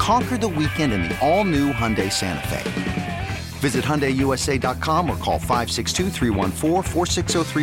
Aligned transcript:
Conquer 0.00 0.38
the 0.38 0.48
weekend 0.48 0.94
in 0.94 1.02
the 1.02 1.18
all 1.20 1.44
new 1.44 1.74
Hyundai 1.74 2.10
Santa 2.10 2.48
Fe. 2.48 3.28
Visit 3.58 3.84
HyundaiUSA.com 3.84 5.10
or 5.10 5.16
call 5.18 5.38
562 5.38 6.08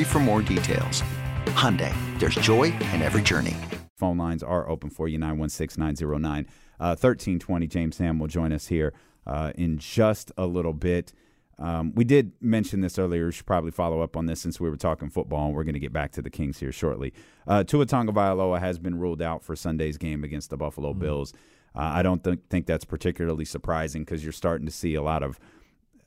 for 0.06 0.20
more 0.20 0.44
details. 0.44 1.02
Hyundai, 1.48 1.92
there's 2.20 2.36
joy 2.36 2.66
in 2.94 3.02
every 3.02 3.24
journey. 3.24 3.56
Phone 3.96 4.20
lines 4.20 4.44
are 4.44 4.70
open 4.70 4.92
for 4.92 5.08
you, 5.08 5.18
916-909. 5.18 6.46
1320, 6.78 7.66
uh, 7.66 7.68
James 7.68 7.98
Ham 7.98 8.20
will 8.20 8.28
join 8.28 8.54
us 8.54 8.68
here 8.68 8.94
uh, 9.26 9.52
in 9.56 9.80
just 9.80 10.32
a 10.38 10.46
little 10.46 10.74
bit. 10.74 11.14
Um, 11.58 11.92
we 11.96 12.04
did 12.04 12.34
mention 12.40 12.82
this 12.82 13.00
earlier. 13.00 13.26
We 13.26 13.32
should 13.32 13.48
probably 13.48 13.72
follow 13.72 14.02
up 14.02 14.16
on 14.16 14.28
this 14.28 14.40
since 14.40 14.60
we 14.60 14.70
were 14.70 14.78
talking 14.78 15.10
football, 15.10 15.48
and 15.48 15.56
we're 15.56 15.64
going 15.64 15.74
to 15.74 15.80
get 15.80 15.92
back 15.92 16.12
to 16.12 16.22
the 16.22 16.30
Kings 16.30 16.60
here 16.60 16.72
shortly. 16.72 17.14
Uh, 17.48 17.64
Tua 17.64 17.88
Tagovailoa 17.88 18.60
has 18.60 18.78
been 18.78 19.00
ruled 19.00 19.24
out 19.24 19.44
for 19.44 19.56
Sunday's 19.56 19.98
game 19.98 20.24
against 20.24 20.52
the 20.52 20.58
Buffalo 20.58 20.92
mm-hmm. 20.92 21.00
Bills. 21.00 21.34
Uh, 21.78 21.92
I 21.96 22.02
don't 22.02 22.24
th- 22.24 22.40
think 22.50 22.66
that's 22.66 22.86
particularly 22.86 23.46
surprising 23.46 24.04
because 24.04 24.24
you're 24.24 24.34
starting 24.34 24.66
to 24.66 24.74
see 24.74 24.96
a 24.96 25.02
lot 25.02 25.24
of– 25.24 25.40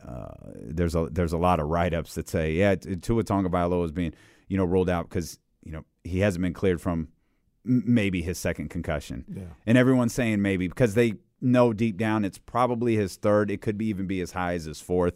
uh, 0.07 0.29
there's 0.55 0.95
a 0.95 1.09
there's 1.11 1.33
a 1.33 1.39
lot 1.39 1.61
of 1.61 1.69
write 1.69 1.93
ups 1.93 2.15
that 2.15 2.29
say 2.29 2.53
yeah 2.53 2.75
Tua 2.75 3.23
Tonga 3.23 3.49
Tagovailoa 3.49 3.85
is 3.85 3.93
being 3.93 4.15
you 4.49 4.57
know 4.57 4.65
ruled 4.65 4.89
out 4.89 5.09
because 5.09 5.39
you 5.63 5.73
know 5.73 5.85
he 6.05 6.21
hasn't 6.21 6.43
been 6.43 6.55
cleared 6.55 6.81
from 6.81 7.09
maybe 7.65 8.23
his 8.23 8.39
second 8.39 8.71
concussion, 8.71 9.25
yeah. 9.29 9.43
and 9.67 9.77
everyone's 9.77 10.15
saying 10.15 10.41
maybe 10.41 10.69
because 10.69 10.95
they 10.95 11.15
know 11.43 11.73
deep 11.73 11.97
down 11.99 12.25
it's 12.25 12.39
probably 12.39 12.97
his 12.97 13.17
third. 13.17 13.51
It 13.51 13.61
could 13.61 13.77
be 13.77 13.87
even 13.87 14.07
be 14.07 14.21
as 14.21 14.33
high 14.33 14.55
as 14.55 14.65
his 14.65 14.81
fourth. 14.81 15.15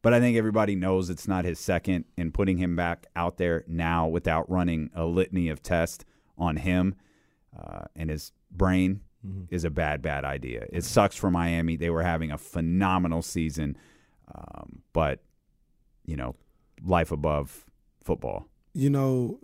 But 0.00 0.12
I 0.12 0.18
think 0.18 0.36
everybody 0.36 0.74
knows 0.74 1.10
it's 1.10 1.28
not 1.28 1.44
his 1.44 1.60
second, 1.60 2.06
and 2.16 2.34
putting 2.34 2.58
him 2.58 2.74
back 2.74 3.06
out 3.14 3.36
there 3.36 3.64
now 3.68 4.08
without 4.08 4.50
running 4.50 4.90
a 4.94 5.04
litany 5.04 5.48
of 5.48 5.62
tests 5.62 6.04
on 6.36 6.56
him 6.56 6.96
uh, 7.56 7.84
and 7.94 8.10
his 8.10 8.32
brain 8.50 9.02
mm-hmm. 9.26 9.54
is 9.54 9.64
a 9.64 9.70
bad, 9.70 10.02
bad 10.02 10.24
idea. 10.24 10.66
It 10.72 10.84
sucks 10.84 11.16
for 11.16 11.30
Miami. 11.30 11.76
They 11.76 11.90
were 11.90 12.02
having 12.02 12.30
a 12.30 12.38
phenomenal 12.38 13.22
season. 13.22 13.76
Um, 14.34 14.82
but 14.92 15.20
you 16.04 16.16
know, 16.16 16.34
life 16.84 17.12
above 17.12 17.64
football. 18.02 18.46
You 18.74 18.90
know, 18.90 19.38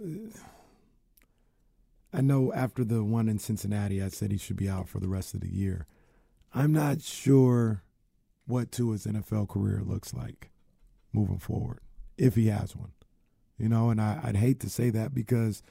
I 2.12 2.20
know 2.20 2.52
after 2.52 2.84
the 2.84 3.04
one 3.04 3.28
in 3.28 3.38
Cincinnati, 3.38 4.02
I 4.02 4.08
said 4.08 4.30
he 4.30 4.38
should 4.38 4.56
be 4.56 4.68
out 4.68 4.88
for 4.88 5.00
the 5.00 5.08
rest 5.08 5.34
of 5.34 5.40
the 5.40 5.52
year. 5.52 5.86
I'm 6.54 6.72
not 6.72 7.02
sure 7.02 7.82
what 8.46 8.72
Tua's 8.72 9.06
NFL 9.06 9.48
career 9.48 9.82
looks 9.84 10.14
like 10.14 10.50
moving 11.12 11.38
forward, 11.38 11.80
if 12.16 12.34
he 12.34 12.46
has 12.46 12.74
one. 12.74 12.92
You 13.58 13.68
know, 13.68 13.90
and 13.90 14.00
I, 14.00 14.20
would 14.24 14.36
hate 14.36 14.60
to 14.60 14.70
say 14.70 14.88
that 14.90 15.14
because, 15.14 15.62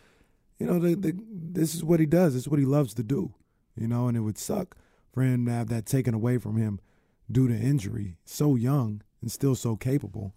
you 0.60 0.68
know, 0.68 0.78
the, 0.78 0.94
the, 0.94 1.14
this 1.18 1.74
is 1.74 1.84
what 1.84 2.00
he 2.00 2.06
does. 2.06 2.34
This 2.34 2.44
is 2.44 2.50
what 2.50 2.60
he 2.60 2.66
loves 2.66 2.94
to 2.96 3.04
do. 3.04 3.34
You 3.78 3.88
know, 3.88 4.08
and 4.08 4.18
it 4.18 4.22
would 4.22 4.38
suck 4.38 4.76
for 5.14 5.24
him 5.24 5.46
to 5.46 5.52
have 5.52 5.70
that 5.70 5.86
taken 5.86 6.14
away 6.14 6.38
from 6.38 6.58
him 6.58 6.80
due 7.32 7.48
to 7.48 7.54
injury. 7.54 8.18
So 8.26 8.56
young 8.56 9.02
and 9.22 9.32
still 9.32 9.56
so 9.56 9.76
capable. 9.76 10.34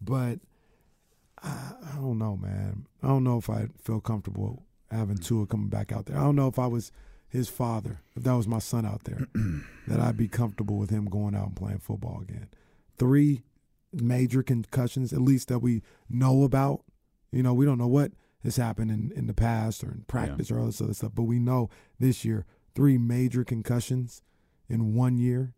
But 0.00 0.40
I, 1.42 1.72
I 1.92 1.96
don't 1.96 2.18
know, 2.18 2.36
man. 2.36 2.86
I 3.02 3.08
don't 3.08 3.24
know 3.24 3.38
if 3.38 3.50
I 3.50 3.68
feel 3.82 4.00
comfortable 4.00 4.64
having 4.90 5.16
mm. 5.16 5.24
Tua 5.24 5.46
coming 5.46 5.68
back 5.68 5.92
out 5.92 6.06
there. 6.06 6.18
I 6.18 6.22
don't 6.22 6.36
know 6.36 6.48
if 6.48 6.58
I 6.58 6.66
was 6.66 6.92
his 7.28 7.48
father, 7.48 8.02
if 8.14 8.24
that 8.24 8.34
was 8.34 8.46
my 8.46 8.58
son 8.58 8.84
out 8.84 9.04
there, 9.04 9.26
that 9.88 10.00
I'd 10.00 10.18
be 10.18 10.28
comfortable 10.28 10.76
with 10.76 10.90
him 10.90 11.06
going 11.06 11.34
out 11.34 11.46
and 11.46 11.56
playing 11.56 11.78
football 11.78 12.20
again. 12.20 12.48
Three 12.98 13.42
major 13.92 14.42
concussions, 14.42 15.12
at 15.12 15.22
least 15.22 15.48
that 15.48 15.60
we 15.60 15.82
know 16.10 16.44
about. 16.44 16.82
You 17.30 17.42
know, 17.42 17.54
we 17.54 17.64
don't 17.64 17.78
know 17.78 17.86
what 17.86 18.12
has 18.44 18.56
happened 18.56 18.90
in, 18.90 19.12
in 19.16 19.26
the 19.28 19.34
past 19.34 19.82
or 19.82 19.92
in 19.92 20.04
practice 20.06 20.50
yeah. 20.50 20.56
or 20.56 20.60
all 20.60 20.66
this 20.66 20.82
other 20.82 20.92
stuff, 20.92 21.12
but 21.14 21.22
we 21.22 21.38
know 21.38 21.70
this 21.98 22.24
year 22.24 22.44
three 22.74 22.98
major 22.98 23.44
concussions 23.44 24.22
in 24.68 24.94
one 24.94 25.18
year, 25.18 25.54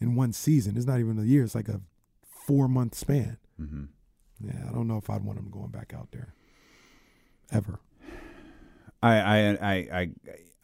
in 0.00 0.14
one 0.14 0.32
season. 0.32 0.76
It's 0.76 0.86
not 0.86 1.00
even 1.00 1.18
a 1.18 1.24
year; 1.24 1.44
it's 1.44 1.54
like 1.54 1.68
a 1.68 1.80
four 2.22 2.68
month 2.68 2.94
span. 2.94 3.38
Mm-hmm. 3.60 3.84
Yeah, 4.44 4.68
I 4.68 4.72
don't 4.72 4.88
know 4.88 4.96
if 4.96 5.08
I'd 5.08 5.24
want 5.24 5.38
him 5.38 5.50
going 5.50 5.70
back 5.70 5.92
out 5.94 6.10
there 6.12 6.34
ever. 7.50 7.80
I 9.02 9.18
I 9.18 9.38
I 9.50 9.74
I, 9.74 10.10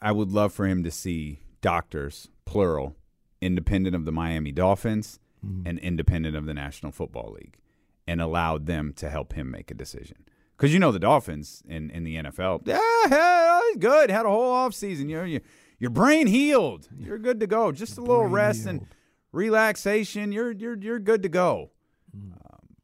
I 0.00 0.12
would 0.12 0.32
love 0.32 0.52
for 0.52 0.66
him 0.66 0.84
to 0.84 0.90
see 0.90 1.40
doctors 1.60 2.28
plural, 2.44 2.96
independent 3.40 3.94
of 3.94 4.04
the 4.04 4.12
Miami 4.12 4.52
Dolphins 4.52 5.18
mm-hmm. 5.44 5.66
and 5.66 5.78
independent 5.78 6.36
of 6.36 6.46
the 6.46 6.54
National 6.54 6.92
Football 6.92 7.36
League, 7.40 7.58
and 8.06 8.20
allowed 8.20 8.66
them 8.66 8.92
to 8.94 9.08
help 9.08 9.34
him 9.34 9.50
make 9.50 9.70
a 9.70 9.74
decision. 9.74 10.24
Because 10.56 10.72
you 10.72 10.80
know 10.80 10.90
the 10.90 10.98
Dolphins 10.98 11.62
in, 11.68 11.88
in 11.90 12.02
the 12.02 12.16
NFL, 12.16 12.62
yeah, 12.66 13.60
good. 13.78 14.10
Had 14.10 14.26
a 14.26 14.28
whole 14.28 14.50
off 14.50 14.74
season. 14.74 15.08
You 15.08 15.18
know, 15.18 15.24
you, 15.24 15.40
your 15.78 15.90
brain 15.90 16.26
healed. 16.26 16.88
You're 16.98 17.18
good 17.18 17.40
to 17.40 17.46
go. 17.46 17.72
Just 17.72 17.98
a 17.98 18.00
little 18.00 18.26
rest 18.26 18.64
healed. 18.64 18.80
and 18.80 18.86
relaxation, 19.32 20.32
you're 20.32 20.52
you're 20.52 20.76
you're 20.76 20.98
good 20.98 21.22
to 21.22 21.28
go. 21.28 21.70
Mm. 22.16 22.32
Um, 22.32 22.76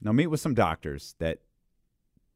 now 0.00 0.12
meet 0.12 0.28
with 0.28 0.40
some 0.40 0.54
doctors 0.54 1.14
that 1.18 1.40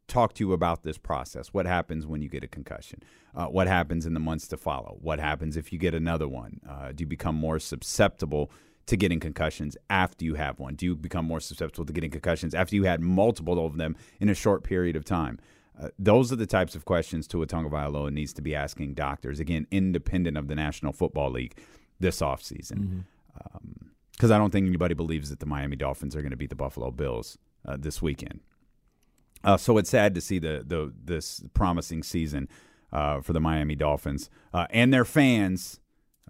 talk 0.09 0.35
to 0.35 0.45
you 0.45 0.53
about 0.53 0.83
this 0.83 0.99
process. 0.99 1.49
What 1.49 1.67
happens 1.67 2.07
when 2.07 2.21
you 2.21 2.29
get 2.29 2.45
a 2.45 2.49
concussion? 2.49 3.01
Uh, 3.35 3.47
what 3.47 3.67
happens 3.67 4.05
in 4.05 4.15
the 4.15 4.21
months 4.21 4.47
to 4.49 4.57
follow? 4.57 4.99
What 5.01 5.19
happens 5.19 5.57
if 5.57 5.73
you 5.73 5.79
get 5.79 5.95
another 5.95 6.29
one? 6.29 6.61
Uh, 6.69 6.93
do 6.93 7.03
you 7.03 7.07
become 7.07 7.35
more 7.35 7.59
susceptible 7.59 8.51
to 8.87 8.97
getting 8.97 9.21
concussions 9.21 9.77
after 9.89 10.25
you 10.25 10.35
have 10.35 10.59
one? 10.59 10.75
Do 10.75 10.87
you 10.87 10.97
become 10.97 11.25
more 11.25 11.41
susceptible 11.41 11.87
to 11.87 11.93
getting 11.93 12.11
concussions 12.11 12.55
after 12.55 12.77
you 12.77 12.85
had 12.85 13.01
multiple 13.01 13.65
of 13.65 13.77
them 13.77 13.97
in 14.21 14.29
a 14.29 14.35
short 14.35 14.65
period 14.65 14.97
of 14.97 15.05
time? 15.05 15.39
Uh, 15.81 15.89
those 15.99 16.33
are 16.33 16.37
the 16.37 16.47
types 16.47 16.75
of 16.75 16.85
questions 16.85 17.27
Tua 17.27 17.47
Tagovailoa 17.47 18.13
needs 18.13 18.33
to 18.35 18.43
be 18.43 18.55
asking 18.55 18.95
doctors, 18.95 19.41
again, 19.41 19.67
independent 19.71 20.37
of 20.37 20.49
the 20.49 20.55
National 20.55 20.93
Football 20.93 21.31
League 21.31 21.59
this 21.99 22.21
offseason. 22.21 22.79
Mm-hmm 22.79 23.01
because 24.13 24.31
um, 24.31 24.35
I 24.35 24.39
don't 24.39 24.51
think 24.51 24.67
anybody 24.67 24.95
believes 24.95 25.31
that 25.31 25.41
the 25.41 25.47
Miami 25.47 25.77
Dolphins 25.77 26.15
are 26.15 26.21
going 26.21 26.31
to 26.31 26.37
beat 26.37 26.51
the 26.51 26.57
Buffalo 26.57 26.91
Bills 26.91 27.39
uh, 27.67 27.77
this 27.79 28.03
weekend. 28.03 28.41
Uh, 29.45 29.57
so 29.57 29.79
it's 29.79 29.91
sad 29.91 30.15
to 30.15 30.21
see 30.21 30.39
the 30.39 30.63
the 30.65 30.93
this 31.05 31.43
promising 31.55 32.03
season 32.03 32.49
uh, 32.93 33.21
for 33.21 33.33
the 33.33 33.41
Miami 33.41 33.75
Dolphins 33.75 34.31
uh, 34.55 34.67
and 34.71 34.93
their 34.93 35.05
fans. 35.05 35.81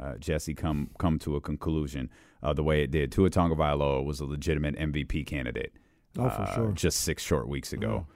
Uh, 0.01 0.17
Jesse 0.17 0.55
come 0.55 0.91
come 0.99 1.19
to 1.19 1.37
a 1.37 1.41
conclusion 1.41 2.09
uh, 2.43 2.53
the 2.55 2.63
way 2.63 2.83
it 2.83 2.91
did. 2.91 3.13
Tua 3.13 3.29
Tagovailoa 3.29 4.05
was 4.05 4.21
a 4.21 4.25
legitimate 4.25 4.77
MVP 4.77 5.27
candidate. 5.27 5.73
Oh, 6.19 6.31
for 6.31 6.47
sure. 6.55 6.73
Just 6.73 7.01
six 7.01 7.23
short 7.23 7.49
weeks 7.49 7.73
ago, 7.73 8.07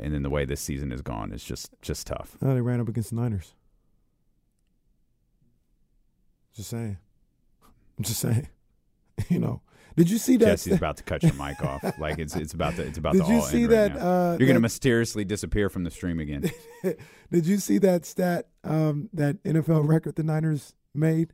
and 0.00 0.12
then 0.12 0.22
the 0.22 0.30
way 0.30 0.44
this 0.44 0.60
season 0.60 0.90
has 0.90 1.02
gone 1.02 1.32
is 1.32 1.42
just 1.42 1.70
just 1.82 2.06
tough. 2.06 2.36
Oh, 2.42 2.54
they 2.54 2.60
ran 2.60 2.80
up 2.80 2.88
against 2.88 3.10
the 3.10 3.16
Niners. 3.16 3.54
Just 6.54 6.70
saying. 6.70 6.98
I'm 7.98 8.04
just 8.04 8.20
saying. 8.20 8.48
you 9.28 9.38
know. 9.38 9.60
Did 9.96 10.10
you 10.10 10.18
see 10.18 10.36
that? 10.38 10.46
Jesse's 10.46 10.76
about 10.76 10.96
to 10.96 11.04
cut 11.04 11.22
your 11.22 11.34
mic 11.34 11.62
off. 11.62 11.82
Like 11.98 12.18
it's 12.18 12.34
it's 12.34 12.52
about 12.52 12.74
to 12.76 12.82
it's 12.82 12.98
about 12.98 13.12
Did 13.12 13.24
to 13.24 13.28
you 13.28 13.36
all 13.36 13.42
see 13.42 13.62
end 13.62 13.72
that? 13.72 13.90
Right 13.92 14.00
uh, 14.00 14.36
You're 14.38 14.48
gonna 14.48 14.60
mysteriously 14.60 15.24
disappear 15.24 15.68
from 15.68 15.84
the 15.84 15.90
stream 15.90 16.18
again. 16.18 16.50
Did 17.30 17.46
you 17.46 17.58
see 17.58 17.78
that 17.78 18.04
stat? 18.04 18.48
Um, 18.64 19.08
that 19.12 19.42
NFL 19.44 19.86
record 19.86 20.16
the 20.16 20.24
Niners 20.24 20.74
made 20.94 21.32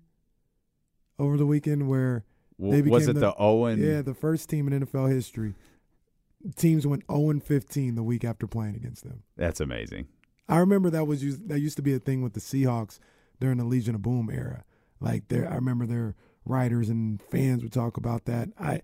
over 1.18 1.36
the 1.36 1.46
weekend, 1.46 1.88
where 1.88 2.24
they 2.58 2.82
became 2.82 2.90
was 2.90 3.08
it 3.08 3.14
the, 3.14 3.20
the 3.20 3.34
Owen? 3.38 3.82
Yeah, 3.82 4.02
the 4.02 4.14
first 4.14 4.50
team 4.50 4.70
in 4.70 4.86
NFL 4.86 5.10
history. 5.10 5.54
Teams 6.56 6.86
went 6.86 7.04
0 7.10 7.40
15 7.40 7.94
the 7.94 8.02
week 8.02 8.24
after 8.24 8.46
playing 8.46 8.76
against 8.76 9.04
them. 9.04 9.22
That's 9.36 9.60
amazing. 9.60 10.08
I 10.48 10.58
remember 10.58 10.90
that 10.90 11.06
was 11.06 11.22
used, 11.22 11.48
that 11.48 11.60
used 11.60 11.76
to 11.76 11.82
be 11.82 11.94
a 11.94 11.98
thing 11.98 12.22
with 12.22 12.32
the 12.32 12.40
Seahawks 12.40 12.98
during 13.38 13.58
the 13.58 13.64
Legion 13.64 13.94
of 13.94 14.02
Boom 14.02 14.30
era. 14.32 14.64
Like 15.00 15.28
there, 15.28 15.50
I 15.50 15.54
remember 15.54 15.86
their 15.86 16.14
writers 16.44 16.88
and 16.88 17.22
fans 17.22 17.62
would 17.62 17.72
talk 17.72 17.96
about 17.96 18.24
that. 18.24 18.50
I 18.58 18.82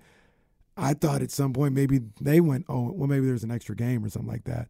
I 0.76 0.92
thought 0.92 1.22
at 1.22 1.30
some 1.30 1.52
point 1.52 1.74
maybe 1.74 2.00
they 2.20 2.40
went 2.40 2.66
oh 2.68 2.92
well 2.92 3.08
maybe 3.08 3.26
there's 3.26 3.44
an 3.44 3.50
extra 3.50 3.74
game 3.74 4.04
or 4.04 4.10
something 4.10 4.30
like 4.30 4.44
that. 4.44 4.68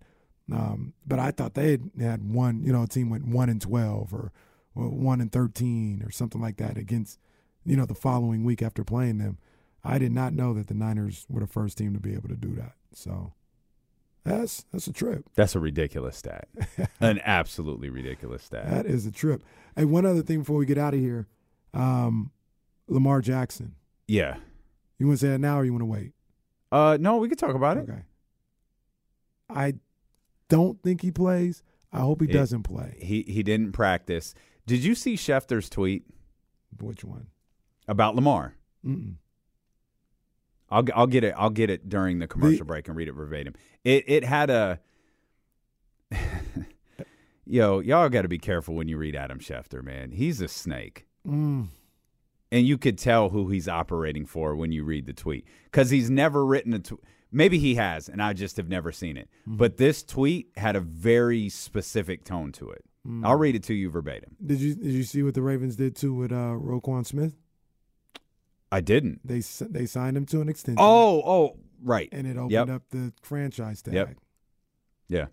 Um, 0.51 0.95
but 1.05 1.19
I 1.19 1.33
thought 1.33 1.55
they 1.55 1.73
had, 1.73 1.91
had 2.01 2.33
one, 2.33 2.63
you 2.63 2.73
know, 2.73 2.85
a 2.85 2.87
team 2.87 3.11
went 3.11 3.27
one 3.27 3.49
and 3.49 3.61
twelve 3.61 4.15
or, 4.15 4.33
or 4.75 4.89
one 4.89 5.21
and 5.21 5.31
thirteen 5.31 6.03
or 6.05 6.11
something 6.11 6.41
like 6.41 6.57
that 6.59 6.79
against, 6.79 7.19
you 7.65 7.77
know, 7.77 7.85
the 7.87 7.95
following 7.95 8.45
week 8.45 8.63
after 8.63 8.85
playing 8.85 9.19
them. 9.19 9.39
I 9.87 9.99
did 9.99 10.13
not 10.13 10.33
know 10.33 10.53
that 10.55 10.67
the 10.67 10.75
Niners 10.75 11.27
were 11.29 11.41
the 11.41 11.47
first 11.47 11.79
team 11.79 11.95
to 11.95 12.01
be 12.01 12.13
able 12.15 12.29
to 12.29 12.37
do 12.37 12.55
that. 12.57 12.73
So 12.93 13.33
that's 14.25 14.65
that's 14.73 14.87
a 14.87 14.93
trip. 14.93 15.29
That's 15.35 15.55
a 15.55 15.61
ridiculous 15.61 16.17
stat. 16.17 16.49
An 17.01 17.21
absolutely 17.25 17.89
ridiculous 17.91 18.43
stat. 18.43 18.69
That 18.69 18.87
is 18.87 19.07
a 19.07 19.13
trip. 19.13 19.43
Hey, 19.77 19.85
one 19.85 20.05
other 20.07 20.23
thing 20.23 20.41
before 20.41 20.57
we 20.57 20.67
get 20.67 20.79
out 20.79 20.95
of 20.95 21.01
here, 21.01 21.29
um, 21.75 22.31
Lamar 22.89 23.21
Jackson. 23.21 23.75
Yeah. 24.09 24.39
You 24.99 25.07
want 25.07 25.21
to 25.21 25.27
say 25.27 25.35
it 25.35 25.39
now 25.41 25.59
or 25.59 25.65
you 25.65 25.73
want 25.73 25.83
to 25.83 25.87
wait? 25.87 26.13
Uh, 26.73 26.97
no, 27.01 27.19
we 27.19 27.29
could 27.29 27.39
talk 27.39 27.55
about 27.55 27.77
it. 27.77 27.89
Okay. 27.89 28.03
I 29.49 29.75
don't 30.49 30.83
think 30.83 31.03
he 31.03 31.11
plays. 31.11 31.63
I 31.93 32.01
hope 32.01 32.21
he 32.21 32.29
It- 32.29 32.33
doesn't 32.33 32.65
play. 32.65 32.97
He 33.01 33.23
he 33.23 33.43
didn't 33.43 33.73
practice. 33.73 34.35
Did 34.67 34.83
you 34.83 34.95
see 34.95 35.15
Schefter's 35.15 35.69
tweet 35.71 36.05
Which 36.81 37.05
one? 37.05 37.29
about 37.87 38.17
Lamar? 38.17 38.55
Mm-mm. 38.85 39.15
I'll 40.71 40.85
I'll 40.95 41.07
get 41.07 41.25
it. 41.25 41.35
I'll 41.37 41.51
get 41.51 41.71
it 41.71 41.89
during 41.89 42.19
the 42.19 42.27
commercial 42.27 42.67
break 42.67 42.89
and 42.89 42.97
read 42.97 43.09
it 43.09 43.13
verbatim. 43.13 43.55
It 43.85 44.05
it 44.07 44.25
had 44.25 44.51
a. 44.51 44.81
Yo, 47.49 47.79
y'all 47.79 48.09
got 48.09 48.23
to 48.23 48.29
be 48.29 48.39
careful 48.39 48.75
when 48.75 48.89
you 48.89 48.99
read 48.99 49.15
Adam 49.15 49.39
Schefter, 49.39 49.83
man. 49.83 50.11
He's 50.11 50.41
a 50.41 50.49
snake. 50.49 51.07
Mm. 51.27 51.67
and 52.53 52.65
you 52.67 52.79
could 52.79 52.97
tell 52.99 53.31
who 53.31 53.49
he's 53.49 53.67
operating 53.69 54.27
for 54.27 54.55
when 54.55 54.71
you 54.71 54.85
read 54.85 55.07
the 55.07 55.13
tweet 55.13 55.45
because 55.65 55.91
he's 55.91 56.09
never 56.09 56.47
written 56.47 56.73
a 56.73 56.79
tweet. 56.79 57.01
Maybe 57.33 57.59
he 57.59 57.75
has, 57.75 58.09
and 58.09 58.23
I 58.23 58.33
just 58.33 58.57
have 58.59 58.69
never 58.69 58.93
seen 58.93 59.17
it. 59.17 59.29
But 59.45 59.77
this 59.77 60.05
tweet 60.05 60.51
had 60.57 60.77
a 60.77 60.81
very 60.81 61.49
specific 61.49 62.23
tone 62.25 62.53
to 62.53 62.71
it. 62.71 62.85
I'll 63.25 63.37
read 63.37 63.57
it 63.57 63.65
to 63.65 63.75
you 63.75 63.91
verbatim. 63.91 64.37
Did 64.45 64.61
you 64.61 64.75
did 64.77 64.93
you 64.93 65.03
see 65.03 65.23
what 65.25 65.35
the 65.35 65.43
Ravens 65.43 65.75
did 65.77 65.95
too 65.97 66.15
with 66.15 66.31
uh, 66.33 66.55
Roquan 66.59 67.05
Smith? 67.07 67.35
I 68.73 68.81
didn't. 68.81 69.21
They 69.27 69.41
they 69.41 69.87
signed 69.87 70.17
him 70.17 70.27
to 70.27 70.41
an 70.41 70.49
extension. 70.49 70.79
Oh, 70.81 71.23
oh, 71.25 71.57
right. 71.83 72.09
and 72.13 72.27
it 72.27 72.37
opened 72.37 72.51
Yep. 72.53 72.69
up 72.69 72.83
the 72.91 73.13
franchise 73.23 73.83
tag. 73.83 73.95
Yep. 73.95 74.17
Yeah. 75.09 75.27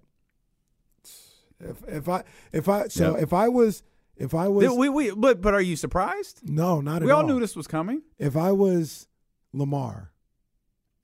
If 1.60 1.84
if 1.88 2.10
I 2.10 2.24
if 2.52 2.68
I 2.70 2.88
so 2.88 3.14
Yep. 3.16 3.24
if 3.24 3.34
I 3.34 3.48
was 3.50 3.84
if 4.16 4.34
I 4.36 4.48
was 4.48 4.70
we, 4.78 4.90
we, 4.90 5.12
but, 5.12 5.42
but 5.42 5.54
are 5.54 5.62
you 5.62 5.76
surprised? 5.76 6.42
no 6.48 6.82
not 6.82 6.98
at 7.02 7.06
We 7.06 7.12
all 7.12 7.20
We 7.20 7.22
all 7.24 7.28
knew 7.36 7.40
this 7.40 7.56
was 7.56 7.68
coming. 7.68 8.04
if 8.20 8.36
I 8.36 8.52
was 8.52 9.08
Lamar, 9.54 10.12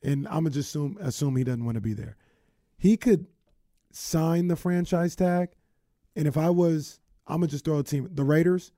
and 0.03 0.27
I'm 0.27 0.43
gonna 0.43 0.49
just 0.51 0.69
assume 0.69 0.97
assume 0.99 1.35
he 1.35 1.43
doesn't 1.43 1.63
want 1.65 1.75
to 1.75 1.81
be 1.81 1.93
there, 1.93 2.17
he 2.77 2.97
could 2.97 3.27
sign 3.91 4.47
the 4.49 4.55
franchise 4.55 5.15
tag, 5.15 5.49
and 6.15 6.27
if 6.27 6.37
I 6.37 6.49
was, 6.49 6.99
I'm 7.25 7.37
gonna 7.41 7.47
just 7.47 7.65
throw 7.65 7.79
a 7.79 7.83
team 7.83 8.07
the 8.11 8.23
Raiders. 8.23 8.71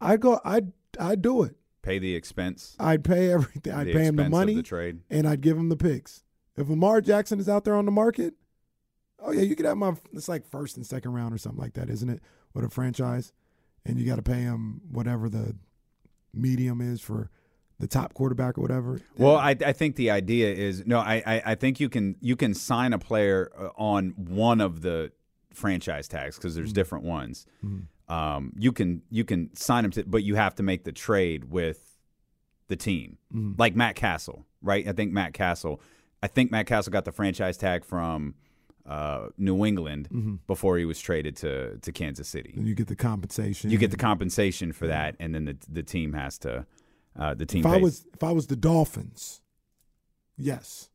I'd 0.00 0.20
go. 0.20 0.40
I'd 0.44 0.72
I'd 0.98 1.22
do 1.22 1.42
it. 1.42 1.56
Pay 1.88 1.98
the 1.98 2.14
expense. 2.14 2.76
I'd 2.78 3.02
pay 3.02 3.32
everything. 3.32 3.72
I'd 3.72 3.86
pay 3.92 4.04
him 4.04 4.16
the 4.16 4.28
money, 4.28 4.54
the 4.54 4.62
trade. 4.62 5.00
and 5.10 5.26
I'd 5.26 5.40
give 5.40 5.56
him 5.56 5.68
the 5.70 5.76
picks. 5.76 6.22
If 6.56 6.68
Lamar 6.68 7.00
Jackson 7.00 7.40
is 7.40 7.48
out 7.48 7.64
there 7.64 7.74
on 7.74 7.86
the 7.86 7.90
market, 7.92 8.34
oh 9.20 9.32
yeah, 9.32 9.42
you 9.42 9.56
could 9.56 9.64
have 9.66 9.76
my. 9.76 9.94
It's 10.12 10.28
like 10.28 10.46
first 10.46 10.76
and 10.76 10.84
second 10.86 11.12
round 11.12 11.34
or 11.34 11.38
something 11.38 11.60
like 11.60 11.74
that, 11.74 11.88
isn't 11.88 12.08
it? 12.10 12.20
With 12.52 12.64
a 12.64 12.68
franchise, 12.68 13.32
and 13.86 13.98
you 13.98 14.04
got 14.06 14.16
to 14.16 14.22
pay 14.22 14.40
him 14.40 14.80
whatever 14.90 15.28
the 15.28 15.56
medium 16.34 16.80
is 16.80 17.00
for 17.00 17.30
the 17.78 17.86
top 17.86 18.12
quarterback 18.12 18.58
or 18.58 18.60
whatever. 18.62 19.00
Well, 19.16 19.36
I, 19.36 19.50
I 19.64 19.72
think 19.72 19.96
the 19.96 20.10
idea 20.10 20.52
is 20.52 20.84
no. 20.86 20.98
I, 20.98 21.22
I, 21.24 21.42
I 21.46 21.54
think 21.54 21.80
you 21.80 21.88
can 21.88 22.16
you 22.20 22.36
can 22.36 22.54
sign 22.54 22.92
a 22.92 22.98
player 22.98 23.50
uh, 23.56 23.68
on 23.76 24.14
one 24.16 24.60
of 24.60 24.82
the 24.82 25.12
franchise 25.54 26.08
tags 26.08 26.36
because 26.36 26.54
there's 26.54 26.72
different 26.72 27.04
ones. 27.04 27.46
Um, 28.08 28.52
you 28.56 28.72
can 28.72 29.02
you 29.10 29.24
can 29.24 29.54
sign 29.54 29.84
him 29.84 29.90
to, 29.92 30.04
but 30.04 30.22
you 30.22 30.34
have 30.36 30.54
to 30.56 30.62
make 30.62 30.84
the 30.84 30.92
trade 30.92 31.44
with 31.50 31.98
the 32.68 32.76
team, 32.76 33.18
like 33.58 33.74
Matt 33.76 33.96
Cassel, 33.96 34.46
right? 34.62 34.86
I 34.88 34.92
think 34.92 35.12
Matt 35.12 35.34
Cassel. 35.34 35.80
I 36.22 36.26
think 36.26 36.50
Matt 36.50 36.66
Cassel 36.66 36.90
got 36.92 37.04
the 37.04 37.12
franchise 37.12 37.56
tag 37.56 37.84
from 37.84 38.34
uh, 38.86 39.28
New 39.36 39.64
England 39.64 40.38
before 40.46 40.78
he 40.78 40.84
was 40.84 40.98
traded 40.98 41.36
to 41.36 41.78
to 41.78 41.92
Kansas 41.92 42.28
City. 42.28 42.54
and 42.56 42.66
you 42.66 42.74
get 42.74 42.86
the 42.88 42.96
compensation. 42.96 43.70
You 43.70 43.78
get 43.78 43.90
the 43.90 43.96
compensation 43.98 44.72
for 44.72 44.86
that, 44.86 45.14
and 45.20 45.34
then 45.34 45.44
the 45.44 45.56
the 45.68 45.82
team 45.82 46.14
has 46.14 46.38
to 46.38 46.66
uh, 47.18 47.34
the 47.34 47.46
team. 47.46 47.60
If 47.60 47.66
I 47.66 47.76
was 47.76 48.06
if 48.14 48.22
I 48.22 48.32
was 48.32 48.46
the 48.46 48.56
Dolphins, 48.56 49.42
yes, 50.36 50.88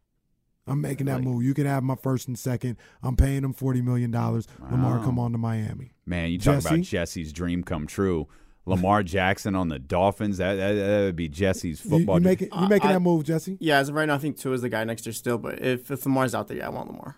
I'm 0.66 0.82
making 0.82 1.08
that 1.08 1.22
move. 1.22 1.44
You 1.44 1.54
can 1.54 1.66
have 1.66 1.84
my 1.84 1.96
first 1.96 2.28
and 2.28 2.40
second. 2.40 2.78
I'm 3.02 3.16
paying 3.16 3.44
him 3.44 3.54
forty 3.54 3.82
million 3.82 4.12
dollars. 4.12 4.48
Lamar, 4.72 5.00
come 5.04 5.20
on 5.20 5.32
to 5.34 5.38
Miami. 5.38 5.92
Man, 6.06 6.30
you 6.30 6.40
talk 6.40 6.62
about 6.62 6.82
Jesse's 6.82 7.34
dream 7.34 7.64
come 7.64 7.86
true. 7.88 8.28
Lamar 8.66 9.04
Jackson 9.04 9.56
on 9.56 9.68
the 9.68 9.78
Dolphins. 9.78 10.38
That 10.38 10.56
that, 10.56 10.74
that 10.74 11.00
would 11.02 11.16
be 11.18 11.28
Jesse's 11.28 11.82
football. 11.82 12.00
you 12.00 12.06
dream. 12.06 12.24
making 12.24 12.50
you 12.58 12.68
making 12.70 12.90
I- 12.90 12.94
that 12.94 13.00
move, 13.02 13.26
Jesse? 13.26 13.58
Yeah, 13.60 13.80
as 13.80 13.90
of 13.90 13.96
right 13.96 14.06
now, 14.06 14.16
I 14.16 14.20
think 14.20 14.38
Tua 14.38 14.54
is 14.54 14.62
the 14.62 14.70
guy 14.70 14.84
next 14.86 15.06
year 15.06 15.14
still. 15.14 15.38
But 15.38 15.62
if, 15.62 15.92
if 15.92 16.06
Lamar's 16.06 16.34
out 16.34 16.48
there, 16.48 16.58
yeah, 16.58 16.68
I 16.68 16.70
want 16.70 16.88
Lamar. 16.88 17.18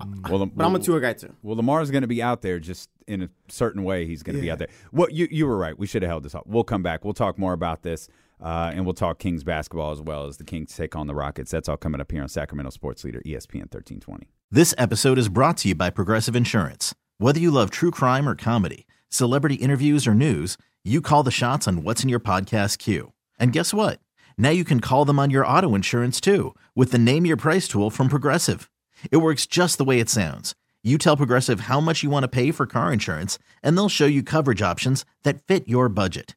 Mm. 0.00 0.28
well, 0.28 0.44
But 0.46 0.66
I'm 0.66 0.74
a 0.74 0.80
Tua 0.80 1.00
guy 1.00 1.12
too. 1.12 1.32
Well, 1.44 1.54
Lamar's 1.54 1.92
going 1.92 2.02
to 2.02 2.08
be 2.08 2.20
out 2.20 2.42
there 2.42 2.58
just 2.58 2.90
in 3.06 3.22
a 3.22 3.28
certain 3.48 3.84
way. 3.84 4.06
He's 4.06 4.24
going 4.24 4.34
to 4.34 4.42
be 4.42 4.50
out 4.50 4.58
there. 4.58 4.68
Well, 4.90 5.08
you 5.10 5.28
you 5.30 5.46
were 5.46 5.56
right. 5.56 5.78
We 5.78 5.86
should 5.86 6.02
have 6.02 6.08
held 6.08 6.24
this 6.24 6.34
up. 6.34 6.44
We'll 6.46 6.64
come 6.64 6.82
back. 6.82 7.04
We'll 7.04 7.14
talk 7.14 7.38
more 7.38 7.52
about 7.52 7.82
this, 7.82 8.08
uh, 8.42 8.72
and 8.74 8.84
we'll 8.84 8.94
talk 8.94 9.18
Kings 9.18 9.44
basketball 9.44 9.92
as 9.92 10.00
well 10.00 10.26
as 10.26 10.36
the 10.36 10.44
Kings 10.44 10.74
take 10.74 10.96
on 10.96 11.06
the 11.06 11.14
Rockets. 11.14 11.50
That's 11.50 11.68
all 11.68 11.76
coming 11.76 12.00
up 12.00 12.12
here 12.12 12.22
on 12.22 12.28
Sacramento 12.28 12.70
Sports 12.70 13.04
Leader 13.04 13.20
ESPN 13.20 13.72
1320. 13.72 14.28
This 14.50 14.74
episode 14.78 15.18
is 15.18 15.28
brought 15.28 15.56
to 15.58 15.68
you 15.68 15.74
by 15.74 15.90
Progressive 15.90 16.36
Insurance. 16.36 16.94
Whether 17.18 17.40
you 17.40 17.50
love 17.50 17.70
true 17.70 17.90
crime 17.90 18.28
or 18.28 18.34
comedy, 18.34 18.86
celebrity 19.08 19.56
interviews 19.56 20.06
or 20.06 20.14
news, 20.14 20.56
you 20.84 21.00
call 21.00 21.22
the 21.22 21.30
shots 21.30 21.66
on 21.66 21.82
what's 21.82 22.02
in 22.02 22.08
your 22.08 22.20
podcast 22.20 22.78
queue. 22.78 23.12
And 23.38 23.52
guess 23.52 23.72
what? 23.72 24.00
Now 24.36 24.50
you 24.50 24.64
can 24.64 24.80
call 24.80 25.04
them 25.04 25.18
on 25.18 25.30
your 25.30 25.46
auto 25.46 25.74
insurance 25.74 26.20
too 26.20 26.54
with 26.74 26.92
the 26.92 26.98
Name 26.98 27.26
Your 27.26 27.36
Price 27.36 27.66
tool 27.66 27.90
from 27.90 28.08
Progressive. 28.08 28.70
It 29.10 29.18
works 29.18 29.46
just 29.46 29.78
the 29.78 29.84
way 29.84 30.00
it 30.00 30.10
sounds. 30.10 30.54
You 30.82 30.98
tell 30.98 31.16
Progressive 31.16 31.60
how 31.60 31.80
much 31.80 32.02
you 32.02 32.10
want 32.10 32.24
to 32.24 32.28
pay 32.28 32.50
for 32.50 32.66
car 32.66 32.92
insurance, 32.92 33.38
and 33.62 33.74
they'll 33.74 33.88
show 33.88 34.04
you 34.04 34.22
coverage 34.22 34.60
options 34.60 35.06
that 35.22 35.40
fit 35.46 35.66
your 35.66 35.88
budget. 35.88 36.36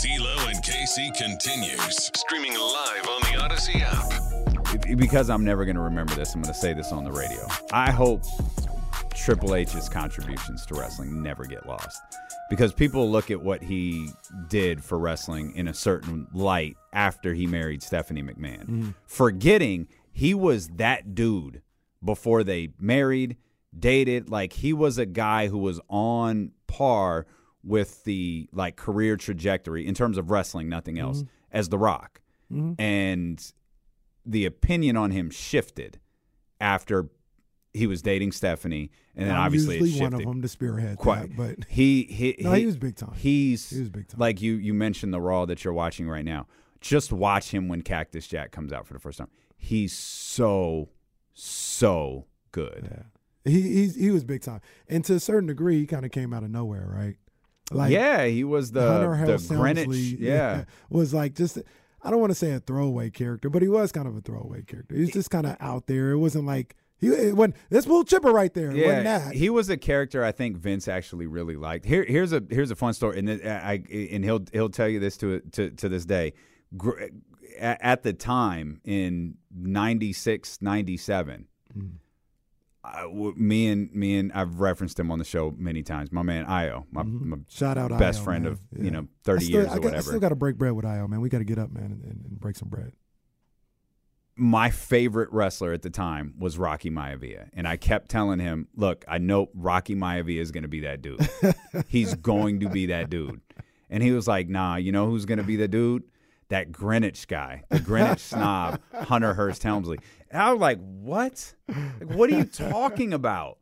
D'Lo 0.00 0.48
and 0.48 0.62
KC 0.64 1.14
continues 1.16 2.10
streaming 2.14 2.54
live 2.54 3.08
on 3.08 3.20
the 3.22 3.38
Odyssey 3.42 3.82
app. 3.82 4.96
because 4.96 5.28
I'm 5.30 5.44
never 5.44 5.64
going 5.64 5.76
to 5.76 5.82
remember 5.82 6.14
this, 6.14 6.34
I'm 6.34 6.42
going 6.42 6.52
to 6.52 6.58
say 6.58 6.72
this 6.72 6.92
on 6.92 7.04
the 7.04 7.12
radio. 7.12 7.46
I 7.72 7.90
hope 7.90 8.22
Triple 9.14 9.54
H's 9.54 9.88
contributions 9.88 10.64
to 10.66 10.74
wrestling 10.74 11.22
never 11.22 11.44
get 11.44 11.66
lost. 11.66 12.00
Because 12.48 12.72
people 12.72 13.10
look 13.10 13.30
at 13.30 13.40
what 13.40 13.62
he 13.62 14.08
did 14.48 14.82
for 14.82 14.98
wrestling 14.98 15.54
in 15.54 15.68
a 15.68 15.74
certain 15.74 16.26
light 16.32 16.76
after 16.92 17.34
he 17.34 17.46
married 17.46 17.82
Stephanie 17.82 18.22
McMahon, 18.22 18.62
mm-hmm. 18.62 18.90
forgetting 19.06 19.86
he 20.12 20.34
was 20.34 20.68
that 20.68 21.14
dude 21.14 21.62
before 22.04 22.44
they 22.44 22.68
married, 22.78 23.36
dated. 23.76 24.30
Like 24.30 24.52
he 24.54 24.72
was 24.72 24.98
a 24.98 25.06
guy 25.06 25.48
who 25.48 25.58
was 25.58 25.80
on 25.88 26.52
par 26.66 27.26
with 27.62 28.04
the 28.04 28.48
like 28.52 28.76
career 28.76 29.16
trajectory 29.16 29.86
in 29.86 29.94
terms 29.94 30.18
of 30.18 30.30
wrestling, 30.30 30.68
nothing 30.68 30.96
mm-hmm. 30.96 31.06
else, 31.06 31.24
as 31.52 31.68
The 31.68 31.78
Rock. 31.78 32.20
Mm-hmm. 32.52 32.80
And 32.80 33.52
the 34.26 34.46
opinion 34.46 34.96
on 34.96 35.10
him 35.10 35.30
shifted 35.30 35.98
after 36.60 37.08
he 37.72 37.86
was 37.86 38.02
dating 38.02 38.32
Stephanie, 38.32 38.90
and 39.14 39.28
then 39.28 39.36
I'm 39.36 39.42
obviously 39.42 39.78
usually 39.78 40.00
one 40.00 40.14
of 40.14 40.20
them 40.20 40.42
to 40.42 40.48
spearhead 40.48 40.98
Quite, 40.98 41.36
that, 41.36 41.36
but 41.36 41.68
he 41.68 42.02
he 42.04 42.36
No, 42.40 42.52
he 42.52 42.66
was 42.66 42.76
big 42.76 42.96
time. 42.96 43.12
He's 43.14 43.70
He 43.70 43.80
was 43.80 43.90
big 43.90 44.08
time. 44.08 44.18
Like 44.18 44.42
you 44.42 44.54
you 44.54 44.74
mentioned 44.74 45.14
the 45.14 45.20
Raw 45.20 45.46
that 45.46 45.64
you're 45.64 45.72
watching 45.72 46.08
right 46.08 46.24
now. 46.24 46.46
Just 46.80 47.12
watch 47.12 47.50
him 47.50 47.68
when 47.68 47.82
Cactus 47.82 48.26
Jack 48.26 48.52
comes 48.52 48.72
out 48.72 48.86
for 48.86 48.94
the 48.94 48.98
first 48.98 49.18
time. 49.18 49.28
He's 49.56 49.92
so 49.92 50.88
so 51.42 52.26
good. 52.52 52.88
yeah, 52.90 53.50
he 53.52 53.62
he's, 53.62 53.94
he 53.96 54.10
was 54.10 54.24
big 54.24 54.42
time, 54.42 54.60
and 54.88 55.04
to 55.06 55.14
a 55.14 55.20
certain 55.20 55.46
degree, 55.46 55.78
he 55.80 55.86
kind 55.86 56.04
of 56.04 56.10
came 56.10 56.32
out 56.32 56.42
of 56.42 56.50
nowhere, 56.50 56.88
right? 56.92 57.16
Like 57.72 57.92
yeah, 57.92 58.24
he 58.26 58.42
was 58.44 58.72
the 58.72 58.82
Hunter 58.86 59.10
the 59.10 59.32
Hearst 59.32 59.48
Greenwich. 59.48 59.76
Helmsley, 59.86 60.16
Yeah. 60.26 60.64
was 60.88 61.14
like 61.14 61.34
just 61.34 61.58
I 62.02 62.10
don't 62.10 62.18
want 62.20 62.30
to 62.30 62.34
say 62.34 62.52
a 62.52 62.60
throwaway 62.60 63.10
character, 63.10 63.48
but 63.50 63.62
he 63.62 63.68
was 63.68 63.92
kind 63.92 64.08
of 64.08 64.16
a 64.16 64.20
throwaway 64.20 64.62
character. 64.62 64.94
He 64.94 65.02
was 65.02 65.10
just 65.10 65.30
kind 65.30 65.46
of 65.46 65.56
out 65.60 65.86
there. 65.86 66.10
It 66.12 66.18
wasn't 66.18 66.46
like 66.46 66.74
he 66.98 67.08
wasn't 67.32 67.54
this 67.70 67.86
Will 67.86 68.02
Chipper 68.04 68.30
right 68.32 68.52
there. 68.52 68.72
That. 68.74 69.32
he 69.34 69.48
was 69.50 69.70
a 69.70 69.76
character 69.76 70.24
I 70.24 70.32
think 70.32 70.56
Vince 70.56 70.88
actually 70.88 71.26
really 71.26 71.56
liked. 71.56 71.84
Here, 71.86 72.04
here's 72.04 72.32
a 72.32 72.42
here's 72.50 72.70
a 72.72 72.76
fun 72.76 72.92
story, 72.92 73.18
and 73.20 73.30
uh, 73.30 73.48
I 73.48 73.82
and 73.90 74.24
he'll 74.24 74.44
he'll 74.52 74.68
tell 74.68 74.88
you 74.88 74.98
this 74.98 75.16
to 75.18 75.40
to 75.52 75.70
to 75.70 75.88
this 75.88 76.04
day. 76.04 76.32
Gr- 76.76 77.04
At 77.58 77.78
at 77.82 78.02
the 78.02 78.12
time 78.12 78.80
in 78.84 79.36
96, 79.54 80.58
97, 80.62 81.46
mm. 81.76 81.90
I 82.82 83.02
w 83.02 83.34
me 83.36 83.68
and 83.68 83.92
me 83.92 84.16
and 84.18 84.32
I've 84.32 84.60
referenced 84.60 84.98
him 84.98 85.10
on 85.10 85.18
the 85.18 85.24
show 85.24 85.54
many 85.58 85.82
times. 85.82 86.10
My 86.12 86.22
man 86.22 86.46
Io, 86.46 86.86
my, 86.90 87.02
mm-hmm. 87.02 87.30
my 87.30 87.36
Shout 87.48 87.76
out 87.76 87.90
best 87.98 88.20
Io, 88.20 88.24
friend 88.24 88.44
man. 88.44 88.52
of 88.52 88.60
Yeah. 88.76 88.84
you 88.84 88.90
know 88.90 89.08
thirty 89.24 89.44
still, 89.46 89.60
years 89.62 89.72
I 89.72 89.76
or 89.76 89.80
got- 89.80 89.94
I 89.94 90.00
still 90.00 90.20
got 90.20 90.30
to 90.30 90.34
break 90.36 90.56
bread 90.56 90.72
with 90.72 90.84
Io, 90.86 91.06
man. 91.06 91.20
We 91.20 91.28
got 91.28 91.38
to 91.38 91.44
get 91.44 91.58
up, 91.58 91.70
man, 91.70 91.84
and, 91.84 92.02
and, 92.04 92.24
and 92.26 92.40
break 92.40 92.56
some 92.56 92.68
bread. 92.68 92.92
my 94.36 94.70
favorite 94.70 95.30
wrestler 95.32 95.72
at 95.74 95.82
the 95.82 95.90
time 95.90 96.34
was 96.38 96.56
Rocky 96.56 96.90
Maivia, 96.90 97.50
and 97.52 97.68
I 97.68 97.76
kept 97.76 98.08
telling 98.08 98.38
him, 98.38 98.68
"Look, 98.74 99.04
I 99.06 99.18
know 99.18 99.50
Rocky 99.54 99.94
Maivia 99.94 100.40
is 100.40 100.50
going 100.50 100.62
to 100.62 100.68
be 100.68 100.80
that 100.80 101.02
dude. 101.02 101.28
He's 101.88 102.14
going 102.14 102.60
to 102.60 102.70
be 102.70 102.86
that 102.86 103.10
dude." 103.10 103.40
And 103.90 104.02
he 104.02 104.12
was 104.12 104.26
like, 104.26 104.48
"Nah, 104.48 104.76
you 104.76 104.92
know 104.92 105.06
who's 105.10 105.26
going 105.26 105.38
to 105.38 105.44
be 105.44 105.56
the 105.56 105.68
dude? 105.68 106.04
That 106.50 106.70
Greenwich 106.70 107.26
guy, 107.26 107.64
the 107.70 107.80
Greenwich 107.80 108.20
snob, 108.30 108.80
Hunter 108.94 109.34
Hearst 109.34 109.62
Helmsley." 109.62 109.98
And 110.30 110.40
I 110.40 110.52
was 110.52 110.60
like, 110.60 110.78
"What? 110.80 111.54
Like, 111.68 112.10
what 112.14 112.30
are 112.30 112.36
you 112.36 112.44
talking 112.44 113.12
about?" 113.12 113.58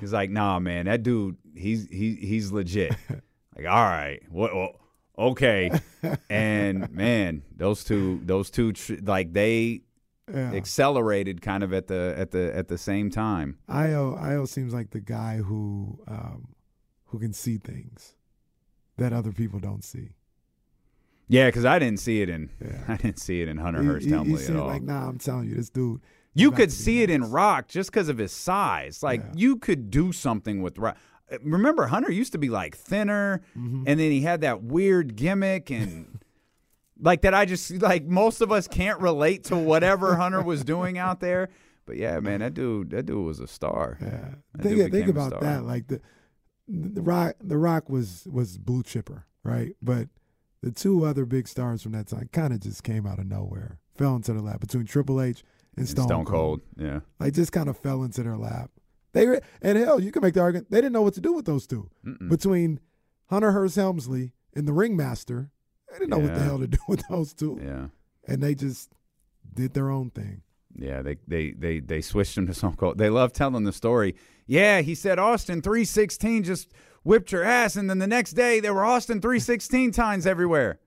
He's 0.00 0.12
like, 0.12 0.30
"Nah, 0.30 0.58
man, 0.60 0.86
that 0.86 1.02
dude, 1.02 1.36
he's 1.54 1.88
he, 1.88 2.14
he's 2.14 2.52
legit." 2.52 2.94
Like, 3.56 3.66
all 3.66 3.84
right, 3.84 4.20
what? 4.30 4.54
well, 4.54 4.80
okay, 5.18 5.70
and 6.30 6.90
man, 6.90 7.42
those 7.56 7.84
two, 7.84 8.20
those 8.24 8.50
two, 8.50 8.72
tr- 8.72 8.94
like 9.02 9.32
they 9.32 9.80
Yeah. 10.32 10.52
accelerated 10.54 11.40
kind 11.40 11.62
of 11.62 11.72
at 11.72 11.86
the 11.86 12.14
at 12.18 12.32
the 12.32 12.54
at 12.54 12.68
the 12.68 12.76
same 12.78 13.10
time. 13.10 13.58
Io 13.68 14.14
Io 14.16 14.44
seems 14.44 14.74
like 14.74 14.90
the 14.90 15.00
guy 15.00 15.38
who 15.38 16.00
um, 16.08 16.48
who 17.06 17.18
can 17.18 17.32
see 17.32 17.56
things 17.58 18.14
that 18.98 19.12
other 19.12 19.32
people 19.32 19.58
don't 19.60 19.84
see. 19.84 20.10
Yeah, 21.28 21.46
because 21.48 21.64
I 21.64 21.78
didn't 21.78 22.00
see 22.00 22.22
it 22.22 22.28
in 22.28 22.50
Yeah. 22.64 22.84
I 22.88 22.96
didn't 22.96 23.18
see 23.18 23.40
it 23.42 23.48
in 23.48 23.56
Hunter 23.56 23.80
He- 23.82 23.86
Hearst 23.88 24.04
he- 24.04 24.10
he 24.10 24.14
Helmsley 24.14 24.54
at 24.54 24.60
all. 24.60 24.66
Like, 24.68 24.82
nah, 24.82 25.08
I'm 25.08 25.18
telling 25.18 25.48
you, 25.48 25.54
this 25.56 25.70
dude. 25.70 26.00
you 26.34 26.50
could 26.52 26.70
see 26.72 27.02
it 27.02 27.10
in. 27.10 27.30
Rock 27.30 27.68
just 27.68 27.90
because 27.90 28.08
of 28.08 28.18
his 28.18 28.32
size. 28.32 29.02
Like 29.02 29.20
Yeah. 29.20 29.32
you 29.34 29.56
could 29.56 29.90
do 29.90 30.12
something 30.12 30.62
with 30.62 30.78
Rock. 30.78 30.96
Uh, 31.32 31.38
Remember, 31.42 31.86
Hunter 31.86 32.12
used 32.12 32.32
to 32.32 32.38
be 32.38 32.48
like 32.48 32.76
thinner, 32.76 33.42
Mm-hmm. 33.58 33.84
and 33.86 33.98
then 34.00 34.10
he 34.12 34.20
had 34.20 34.40
that 34.42 34.62
weird 34.62 35.16
gimmick 35.16 35.70
and. 35.70 36.18
Like 36.98 37.20
that, 37.22 37.34
I 37.34 37.44
just 37.44 37.70
like 37.82 38.06
most 38.06 38.40
of 38.40 38.50
us 38.50 38.66
can't 38.66 38.98
relate 39.02 39.44
to 39.44 39.56
whatever 39.56 40.16
Hunter 40.16 40.40
was 40.42 40.64
doing 40.64 40.96
out 40.96 41.20
there. 41.20 41.50
But 41.84 41.96
yeah, 41.98 42.18
man, 42.20 42.40
that 42.40 42.54
dude, 42.54 42.88
that 42.92 43.04
dude 43.04 43.22
was 43.22 43.38
a 43.38 43.46
star. 43.46 43.98
Yeah. 44.00 44.28
That 44.54 44.62
Think, 44.62 44.92
think 44.92 45.08
about 45.08 45.38
that. 45.42 45.64
Like 45.66 45.88
the 45.88 46.00
the 46.66 47.02
Rock, 47.02 47.36
the 47.38 47.58
Rock 47.58 47.90
was 47.90 48.26
was 48.32 48.56
blue 48.56 48.82
chipper, 48.82 49.26
right? 49.42 49.76
But 49.82 50.08
the 50.62 50.70
two 50.72 51.04
other 51.04 51.24
big 51.24 51.46
stars 51.48 51.82
from 51.82 51.92
that 51.92 52.08
time 52.08 52.28
kind 52.32 52.52
of 52.52 52.60
just 52.60 52.82
came 52.82 53.06
out 53.06 53.18
of 53.18 53.26
nowhere, 53.26 53.78
fell 53.96 54.16
into 54.16 54.32
their 54.32 54.42
lap 54.42 54.60
between 54.60 54.84
Triple 54.86 55.20
H 55.20 55.44
and 55.76 55.88
Stone, 55.88 56.06
Stone 56.08 56.24
Cold, 56.24 56.60
yeah. 56.76 57.00
Like 57.20 57.34
just 57.34 57.52
kind 57.52 57.68
of 57.68 57.76
fell 57.78 58.02
into 58.02 58.22
their 58.22 58.36
lap. 58.36 58.70
They 59.12 59.26
were, 59.26 59.40
and 59.62 59.78
hell, 59.78 60.00
you 60.00 60.12
can 60.12 60.22
make 60.22 60.34
the 60.34 60.40
argument 60.40 60.70
they 60.70 60.78
didn't 60.78 60.92
know 60.92 61.02
what 61.02 61.14
to 61.14 61.20
do 61.20 61.32
with 61.32 61.46
those 61.46 61.66
2 61.66 61.88
between 62.28 62.80
Hunter 63.30 63.52
Hearst 63.52 63.76
Helmsley 63.76 64.32
and 64.54 64.66
the 64.68 64.72
Ringmaster. 64.72 65.50
They 65.92 65.98
didn't 66.00 66.10
know 66.10 66.18
what 66.18 66.34
the 66.34 66.40
hell 66.42 66.58
to 66.58 66.66
do 66.66 66.78
with 66.88 67.02
those 67.08 67.32
two, 67.32 67.58
Yeah. 67.62 67.86
and 68.26 68.42
they 68.42 68.54
just 68.54 68.90
did 69.54 69.72
their 69.74 69.90
own 69.90 70.10
thing. 70.10 70.42
Yeah, 70.78 71.00
they 71.00 71.16
they 71.26 71.52
they 71.52 71.80
they 71.80 72.02
switched 72.02 72.36
him 72.36 72.46
to 72.48 72.52
Stone 72.54 72.76
Cold. 72.76 72.98
They 72.98 73.08
love 73.08 73.32
telling 73.32 73.64
the 73.64 73.72
story. 73.72 74.14
Yeah, 74.46 74.82
he 74.82 74.94
said 74.94 75.18
Austin 75.18 75.62
three 75.62 75.86
sixteen 75.86 76.42
just 76.42 76.70
whipped 77.06 77.32
your 77.32 77.44
ass, 77.44 77.76
and 77.76 77.88
then 77.88 77.98
the 77.98 78.06
next 78.06 78.32
day 78.32 78.60
there 78.60 78.74
were 78.74 78.84
Austin 78.84 79.20
three 79.20 79.40
sixteen 79.40 79.92
times 79.92 80.26
everywhere. 80.26 80.78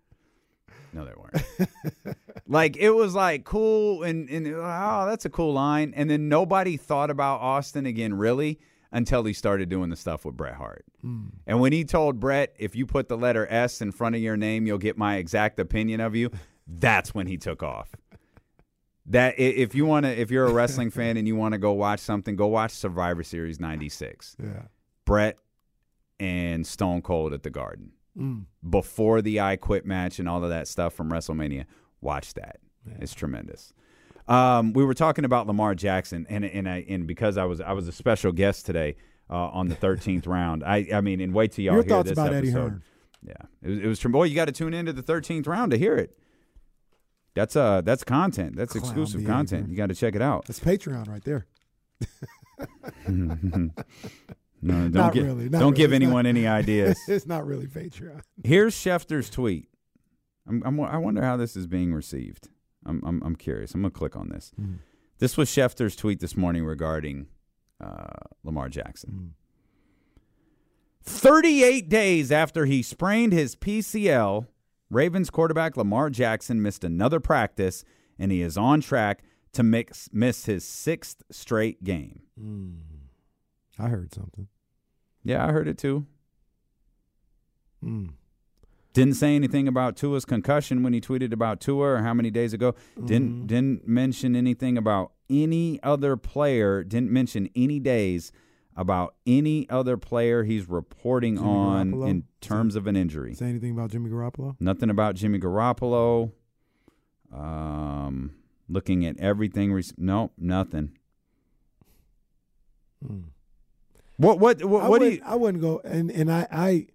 No, 0.93 1.05
there 1.05 1.15
weren't. 1.17 2.17
like 2.47 2.77
it 2.77 2.91
was 2.91 3.15
like 3.15 3.43
cool 3.45 4.03
and 4.03 4.29
and 4.29 4.47
oh, 4.47 5.05
that's 5.07 5.25
a 5.25 5.29
cool 5.29 5.53
line. 5.53 5.93
And 5.95 6.09
then 6.09 6.29
nobody 6.29 6.77
thought 6.77 7.09
about 7.09 7.41
Austin 7.41 7.85
again 7.85 8.13
really 8.13 8.59
until 8.91 9.23
he 9.23 9.33
started 9.33 9.69
doing 9.69 9.89
the 9.89 9.95
stuff 9.95 10.25
with 10.25 10.35
Bret 10.35 10.55
Hart. 10.55 10.83
Hmm. 11.01 11.27
And 11.45 11.59
when 11.59 11.71
he 11.71 11.85
told 11.85 12.19
Bret, 12.19 12.55
if 12.57 12.75
you 12.75 12.85
put 12.85 13.07
the 13.07 13.17
letter 13.17 13.47
S 13.49 13.81
in 13.81 13.91
front 13.91 14.15
of 14.15 14.21
your 14.21 14.35
name, 14.35 14.65
you'll 14.65 14.79
get 14.79 14.97
my 14.97 15.17
exact 15.17 15.59
opinion 15.59 16.01
of 16.01 16.15
you. 16.15 16.31
That's 16.67 17.13
when 17.13 17.27
he 17.27 17.38
took 17.38 17.63
off. 17.63 17.95
That 19.05 19.39
if 19.39 19.73
you 19.73 19.85
want 19.85 20.05
to, 20.05 20.19
if 20.19 20.29
you're 20.29 20.45
a 20.45 20.51
wrestling 20.51 20.89
fan 20.91 21.17
and 21.17 21.27
you 21.27 21.35
want 21.35 21.53
to 21.53 21.57
go 21.57 21.71
watch 21.71 21.99
something, 21.99 22.35
go 22.35 22.47
watch 22.47 22.71
Survivor 22.71 23.23
Series 23.23 23.59
'96. 23.59 24.35
Yeah. 24.39 24.63
Bret 25.05 25.38
and 26.19 26.65
Stone 26.67 27.01
Cold 27.03 27.33
at 27.33 27.43
the 27.43 27.49
Garden 27.49 27.91
Mm. 28.17 28.45
before 28.69 29.21
the 29.21 29.39
I 29.39 29.55
Quit 29.55 29.85
match 29.85 30.19
and 30.19 30.27
all 30.27 30.43
of 30.43 30.49
that 30.49 30.67
stuff 30.67 30.93
from 30.93 31.09
WrestleMania. 31.11 31.65
Watch 32.01 32.33
that; 32.33 32.57
it's 32.99 33.13
tremendous. 33.13 33.71
Um, 34.27 34.73
we 34.73 34.83
were 34.83 34.93
talking 34.95 35.25
about 35.25 35.47
Lamar 35.47 35.73
Jackson, 35.75 36.25
and 36.29 36.43
and 36.43 36.67
I 36.67 36.85
and 36.89 37.07
because 37.07 37.38
I 37.38 37.45
was 37.45 37.61
I 37.61 37.71
was 37.71 37.88
a 37.88 37.91
special 37.91 38.31
guest 38.31 38.65
today 38.65 38.95
uh, 39.29 39.35
on 39.49 39.69
the 39.69 39.75
13th 39.75 40.27
round. 40.38 40.63
I 40.63 40.88
I 40.93 41.01
mean, 41.01 41.21
and 41.21 41.33
wait 41.33 41.51
till 41.53 41.63
y'all 41.65 41.75
Your 41.75 41.83
hear 41.83 41.89
thoughts 41.89 42.09
this 42.09 42.17
about 42.17 42.33
Eddie. 42.33 42.51
Hearn? 42.51 42.83
Yeah, 43.25 43.33
it 43.61 43.69
was, 43.69 43.79
it 43.79 43.88
was 43.88 44.03
boy. 44.03 44.23
You 44.25 44.35
got 44.35 44.45
to 44.45 44.51
tune 44.51 44.73
into 44.73 44.91
the 44.91 45.03
13th 45.03 45.47
round 45.47 45.71
to 45.71 45.77
hear 45.77 45.95
it. 45.95 46.17
That's 47.35 47.55
uh 47.55 47.81
that's 47.81 48.03
content. 48.03 48.55
That's 48.55 48.73
Clown 48.73 48.83
exclusive 48.83 49.19
behavior. 49.21 49.33
content. 49.33 49.69
You 49.69 49.77
got 49.77 49.88
to 49.89 49.95
check 49.95 50.15
it 50.15 50.21
out. 50.21 50.45
That's 50.45 50.59
Patreon 50.59 51.07
right 51.07 51.23
there. 51.23 51.45
No, 54.62 54.74
don't 54.74 54.92
Not 54.94 55.13
gi- 55.13 55.22
really, 55.22 55.50
not 55.50 55.60
don't 55.60 55.75
give. 55.75 55.92
It's 55.92 55.96
anyone 55.96 56.24
not- 56.24 56.30
any 56.30 56.46
ideas. 56.60 56.98
it's 57.08 57.25
not 57.25 57.46
really 57.46 57.68
Patreon. 57.68 58.22
Here's 58.44 58.75
Schefter's 58.75 59.30
tweet. 59.30 59.68
I'm, 60.48 60.62
I'm, 60.66 60.80
I 60.82 60.98
wonder 60.98 61.22
how 61.24 61.38
this 61.38 61.56
is 61.56 61.68
being 61.68 61.94
received. 61.94 62.50
I'm, 62.86 63.01
I'm, 63.06 63.22
I'm 63.24 63.36
curious. 63.36 63.74
I'm 63.74 63.82
going 63.82 63.92
to 63.92 63.98
click 63.98 64.16
on 64.16 64.30
this. 64.30 64.51
Hmm. 64.56 64.74
This 65.20 65.38
was 65.38 65.50
Schefter's 65.50 65.96
tweet 65.96 66.20
this 66.22 66.36
morning 66.36 66.63
regarding 66.66 67.28
uh, 67.80 68.08
Lamar 68.44 68.68
Jackson. 68.70 69.10
Hmm. 69.12 69.28
38 71.04 71.89
days 71.89 72.32
after 72.32 72.66
he 72.66 72.82
sprained 72.82 73.34
his 73.34 73.56
PCL, 73.56 74.48
Ravens 74.89 75.30
quarterback 75.30 75.78
Lamar 75.78 76.10
Jackson 76.10 76.62
missed 76.62 76.84
another 76.84 77.20
practice, 77.20 77.84
and 78.18 78.32
he 78.32 78.42
is 78.42 78.58
on 78.58 78.82
track 78.82 79.24
to 79.54 79.63
mix, 79.63 80.10
miss 80.12 80.46
his 80.46 80.63
sixth 80.63 81.24
straight 81.32 81.84
game. 81.84 82.22
Hmm. 82.39 82.72
I 83.79 83.88
heard 83.88 84.13
something. 84.13 84.48
Yeah, 85.24 85.45
I 85.45 85.51
heard 85.51 85.67
it 85.67 85.77
too. 85.77 86.05
Mm. 87.83 88.09
Didn't 88.93 89.13
say 89.13 89.36
anything 89.36 89.67
about 89.67 89.95
Tua's 89.95 90.25
concussion 90.25 90.83
when 90.83 90.93
he 90.93 91.00
tweeted 91.00 91.31
about 91.31 91.62
Tua 91.62 91.86
or 91.93 91.98
how 92.00 92.13
many 92.13 92.29
days 92.31 92.53
ago. 92.53 92.75
Didn't 93.05 93.29
Mm-hmm. 93.29 93.45
didn't 93.45 93.88
mention 93.88 94.36
anything 94.36 94.77
about 94.77 95.12
any 95.29 95.79
other 95.83 96.17
player. 96.17 96.83
Didn't 96.83 97.12
mention 97.12 97.50
any 97.55 97.79
days 97.79 98.31
about 98.75 99.15
any 99.27 99.69
other 99.69 99.95
player 99.98 100.43
he's 100.43 100.67
reporting 100.67 101.36
Jimmy 101.38 101.48
on 101.50 101.91
Garoppolo? 101.91 102.09
in 102.09 102.24
terms 102.41 102.75
of 102.75 102.88
an 102.88 102.95
injury. 102.95 103.33
Say 103.36 103.48
anything 103.48 103.71
about 103.71 103.91
Jimmy 103.91 104.09
Garoppolo? 104.09 104.55
Nothing 104.59 104.89
about 104.89 105.15
Jimmy 105.15 105.38
Garoppolo. 105.39 106.31
Um, 107.31 108.31
looking 108.67 109.05
at 109.05 109.17
everything. 109.19 109.71
Rec- 109.71 109.98
nope, 109.98 110.33
nothing. 110.38 110.98
What 114.19 114.38
what 114.38 114.61
what. 114.65 114.83
I 114.83 114.89
what 114.89 114.99
do 114.99 115.05
wouldn't, 115.05 115.21
you? 115.21 115.25
I 115.25 115.35
wouldn't 115.35 115.61
go 115.61 115.79
and 115.85 116.11
and 116.11 116.29
I 116.29 116.45
I 116.51 116.88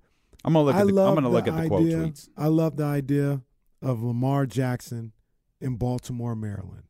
I'm 0.44 0.52
gonna 0.52 0.66
look 0.66 0.74
I 0.74 0.80
at 0.80 0.86
the, 0.88 1.02
I'm 1.02 1.14
gonna 1.14 1.30
look 1.30 1.48
at 1.48 1.56
the 1.56 1.68
quote 1.68 1.80
idea, 1.86 1.96
tweets. 1.96 2.28
I 2.36 2.48
love 2.48 2.76
the 2.76 2.84
idea 2.84 3.40
of 3.80 4.02
Lamar 4.02 4.44
Jackson 4.44 5.12
in 5.58 5.76
Baltimore, 5.76 6.36
Maryland. 6.36 6.82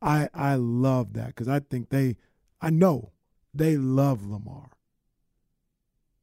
I 0.00 0.28
I 0.32 0.54
love 0.54 1.14
that 1.14 1.28
because 1.28 1.48
I 1.48 1.58
think 1.58 1.88
they, 1.88 2.16
I 2.60 2.70
know 2.70 3.10
they 3.52 3.76
love 3.76 4.24
Lamar, 4.24 4.70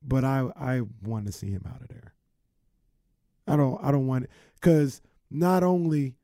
but 0.01 0.23
I 0.23 0.49
I 0.55 0.81
want 1.01 1.25
to 1.25 1.33
see 1.33 1.51
him 1.51 1.65
out 1.67 1.81
of 1.81 1.89
there. 1.89 2.13
I 3.45 3.57
don't 3.57 3.83
I 3.83 3.91
don't 3.91 4.07
want 4.07 4.23
it 4.23 4.29
because 4.55 5.01
not 5.29 5.63
only 5.63 6.15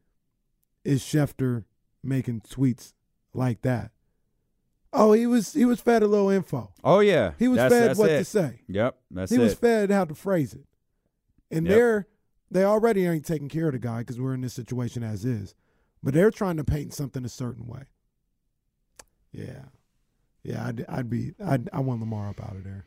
is 0.85 1.01
Schefter 1.01 1.65
making 2.01 2.41
tweets 2.41 2.93
like 3.33 3.61
that. 3.63 3.91
Oh, 4.91 5.13
he 5.13 5.27
was 5.27 5.53
he 5.53 5.65
was 5.65 5.79
fed 5.81 6.01
a 6.03 6.08
little 6.08 6.29
info. 6.29 6.72
Oh 6.84 7.00
yeah, 7.00 7.34
He 7.38 7.48
was 7.48 7.58
That's- 7.58 7.72
fed 7.79 7.89
that's 7.89 8.00
what 8.00 8.10
it. 8.10 8.17
to 8.19 8.25
say. 8.25 8.62
Yep, 8.67 8.98
that's 9.12 9.31
he 9.31 9.38
it. 9.38 9.39
was 9.39 9.53
fed 9.53 9.91
how 9.91 10.05
to 10.05 10.15
phrase 10.15 10.53
it, 10.53 10.65
and 11.51 11.65
Yep. 11.67 11.75
they're 11.75 12.08
they 12.51 12.63
already 12.63 13.05
ain't 13.05 13.25
taking 13.25 13.50
care 13.50 13.67
of 13.67 13.74
the 13.74 13.79
guy 13.79 14.00
because 14.00 14.19
we're 14.19 14.34
in 14.34 14.41
this 14.41 14.53
situation 14.53 15.03
as 15.03 15.24
is, 15.25 15.53
but 16.01 16.13
they're 16.15 16.31
trying 16.31 16.58
to 16.58 16.63
paint 16.63 16.93
something 16.96 17.24
a 17.24 17.29
certain 17.29 17.67
way. 17.67 17.84
Yeah, 19.31 19.65
yeah, 20.43 20.65
I'd, 20.67 20.86
I'd 20.89 21.10
be 21.10 21.34
I'd, 21.43 21.69
I 21.72 21.81
want 21.81 22.00
Lamar 22.00 22.29
up 22.29 22.41
out 22.43 22.55
of 22.55 22.63
there. 22.63 22.86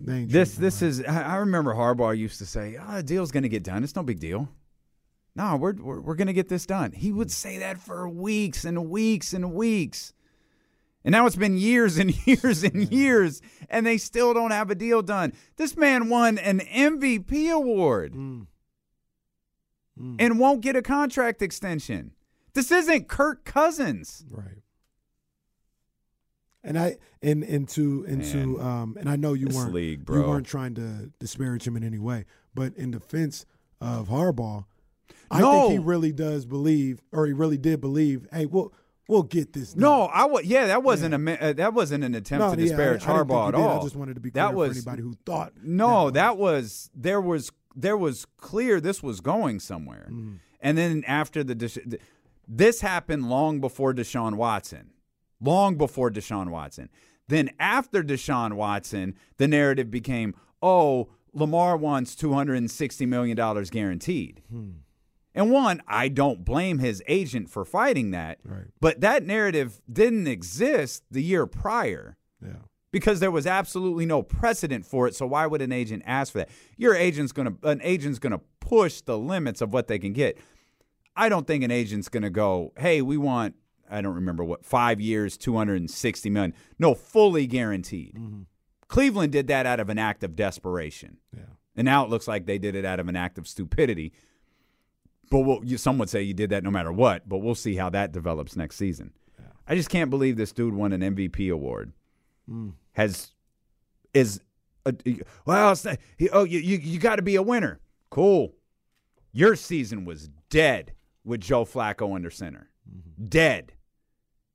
This 0.00 0.54
this 0.54 0.80
him 0.82 0.88
is. 0.88 1.02
I 1.04 1.36
remember 1.36 1.74
Harbaugh 1.74 2.16
used 2.16 2.38
to 2.38 2.46
say, 2.46 2.76
"Ah, 2.80 2.96
the 2.96 3.02
deal's 3.02 3.32
going 3.32 3.42
to 3.44 3.48
get 3.48 3.62
done. 3.64 3.82
It's 3.82 3.96
no 3.96 4.02
big 4.02 4.20
deal." 4.20 4.48
No, 5.36 5.56
we're 5.56 5.72
we're, 5.72 6.00
we're 6.00 6.14
going 6.14 6.26
to 6.28 6.32
get 6.32 6.48
this 6.48 6.66
done. 6.66 6.92
He 6.92 7.10
would 7.10 7.30
say 7.32 7.58
that 7.58 7.78
for 7.78 8.08
weeks 8.08 8.64
and 8.64 8.88
weeks 8.90 9.32
and 9.32 9.52
weeks. 9.54 10.12
And 11.04 11.12
now 11.12 11.26
it's 11.26 11.36
been 11.36 11.58
years 11.58 11.98
and 11.98 12.14
years 12.26 12.62
and 12.64 12.90
years, 12.90 13.42
and 13.68 13.86
they 13.86 13.98
still 13.98 14.32
don't 14.34 14.52
have 14.52 14.70
a 14.70 14.74
deal 14.74 15.02
done. 15.02 15.32
This 15.56 15.76
man 15.76 16.08
won 16.08 16.38
an 16.38 16.60
MVP 16.60 17.50
award 17.52 18.14
Mm. 18.14 18.46
Mm. 20.00 20.16
and 20.18 20.38
won't 20.40 20.60
get 20.62 20.74
a 20.76 20.82
contract 20.82 21.40
extension. 21.42 22.12
This 22.54 22.70
isn't 22.72 23.06
Kirk 23.08 23.44
Cousins. 23.44 24.24
right. 24.30 24.62
And 26.66 26.78
I 26.78 26.96
and 27.22 27.44
into 27.44 28.04
into 28.04 28.58
um 28.60 28.96
and 28.98 29.08
I 29.08 29.16
know 29.16 29.34
you 29.34 29.48
weren't 29.52 29.74
league, 29.74 30.08
you 30.08 30.22
weren't 30.22 30.46
trying 30.46 30.74
to 30.76 31.10
disparage 31.20 31.66
him 31.66 31.76
in 31.76 31.84
any 31.84 31.98
way, 31.98 32.24
but 32.54 32.74
in 32.76 32.90
defense 32.90 33.44
of 33.82 34.08
Harbaugh, 34.08 34.64
I 35.30 35.40
No. 35.40 35.52
think 35.68 35.72
he 35.72 35.78
really 35.84 36.12
does 36.12 36.46
believe, 36.46 37.02
or 37.12 37.26
he 37.26 37.34
really 37.34 37.58
did 37.58 37.82
believe. 37.82 38.26
Hey, 38.32 38.46
we'll 38.46 38.72
we'll 39.08 39.22
get 39.22 39.52
this. 39.52 39.72
Done. 39.72 39.80
No, 39.82 40.02
I 40.04 40.24
was. 40.26 40.44
Yeah, 40.44 40.66
that 40.68 40.82
wasn't 40.82 41.14
a 41.14 41.44
uh, 41.48 41.52
that 41.54 41.74
wasn't 41.74 42.04
an 42.04 42.14
attempt 42.14 42.40
No, 42.46 42.54
to 42.54 42.60
yeah, 42.60 42.64
I- 42.64 42.68
disparage 42.68 43.02
I 43.04 43.06
Harbaugh 43.10 43.48
at 43.48 43.54
did. 43.54 43.64
I 43.64 43.80
just 43.82 43.96
wanted 43.96 44.14
to 44.14 44.20
be 44.20 44.30
clear 44.30 44.44
that 44.44 44.50
for 44.50 44.56
was 44.56 44.76
anybody 44.76 45.02
who 45.02 45.14
thought 45.26 45.52
no. 45.62 46.06
that 46.10 46.14
That 46.14 46.36
was 46.38 46.90
there 46.94 47.20
was 47.20 47.50
there 47.76 47.96
was 47.96 48.26
clear 48.36 48.80
this 48.80 49.02
was 49.02 49.20
going 49.20 49.60
somewhere, 49.60 50.08
Mm. 50.10 50.38
and 50.60 50.78
then 50.78 51.04
after 51.06 51.42
the 51.44 51.98
this 52.46 52.80
happened 52.82 53.28
long 53.28 53.60
before 53.60 53.94
Deshaun 53.94 54.34
Watson, 54.34 54.90
long 55.40 55.76
before 55.76 56.10
Deshaun 56.10 56.50
Watson. 56.50 56.88
Then 57.26 57.50
after 57.58 58.02
Deshaun 58.02 58.52
Watson, 58.52 59.14
the 59.38 59.48
narrative 59.48 59.90
became, 59.90 60.34
oh, 60.60 61.08
Lamar 61.32 61.74
wants 61.76 62.14
two 62.14 62.34
hundred 62.34 62.56
and 62.58 62.70
sixty 62.70 63.06
million 63.06 63.36
dollars 63.36 63.70
guaranteed. 63.70 64.42
Hmm. 64.50 64.70
And 65.34 65.50
one, 65.50 65.82
I 65.88 66.08
don't 66.08 66.44
blame 66.44 66.78
his 66.78 67.02
agent 67.08 67.50
for 67.50 67.64
fighting 67.64 68.12
that. 68.12 68.38
Right. 68.44 68.66
But 68.80 69.00
that 69.00 69.24
narrative 69.24 69.80
didn't 69.92 70.26
exist 70.28 71.02
the 71.10 71.22
year 71.22 71.46
prior 71.46 72.16
Yeah. 72.40 72.56
because 72.92 73.18
there 73.18 73.32
was 73.32 73.46
absolutely 73.46 74.06
no 74.06 74.22
precedent 74.22 74.86
for 74.86 75.08
it. 75.08 75.14
So 75.16 75.26
why 75.26 75.46
would 75.46 75.60
an 75.60 75.72
agent 75.72 76.04
ask 76.06 76.32
for 76.32 76.38
that? 76.38 76.50
Your 76.76 76.94
agent's 76.94 77.32
gonna 77.32 77.54
an 77.64 77.80
agent's 77.82 78.18
gonna 78.20 78.40
push 78.60 79.00
the 79.00 79.18
limits 79.18 79.60
of 79.60 79.72
what 79.72 79.88
they 79.88 79.98
can 79.98 80.12
get. 80.12 80.38
I 81.16 81.28
don't 81.28 81.46
think 81.46 81.64
an 81.64 81.70
agent's 81.70 82.08
gonna 82.08 82.30
go, 82.30 82.72
hey, 82.78 83.02
we 83.02 83.16
want 83.16 83.56
I 83.90 84.00
don't 84.00 84.14
remember 84.14 84.42
what 84.44 84.64
five 84.64 85.00
years, 85.00 85.36
two 85.36 85.56
hundred 85.56 85.76
and 85.80 85.90
sixty 85.90 86.30
million. 86.30 86.54
No, 86.78 86.94
fully 86.94 87.46
guaranteed. 87.48 88.14
Mm-hmm. 88.14 88.42
Cleveland 88.88 89.32
did 89.32 89.48
that 89.48 89.66
out 89.66 89.80
of 89.80 89.88
an 89.88 89.98
act 89.98 90.22
of 90.22 90.36
desperation. 90.36 91.18
Yeah. 91.36 91.42
And 91.76 91.84
now 91.84 92.04
it 92.04 92.10
looks 92.10 92.28
like 92.28 92.46
they 92.46 92.58
did 92.58 92.76
it 92.76 92.84
out 92.84 93.00
of 93.00 93.08
an 93.08 93.16
act 93.16 93.36
of 93.36 93.48
stupidity. 93.48 94.12
But 95.30 95.40
we'll, 95.40 95.64
you, 95.64 95.78
some 95.78 95.98
would 95.98 96.10
say 96.10 96.22
you 96.22 96.34
did 96.34 96.50
that 96.50 96.64
no 96.64 96.70
matter 96.70 96.92
what. 96.92 97.28
But 97.28 97.38
we'll 97.38 97.54
see 97.54 97.76
how 97.76 97.90
that 97.90 98.12
develops 98.12 98.56
next 98.56 98.76
season. 98.76 99.12
I 99.66 99.74
just 99.74 99.88
can't 99.88 100.10
believe 100.10 100.36
this 100.36 100.52
dude 100.52 100.74
won 100.74 100.92
an 100.92 101.00
MVP 101.00 101.52
award. 101.52 101.92
Hmm. 102.48 102.70
Has 102.92 103.32
is 104.12 104.40
a, 104.86 104.94
well, 105.46 105.76
not, 105.84 105.98
he, 106.16 106.28
oh 106.30 106.44
you 106.44 106.60
you, 106.60 106.78
you 106.78 106.98
got 106.98 107.16
to 107.16 107.22
be 107.22 107.36
a 107.36 107.42
winner. 107.42 107.80
Cool. 108.10 108.54
Your 109.32 109.56
season 109.56 110.04
was 110.04 110.28
dead 110.50 110.92
with 111.24 111.40
Joe 111.40 111.64
Flacco 111.64 112.14
under 112.14 112.30
center. 112.30 112.70
Mm-hmm. 112.88 113.24
Dead. 113.26 113.72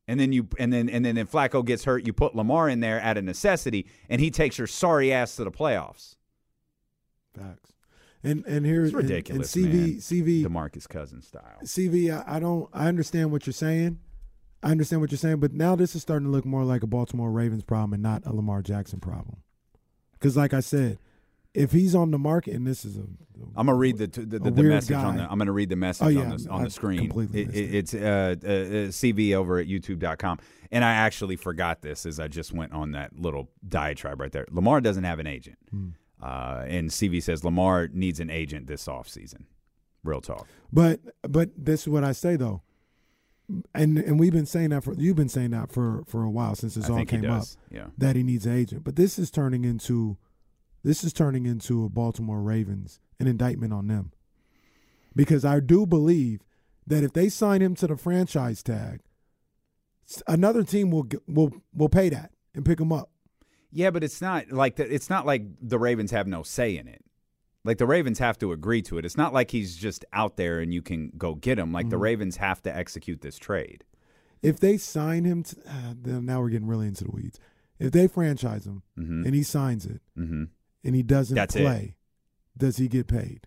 And 0.08 0.19
then 0.19 0.32
you 0.32 0.47
and 0.58 0.71
then 0.71 0.89
and 0.89 1.03
then 1.03 1.17
if 1.17 1.32
Flacco 1.32 1.65
gets 1.65 1.84
hurt, 1.84 2.05
you 2.05 2.13
put 2.13 2.36
Lamar 2.36 2.69
in 2.69 2.79
there 2.79 3.01
out 3.01 3.17
of 3.17 3.23
necessity, 3.23 3.88
and 4.10 4.21
he 4.21 4.32
takes 4.32 4.58
your 4.58 4.67
sorry 4.67 5.12
ass 5.12 5.36
to 5.36 5.43
the 5.43 5.51
playoffs. 5.51 6.15
Facts. 7.36 7.73
And 8.23 8.45
and 8.45 8.65
here's 8.65 8.89
It's 8.89 8.95
ridiculous, 8.97 9.55
And, 9.55 9.65
and 9.65 9.73
CV 9.73 9.79
man. 9.79 9.97
CV 9.99 10.43
Demarcus 10.45 10.88
Cousins 10.89 11.27
style. 11.27 11.60
CV. 11.63 12.12
I, 12.12 12.36
I 12.36 12.39
don't. 12.39 12.69
I 12.73 12.88
understand 12.88 13.32
what 13.32 13.45
you're 13.47 13.53
saying. 13.53 13.99
I 14.62 14.71
understand 14.71 14.99
what 15.01 15.10
you're 15.12 15.17
saying, 15.17 15.39
but 15.39 15.53
now 15.53 15.75
this 15.77 15.95
is 15.95 16.01
starting 16.01 16.25
to 16.25 16.32
look 16.32 16.43
more 16.45 16.65
like 16.65 16.84
a 16.84 16.88
Baltimore 16.88 17.32
Ravens 17.32 17.63
problem 17.63 17.93
and 17.93 18.03
not 18.03 18.25
a 18.25 18.34
Lamar 18.36 18.62
Jackson 18.62 18.99
problem. 18.99 19.38
Because, 20.13 20.36
like 20.36 20.53
I 20.53 20.60
said, 20.60 20.99
if 21.53 21.71
he's 21.71 21.95
on 21.95 22.12
the 22.12 22.19
market, 22.19 22.55
and 22.55 22.67
this 22.67 22.84
is 22.84 22.97
a, 22.97 23.05
I'm 23.55 23.67
gonna 23.67 23.75
read 23.75 23.97
the 23.99 24.08
the, 24.08 24.38
the, 24.38 24.51
the 24.51 24.63
message 24.63 24.97
on 24.97 25.15
the. 25.15 25.23
I'm 25.32 25.38
gonna 25.38 25.53
read 25.53 25.69
the 25.69 25.77
message 25.77 26.08
Oh, 26.08 26.10
yeah, 26.10 26.29
on 26.29 26.36
the 26.38 26.49
on 26.49 26.62
I 26.62 26.63
the 26.65 26.69
screen. 26.71 27.10
it- 27.34 27.55
it. 27.55 27.75
it's 27.75 27.93
uh, 27.93 28.36
uh, 28.43 28.47
uh, 28.47 28.91
CV 28.91 29.34
over 29.34 29.60
at 29.60 29.67
YouTube.com, 29.67 30.39
and 30.73 30.84
I 30.84 30.91
actually 30.91 31.38
forgot 31.38 31.82
this 31.82 32.05
as 32.05 32.19
I 32.19 32.27
just 32.27 32.51
went 32.51 32.73
on 32.73 32.91
that 32.91 33.17
little 33.17 33.49
diatribe 33.65 34.19
right 34.19 34.32
there. 34.34 34.45
Lamar 34.51 34.82
doesn't 34.82 35.05
have 35.05 35.19
an 35.19 35.27
agent, 35.27 35.58
Hmm. 35.71 35.89
Uh, 36.21 36.65
and 36.67 36.89
CV 36.89 37.21
says 37.21 37.43
Lamar 37.43 37.89
needs 37.91 38.19
an 38.19 38.29
agent 38.29 38.67
this 38.67 38.86
offseason. 38.88 39.43
Real 40.03 40.21
talk. 40.21 40.47
But 40.71 40.99
but 41.23 41.49
this 41.58 41.82
is 41.82 41.88
what 41.89 42.03
I 42.03 42.13
say 42.13 42.36
though, 42.36 42.62
and 43.73 43.97
and 43.97 44.19
we've 44.19 44.34
been 44.34 44.45
saying 44.45 44.69
that 44.69 44.84
for 44.84 44.93
you've 44.93 45.15
been 45.15 45.29
saying 45.29 45.51
that 45.51 45.71
for 45.71 46.03
for 46.08 46.23
a 46.23 46.29
while 46.29 46.55
since 46.55 46.75
this 46.75 46.89
I 46.89 46.93
all 46.93 47.05
came 47.05 47.29
up. 47.29 47.43
Yeah. 47.71 47.88
that 47.97 48.15
he 48.15 48.23
needs 48.23 48.45
an 48.45 48.55
agent. 48.55 48.84
But 48.84 48.95
this 48.95 49.19
is 49.19 49.29
turning 49.29 49.65
into 49.65 50.17
this 50.84 51.03
is 51.03 51.13
turning 51.13 51.45
into 51.45 51.84
a 51.84 51.89
Baltimore 51.89 52.41
Ravens 52.41 52.99
an 53.19 53.27
indictment 53.27 53.73
on 53.73 53.88
them 53.88 54.12
because 55.15 55.43
I 55.43 55.60
do 55.60 55.86
believe 55.86 56.41
that 56.88 57.03
if 57.03 57.13
they 57.13 57.29
sign 57.29 57.62
him 57.62 57.75
to 57.75 57.88
the 57.88 57.97
franchise 57.97 58.63
tag, 58.63 59.01
another 60.27 60.63
team 60.63 60.91
will 60.91 61.03
get, 61.03 61.21
will 61.27 61.51
will 61.73 61.89
pay 61.89 62.10
that 62.10 62.32
and 62.55 62.65
pick 62.65 62.79
him 62.79 62.91
up. 62.91 63.12
Yeah, 63.71 63.91
but 63.91 64.03
it's 64.03 64.21
not 64.21 64.51
like 64.51 64.77
the, 64.77 64.91
it's 64.93 65.10
not 65.10 65.25
like 65.25 65.43
the 65.62 65.77
Ravens 65.79 66.12
have 66.12 66.27
no 66.27 66.43
say 66.43 66.75
in 66.77 66.88
it. 66.88 67.03
Like 67.63 67.77
the 67.77 67.86
Ravens 67.86 68.19
have 68.19 68.38
to 68.39 68.51
agree 68.51 68.82
to 68.84 68.97
it. 68.97 69.05
It's 69.05 69.17
not 69.17 69.34
like 69.34 69.51
he's 69.51 69.75
just 69.75 70.05
out 70.13 70.38
there 70.38 70.60
and 70.60 70.73
you 70.73 70.82
can 70.82 71.12
go 71.17 71.36
get 71.36 71.60
him. 71.60 71.71
Like 71.71 71.89
the 71.89 71.95
Mm-hmm. 71.97 72.03
Ravens 72.03 72.38
have 72.38 72.62
to 72.63 72.75
execute 72.75 73.21
this 73.21 73.38
trade. 73.38 73.84
If 74.41 74.60
they 74.60 74.77
sign 74.77 75.25
him, 75.25 75.43
to, 75.43 75.55
uh, 75.67 75.93
then 76.01 76.25
now 76.25 76.39
we're 76.39 76.49
getting 76.49 76.67
really 76.67 76.88
into 76.88 77.03
the 77.03 77.12
weeds. 77.12 77.38
If 77.77 77.91
they 77.91 78.08
franchise 78.08 78.65
him 78.65 78.84
Mhm. 78.97 79.25
and 79.25 79.36
he 79.36 79.43
signs 79.43 79.86
it 79.86 80.01
Mm-hmm. 80.17 80.45
and 80.84 80.95
he 80.95 81.03
doesn't 81.03 81.36
That's 81.36 81.55
it. 81.55 81.62
play, 81.63 81.95
does 82.58 82.77
he 82.77 82.88
get 82.88 83.08
paid? 83.08 83.45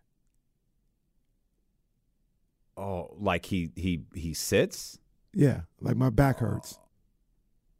Oh, 2.76 3.14
like 3.18 3.46
he 3.46 3.70
he 3.76 4.04
he 4.14 4.34
sits. 4.34 4.98
Yeah, 5.34 5.62
like 5.80 5.96
my 5.96 6.10
back 6.10 6.38
hurts. 6.38 6.78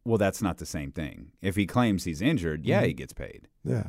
Well, 0.05 0.19
that's 0.19 0.43
not 0.43 0.59
the 0.59 0.67
same 0.67 0.91
thing. 0.93 1.33
If 1.41 1.57
he 1.57 1.67
claims 1.67 2.05
he's 2.05 2.21
injured, 2.21 2.65
yeah, 2.65 2.83
he 2.85 2.93
gets 2.93 3.13
paid. 3.13 3.49
Yeah. 3.65 3.89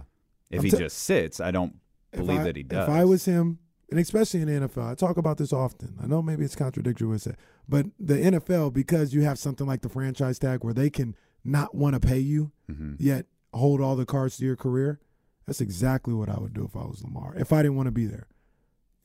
If 0.52 0.60
I'm 0.60 0.66
he 0.66 0.72
ta- 0.72 0.78
just 0.78 1.00
sits, 1.00 1.40
I 1.40 1.52
don't 1.52 1.78
believe 2.12 2.42
I- 2.42 2.44
that 2.44 2.56
he 2.56 2.64
does. 2.64 2.88
If 2.88 2.94
I 2.94 3.04
was 3.06 3.26
him, 3.26 3.60
and 3.90 4.00
especially 4.00 4.42
in 4.42 4.48
the 4.48 4.68
NFL, 4.68 4.92
I 4.92 4.96
talk 4.96 5.18
about 5.18 5.38
this 5.38 5.52
often. 5.54 5.96
I 6.02 6.06
know 6.08 6.22
maybe 6.22 6.44
it's 6.46 6.56
contradictory 6.56 7.08
with 7.08 7.26
it, 7.28 7.36
but 7.68 7.88
the 8.00 8.16
NFL 8.16 8.72
because 8.74 9.14
you 9.14 9.22
have 9.24 9.40
something 9.40 9.66
like 9.68 9.82
the 9.82 9.90
franchise 9.90 10.38
tag 10.40 10.64
where 10.64 10.74
they 10.74 10.90
can 10.90 11.16
not 11.44 11.74
want 11.76 11.94
to 11.96 12.00
pay 12.00 12.20
you 12.20 12.52
Mhm. 12.72 12.96
yet 13.00 13.26
hold 13.54 13.82
all 13.82 13.96
the 13.96 14.06
cards 14.06 14.38
to 14.38 14.46
your 14.46 14.56
career. 14.56 15.00
That's 15.46 15.62
exactly 15.62 16.14
what 16.14 16.30
I 16.30 16.40
would 16.40 16.54
do 16.54 16.64
if 16.64 16.76
I 16.76 16.86
was 16.86 17.04
Lamar. 17.04 17.36
If 17.36 17.52
I 17.52 17.62
didn't 17.62 17.76
want 17.76 17.88
to 17.88 17.92
be 17.92 18.06
there. 18.06 18.28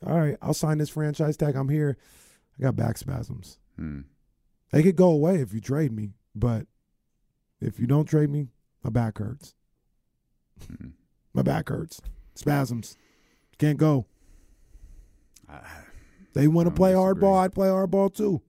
All 0.07 0.17
right, 0.19 0.37
I'll 0.41 0.55
sign 0.55 0.79
this 0.79 0.89
franchise 0.91 1.37
tag. 1.37 1.57
I'm 1.57 1.69
here. 1.69 1.97
I 2.59 2.63
got 2.63 2.77
back 2.77 2.97
spasms. 2.99 3.59
Hmm. 3.77 4.03
They 4.71 4.83
could 4.83 4.97
go 4.97 5.11
away 5.11 5.41
if 5.41 5.53
you 5.53 5.61
trade 5.61 5.93
me, 5.93 6.11
but 6.35 6.67
if 7.61 7.79
you 7.81 7.87
don't 7.87 8.07
trade 8.07 8.31
me, 8.31 8.49
my 8.83 8.91
back 8.91 9.19
hurts. 9.19 9.55
Hmm. 10.67 10.89
My 11.35 11.43
back 11.43 11.69
hurts. 11.69 12.01
Spasms. 12.35 12.97
Can't 13.59 13.79
go. 13.79 14.07
I- 15.49 15.61
They 16.35 16.47
want 16.49 16.69
to 16.69 16.75
play 16.75 16.93
disagree. 16.93 17.23
hardball. 17.23 17.39
I'd 17.39 17.55
play 17.55 17.69
hardball 17.69 18.15
too. 18.15 18.43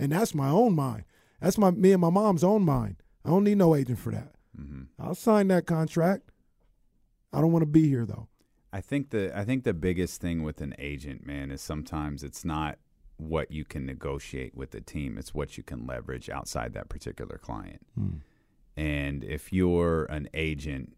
And 0.00 0.12
that's 0.12 0.34
my 0.34 0.48
own 0.48 0.74
mind. 0.74 1.04
That's 1.40 1.58
my 1.58 1.70
me 1.70 1.92
and 1.92 2.00
my 2.00 2.10
mom's 2.10 2.42
own 2.44 2.64
mind. 2.64 2.96
I 3.24 3.28
don't 3.30 3.44
need 3.44 3.58
no 3.58 3.74
agent 3.74 3.98
for 3.98 4.10
that. 4.12 4.34
mhm. 4.58 4.88
I'll 4.98 5.14
sign 5.14 5.48
that 5.48 5.66
contract. 5.66 6.30
I 7.32 7.40
don't 7.40 7.52
want 7.52 7.62
to 7.62 7.66
be 7.70 7.88
here 7.88 8.06
though. 8.06 8.28
I 8.72 8.80
think 8.80 9.10
the 9.10 9.36
I 9.38 9.44
think 9.44 9.64
the 9.64 9.74
biggest 9.74 10.20
thing 10.20 10.42
with 10.42 10.60
an 10.60 10.74
agent, 10.78 11.24
man, 11.26 11.50
is 11.50 11.60
sometimes 11.62 12.22
it's 12.24 12.44
not 12.44 12.78
what 13.16 13.50
you 13.50 13.64
can 13.64 13.86
negotiate 13.86 14.54
with 14.54 14.70
the 14.70 14.80
team; 14.80 15.18
it's 15.18 15.34
what 15.34 15.56
you 15.56 15.62
can 15.62 15.86
leverage 15.86 16.28
outside 16.28 16.74
that 16.74 16.88
particular 16.88 17.38
client. 17.38 17.80
Hmm. 17.94 18.08
And 18.76 19.24
if 19.24 19.52
you're 19.52 20.04
an 20.06 20.28
agent 20.34 20.96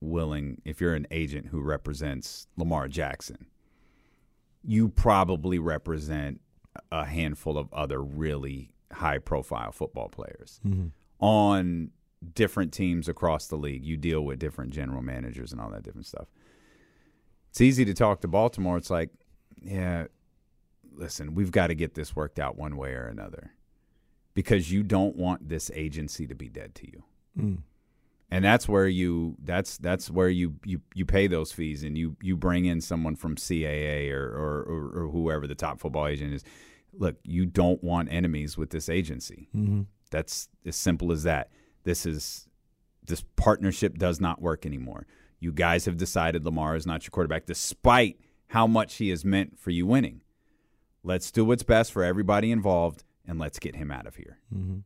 willing, 0.00 0.62
if 0.64 0.80
you're 0.80 0.94
an 0.94 1.06
agent 1.10 1.46
who 1.46 1.60
represents 1.60 2.46
Lamar 2.56 2.88
Jackson, 2.88 3.46
you 4.62 4.88
probably 4.88 5.58
represent 5.58 6.40
a 6.92 7.04
handful 7.04 7.58
of 7.58 7.72
other 7.72 8.02
really 8.02 8.70
high-profile 8.92 9.72
football 9.72 10.08
players 10.08 10.60
mm-hmm. 10.64 10.88
on 11.18 11.90
different 12.34 12.72
teams 12.72 13.08
across 13.08 13.48
the 13.48 13.56
league. 13.56 13.84
You 13.84 13.96
deal 13.96 14.20
with 14.20 14.38
different 14.38 14.72
general 14.72 15.02
managers 15.02 15.50
and 15.50 15.60
all 15.60 15.70
that 15.70 15.82
different 15.82 16.06
stuff 16.06 16.28
it's 17.56 17.62
easy 17.62 17.86
to 17.86 17.94
talk 17.94 18.20
to 18.20 18.28
Baltimore. 18.28 18.76
It's 18.76 18.90
like, 18.90 19.08
yeah, 19.62 20.08
listen, 20.96 21.34
we've 21.34 21.50
got 21.50 21.68
to 21.68 21.74
get 21.74 21.94
this 21.94 22.16
worked 22.16 22.38
out 22.38 22.56
one 22.56 22.76
way 22.76 22.92
or 22.92 23.06
another 23.06 23.52
because 24.34 24.70
you 24.70 24.82
don't 24.82 25.16
want 25.16 25.48
this 25.48 25.70
agency 25.74 26.26
to 26.26 26.34
be 26.34 26.48
dead 26.48 26.74
to 26.76 26.86
you. 26.86 27.02
Mm. 27.38 27.58
And 28.30 28.44
that's 28.44 28.68
where 28.68 28.88
you 28.88 29.36
that's 29.42 29.78
that's 29.78 30.10
where 30.10 30.28
you, 30.28 30.56
you 30.64 30.80
you 30.94 31.06
pay 31.06 31.26
those 31.28 31.52
fees 31.52 31.84
and 31.84 31.96
you 31.96 32.16
you 32.20 32.36
bring 32.36 32.64
in 32.64 32.80
someone 32.80 33.14
from 33.14 33.36
CAA 33.36 34.10
or 34.10 34.26
or, 34.26 34.62
or, 34.62 35.02
or 35.02 35.08
whoever 35.10 35.46
the 35.46 35.54
top 35.54 35.80
football 35.80 36.06
agent 36.06 36.34
is. 36.34 36.44
Look, 36.92 37.16
you 37.22 37.46
don't 37.46 37.82
want 37.84 38.10
enemies 38.10 38.56
with 38.58 38.70
this 38.70 38.88
agency. 38.88 39.48
Mm-hmm. 39.54 39.82
That's 40.10 40.48
as 40.64 40.76
simple 40.76 41.12
as 41.12 41.22
that. 41.22 41.50
This 41.84 42.04
is 42.04 42.48
this 43.06 43.24
partnership 43.36 43.96
does 43.96 44.20
not 44.20 44.42
work 44.42 44.66
anymore. 44.66 45.06
You 45.38 45.52
guys 45.52 45.84
have 45.84 45.96
decided 45.96 46.44
Lamar 46.44 46.74
is 46.74 46.86
not 46.86 47.04
your 47.04 47.10
quarterback, 47.10 47.46
despite 47.46 48.18
how 48.48 48.66
much 48.66 48.96
he 48.96 49.10
has 49.10 49.24
meant 49.24 49.58
for 49.58 49.70
you 49.70 49.86
winning. 49.86 50.22
Let's 51.06 51.30
do 51.30 51.44
what's 51.44 51.62
best 51.62 51.92
for 51.92 52.02
everybody 52.02 52.50
involved, 52.50 53.04
and 53.28 53.38
let's 53.38 53.60
get 53.60 53.76
him 53.76 53.92
out 53.92 54.08
of 54.08 54.16
here. 54.16 54.38
Mm-hmm. 54.52 54.78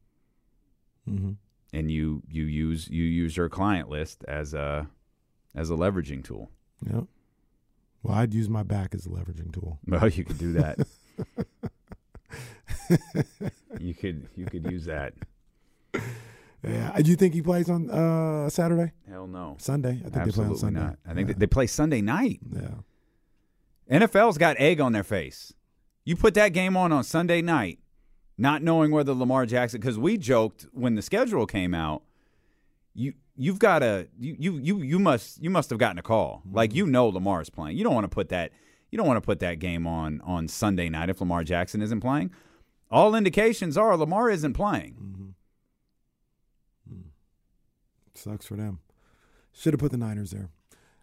Mm-hmm. 1.11 1.31
And 1.73 1.91
you 1.91 2.23
you 2.29 2.45
use 2.45 2.89
you 2.89 3.05
use 3.05 3.39
your 3.39 3.49
client 3.49 3.89
list 3.89 4.23
as 4.29 4.53
a 4.53 4.87
as 5.55 5.71
a 5.71 5.73
leveraging 5.73 6.23
tool. 6.23 6.51
Yep. 6.85 7.05
Well, 8.03 8.19
I'd 8.19 8.35
use 8.35 8.51
my 8.51 8.63
back 8.63 8.95
as 8.95 9.07
a 9.07 9.09
leveraging 9.09 9.55
tool. 9.55 9.79
Well, 9.87 10.09
you 10.09 10.25
could 10.25 10.37
do 10.37 10.53
that. 10.53 10.87
you 13.81 13.95
could 13.95 14.29
you 14.37 14.45
could 14.45 14.71
use 14.71 14.85
that. 14.85 15.15
Yeah. 16.63 16.99
Do 17.01 17.11
you 17.11 17.17
think 17.17 17.33
he 17.33 17.41
plays 17.41 17.71
on 17.71 17.89
uh, 17.89 18.51
Saturday? 18.51 18.93
Hell 19.09 19.27
no. 19.27 19.57
Sunday? 19.59 20.03
I 20.05 20.11
think 20.11 20.17
Absolutely 20.17 20.29
they 20.29 20.33
play 20.35 20.45
on 20.45 20.57
Sunday. 20.59 20.81
not. 20.81 20.99
I 21.07 21.15
think 21.15 21.29
yeah. 21.29 21.33
they, 21.33 21.39
they 21.39 21.47
play 21.47 21.67
Sunday 21.67 22.03
night. 22.03 22.41
yeah. 22.53 23.99
NFL's 24.01 24.37
got 24.37 24.59
egg 24.59 24.83
on 24.83 24.93
their 24.93 25.03
face. 25.03 25.55
You 26.05 26.17
put 26.17 26.35
that 26.35 26.51
game 26.51 26.77
on 26.77 26.93
on 26.93 27.05
Sunday 27.05 27.43
night, 27.43 27.79
not 28.39 28.63
knowing 28.63 28.91
whether 28.91 29.13
Lamar 29.13 29.47
Jackson. 29.47 29.81
Because 29.81 29.99
we 29.99 30.17
joked 30.17 30.67
when 30.73 30.95
the 30.95 31.03
schedule 31.03 31.47
came 31.47 31.75
out, 31.75 32.03
you 32.95 33.15
you've 33.37 33.59
got 33.59 33.81
to 33.81 34.09
you 34.19 34.37
you 34.39 34.59
you 34.59 34.83
you 34.83 34.99
must 34.99 35.43
you 35.43 35.51
must 35.51 35.71
have 35.71 35.79
gotten 35.79 35.99
a 35.99 36.03
call. 36.03 36.39
Mm-hmm. 36.39 36.57
Like 36.57 36.75
you 36.75 36.87
know 36.87 37.09
Lamar's 37.09 37.51
playing. 37.51 37.77
You 37.77 37.85
don't 37.85 37.95
want 37.95 38.05
to 38.05 38.09
put 38.09 38.31
that 38.31 38.53
you 38.91 38.97
don't 38.97 39.07
want 39.07 39.19
to 39.19 39.27
put 39.27 39.41
that 39.41 39.59
game 39.59 39.87
on 39.87 40.21
on 40.23 40.49
Sunday 40.49 40.89
night 40.89 41.11
if 41.11 41.21
Lamar 41.21 41.45
Jackson 41.45 41.83
isn't 41.83 42.01
playing. 42.01 42.31
All 42.91 43.15
indications 43.15 43.77
are 43.77 43.97
Lamar 43.97 44.31
isn't 44.31 44.55
playing. 44.55 44.95
Mm-hmm. 44.95 45.29
Mm-hmm. 46.93 47.09
Sucks 48.15 48.47
for 48.47 48.57
them. 48.57 48.81
Should 49.53 49.75
have 49.75 49.81
put 49.81 49.93
the 49.93 49.97
Niners 49.97 50.31
there. 50.31 50.51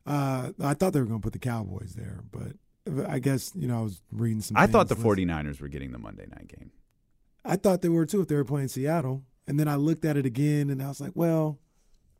Uh, 0.05 0.51
I 0.61 0.73
thought 0.73 0.93
they 0.93 0.99
were 0.99 1.05
going 1.05 1.19
to 1.19 1.23
put 1.23 1.33
the 1.33 1.39
Cowboys 1.39 1.93
there, 1.95 2.21
but 2.31 2.53
I 3.07 3.19
guess 3.19 3.51
you 3.55 3.67
know 3.67 3.79
I 3.79 3.81
was 3.83 4.01
reading 4.11 4.41
some. 4.41 4.57
I 4.57 4.67
thought 4.67 4.87
the 4.89 4.95
things. 4.95 5.05
49ers 5.05 5.61
were 5.61 5.67
getting 5.67 5.91
the 5.91 5.99
Monday 5.99 6.25
night 6.27 6.47
game. 6.47 6.71
I 7.45 7.55
thought 7.55 7.81
they 7.81 7.89
were 7.89 8.05
too 8.05 8.21
if 8.21 8.27
they 8.27 8.35
were 8.35 8.43
playing 8.45 8.67
Seattle, 8.67 9.23
and 9.47 9.59
then 9.59 9.67
I 9.67 9.75
looked 9.75 10.05
at 10.05 10.17
it 10.17 10.25
again 10.25 10.69
and 10.69 10.81
I 10.83 10.87
was 10.87 10.99
like, 10.99 11.13
well, 11.15 11.59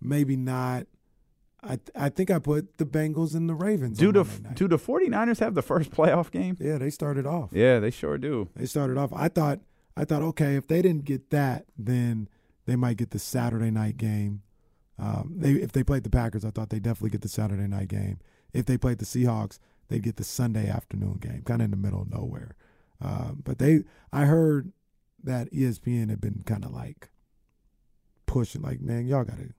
maybe 0.02 0.36
not. 0.36 0.88
I 1.64 1.80
I 1.96 2.10
think 2.10 2.30
I 2.32 2.40
put 2.40 2.78
the 2.78 2.86
Bengals 2.86 3.36
and 3.36 3.50
the 3.50 3.56
Ravens. 3.56 3.98
Do 3.98 4.12
the 4.12 4.24
do 4.54 4.68
the 4.68 4.78
49ers 4.78 5.40
have 5.40 5.56
the 5.56 5.62
first 5.62 5.92
playoff 5.92 6.32
game? 6.32 6.56
yeah, 6.60 6.78
they 6.78 6.90
started 6.90 7.26
off. 7.26 7.50
Yeah, 7.52 7.80
they 7.80 7.92
sure 7.92 8.18
do. 8.18 8.50
They 8.56 8.66
started 8.66 8.98
off. 8.98 9.12
I 9.14 9.28
thought 9.28 9.60
I 9.96 10.06
thought 10.06 10.22
okay, 10.22 10.56
if 10.56 10.68
they 10.68 10.82
didn't 10.82 11.06
get 11.06 11.30
that, 11.32 11.66
then 11.78 12.30
they 12.66 12.76
might 12.76 12.98
get 12.98 13.10
the 13.12 13.20
Saturday 13.20 13.72
night 13.72 13.98
game. 13.98 14.44
Um, 15.00 15.34
they 15.36 15.54
if 15.54 15.72
they 15.72 15.84
played 15.84 16.04
the 16.04 16.10
Packers, 16.10 16.46
I 16.46 16.52
thought 16.52 16.70
they 16.70 16.80
definitely 16.80 17.10
get 17.10 17.22
the 17.22 17.30
Saturday 17.30 17.68
night 17.68 17.88
game. 17.88 18.20
If 18.54 18.66
they 18.66 18.78
played 18.78 19.00
the 19.00 19.06
Seahawks, 19.06 19.60
they'd 19.90 20.04
get 20.04 20.16
the 20.18 20.24
Sunday 20.24 20.70
afternoon 20.70 21.18
game, 21.22 21.42
kind 21.46 21.62
of 21.62 21.66
in 21.66 21.72
the 21.72 21.78
middle 21.78 22.02
of 22.02 22.12
nowhere. 22.12 22.56
Um, 23.02 23.42
but 23.44 23.60
they, 23.60 23.84
I 24.12 24.26
heard 24.26 24.72
that 25.24 25.52
ESPN 25.52 26.10
had 26.10 26.22
been 26.22 26.44
kind 26.46 26.64
of 26.66 26.72
like 26.72 27.10
pushing, 28.26 28.62
like, 28.62 28.82
man, 28.82 29.06
y'all 29.08 29.24
gotta, 29.24 29.50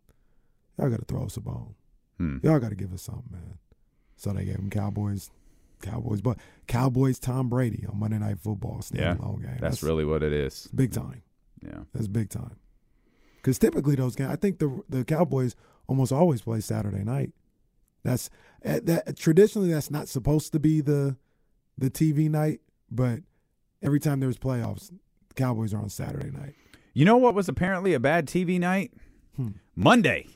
y'all 0.78 0.90
gotta 0.90 1.04
throw 1.04 1.24
us 1.24 1.36
a 1.36 1.40
bone. 1.40 1.74
Hmm. 2.18 2.38
Y'all 2.42 2.58
gotta 2.58 2.74
give 2.74 2.92
us 2.92 3.02
something, 3.02 3.30
man. 3.30 3.58
So 4.16 4.32
they 4.32 4.44
gave 4.44 4.56
them 4.56 4.70
Cowboys, 4.70 5.30
Cowboys, 5.82 6.20
but 6.20 6.38
Cowboys 6.66 7.18
Tom 7.20 7.48
Brady 7.48 7.86
on 7.88 7.98
Monday 8.00 8.18
Night 8.18 8.40
Football 8.40 8.80
Yeah, 8.92 9.14
standalone 9.14 9.42
game. 9.42 9.58
that's 9.60 9.82
really 9.82 10.04
what 10.04 10.22
it 10.22 10.32
is. 10.32 10.68
big 10.74 10.92
time. 10.92 11.22
Yeah. 11.64 11.80
That's 11.94 12.08
big 12.08 12.28
time. 12.30 12.56
Because 13.36 13.58
typically 13.58 13.94
those 13.94 14.16
games, 14.16 14.30
I 14.30 14.36
think 14.36 14.58
the 14.58 14.82
the 14.88 15.04
Cowboys 15.04 15.54
almost 15.86 16.10
always 16.12 16.42
play 16.42 16.60
Saturday 16.60 17.04
night. 17.04 17.30
That's 18.04 18.30
eh, 18.62 18.80
that 18.84 19.16
traditionally 19.16 19.72
that's 19.72 19.90
not 19.90 20.08
supposed 20.08 20.52
to 20.52 20.60
be 20.60 20.80
the 20.80 21.16
the 21.76 21.90
TV 21.90 22.28
night, 22.30 22.60
but 22.90 23.20
every 23.82 24.00
time 24.00 24.20
there's 24.20 24.38
playoffs, 24.38 24.90
the 25.28 25.34
Cowboys 25.34 25.72
are 25.72 25.78
on 25.78 25.88
Saturday 25.88 26.30
night. 26.30 26.54
You 26.92 27.04
know 27.04 27.16
what 27.16 27.34
was 27.34 27.48
apparently 27.48 27.94
a 27.94 28.00
bad 28.00 28.26
TV 28.26 28.58
night? 28.58 28.92
Hmm. 29.36 29.50
Monday. 29.76 30.26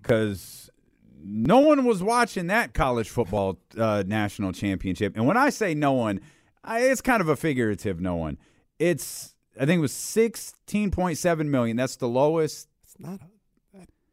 Because 0.00 0.70
no 1.24 1.58
one 1.58 1.84
was 1.84 2.02
watching 2.02 2.46
that 2.46 2.74
college 2.74 3.08
football 3.08 3.58
uh, 3.76 4.04
national 4.06 4.52
championship. 4.52 5.16
And 5.16 5.26
when 5.26 5.36
I 5.36 5.50
say 5.50 5.74
no 5.74 5.92
one, 5.92 6.20
I, 6.62 6.82
it's 6.82 7.00
kind 7.00 7.20
of 7.20 7.28
a 7.28 7.36
figurative 7.36 8.00
no 8.00 8.14
one. 8.14 8.38
It's, 8.78 9.34
I 9.60 9.66
think 9.66 9.78
it 9.78 9.82
was 9.82 9.92
16.7 9.92 11.46
million. 11.46 11.76
That's 11.76 11.96
the 11.96 12.08
lowest. 12.08 12.68
It's 12.84 12.94
not. 13.00 13.20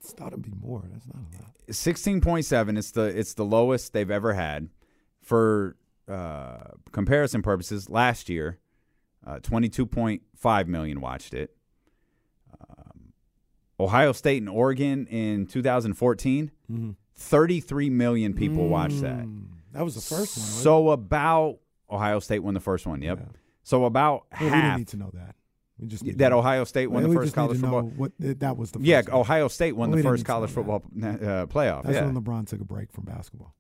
It's 0.04 0.14
got 0.14 0.32
to 0.32 0.38
be 0.38 0.52
more. 0.62 0.84
That's 0.92 1.08
not 1.08 1.18
a 1.18 1.42
lot. 1.42 1.52
16.7 1.70 2.78
it's 2.78 2.92
the 2.92 3.04
it's 3.04 3.34
the 3.36 3.46
lowest 3.46 3.94
they've 3.94 4.12
ever 4.12 4.34
had 4.34 4.68
for 5.22 5.78
uh, 6.10 6.58
comparison 6.92 7.42
purposes 7.42 7.90
last 7.90 8.28
year 8.30 8.60
uh, 9.26 9.38
22.5 9.40 10.68
million 10.68 11.00
watched 11.00 11.34
it 11.34 11.56
um, 12.60 13.14
ohio 13.80 14.12
state 14.12 14.42
and 14.42 14.50
oregon 14.50 15.08
in 15.08 15.46
2014 15.46 16.52
33 17.16 17.90
million 17.90 18.34
people 18.34 18.68
watched 18.68 19.00
that 19.02 19.24
Mm. 19.26 19.46
That 19.72 19.84
was 19.86 19.96
the 19.96 20.02
first 20.02 20.38
one. 20.38 20.46
so 20.46 20.90
about 20.90 21.60
ohio 21.90 22.20
state 22.20 22.40
won 22.40 22.54
the 22.54 22.60
first 22.60 22.86
one 22.86 23.02
yep 23.02 23.20
Yeah. 23.22 23.26
so 23.64 23.86
about 23.86 24.26
Well, 24.42 24.50
we 24.54 24.62
don't 24.62 24.78
need 24.80 24.88
to 24.90 24.98
know 24.98 25.12
that. 25.14 25.36
We 25.80 25.88
just 25.88 26.06
that 26.18 26.30
to, 26.30 26.36
ohio 26.36 26.64
state 26.66 26.88
won 26.88 27.04
the 27.04 27.14
first 27.14 27.34
college 27.34 27.60
football 27.60 27.84
know 27.84 27.94
What 27.96 28.12
that 28.20 28.58
was 28.58 28.72
the 28.72 28.80
yeah 28.82 29.02
one. 29.02 29.22
ohio 29.22 29.48
state 29.48 29.74
won 29.76 29.90
Well, 29.90 29.98
the 29.98 30.04
first 30.04 30.26
college 30.26 30.52
football 30.52 30.84
uh, 30.98 31.46
playoff 31.48 31.84
That's 31.84 31.96
yeah. 31.96 32.06
when 32.06 32.16
LeBron 32.16 32.48
took 32.48 32.62
a 32.62 32.66
break 32.66 32.92
from 32.92 33.06
basketball. 33.06 33.54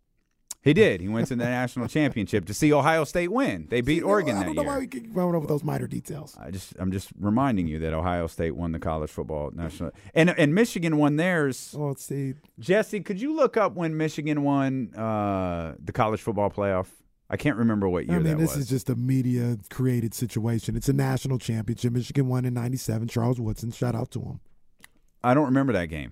He 0.64 0.74
did. 0.74 1.02
He 1.02 1.10
went 1.10 1.28
to 1.28 1.36
the 1.36 1.44
national 1.62 1.90
championship 1.90 2.46
to 2.46 2.54
see 2.54 2.72
Ohio 2.72 3.04
State 3.04 3.30
win. 3.30 3.68
They 3.70 3.82
beat 3.82 3.98
See, 3.98 4.02
Oregon 4.02 4.38
I 4.38 4.44
don't 4.46 4.56
know 4.56 4.64
why 4.64 4.80
we 4.80 4.88
keep 4.88 5.14
going 5.14 5.36
over 5.36 5.46
those 5.46 5.62
minor 5.62 5.88
details. 5.88 6.38
I 6.40 6.52
just, 6.52 6.74
I'm 6.80 6.90
just 6.90 7.10
reminding 7.20 7.68
you 7.68 7.80
that 7.80 7.94
Ohio 7.94 8.28
State 8.28 8.56
won 8.56 8.72
the 8.72 8.80
college 8.80 9.10
football 9.10 9.52
national, 9.54 9.92
and 10.14 10.30
and 10.30 10.56
Michigan 10.56 10.96
won 10.98 11.18
theirs. 11.18 11.76
Oh, 11.78 11.94
see, 11.96 12.36
Jesse, 12.60 13.02
could 13.02 13.20
you 13.20 13.36
look 13.36 13.58
up 13.58 13.76
when 13.76 13.98
Michigan 13.98 14.44
won 14.44 14.96
uh, 14.96 15.76
the 15.84 15.92
college 15.92 16.22
football 16.22 16.50
playoff? 16.50 16.88
I 17.34 17.38
can't 17.38 17.58
remember 17.58 17.90
what 17.90 18.06
year 18.06 18.18
I 18.18 18.20
mean, 18.22 18.38
this 18.38 18.52
was. 18.56 18.66
is 18.66 18.70
just 18.70 18.90
a 18.92 18.96
media 18.96 19.58
created 19.72 20.14
situation. 20.14 20.76
It's 20.76 20.88
a 20.88 20.94
national 20.94 21.40
championship. 21.40 21.92
Michigan 21.94 22.28
won 22.28 22.46
in 22.46 22.54
'97. 22.54 23.08
Charles 23.08 23.40
Woodson, 23.40 23.72
shout 23.72 23.96
out 23.96 24.12
to 24.12 24.20
him. 24.22 24.40
I 25.24 25.34
don't 25.34 25.46
remember 25.46 25.74
that 25.74 25.88
game. 25.88 26.12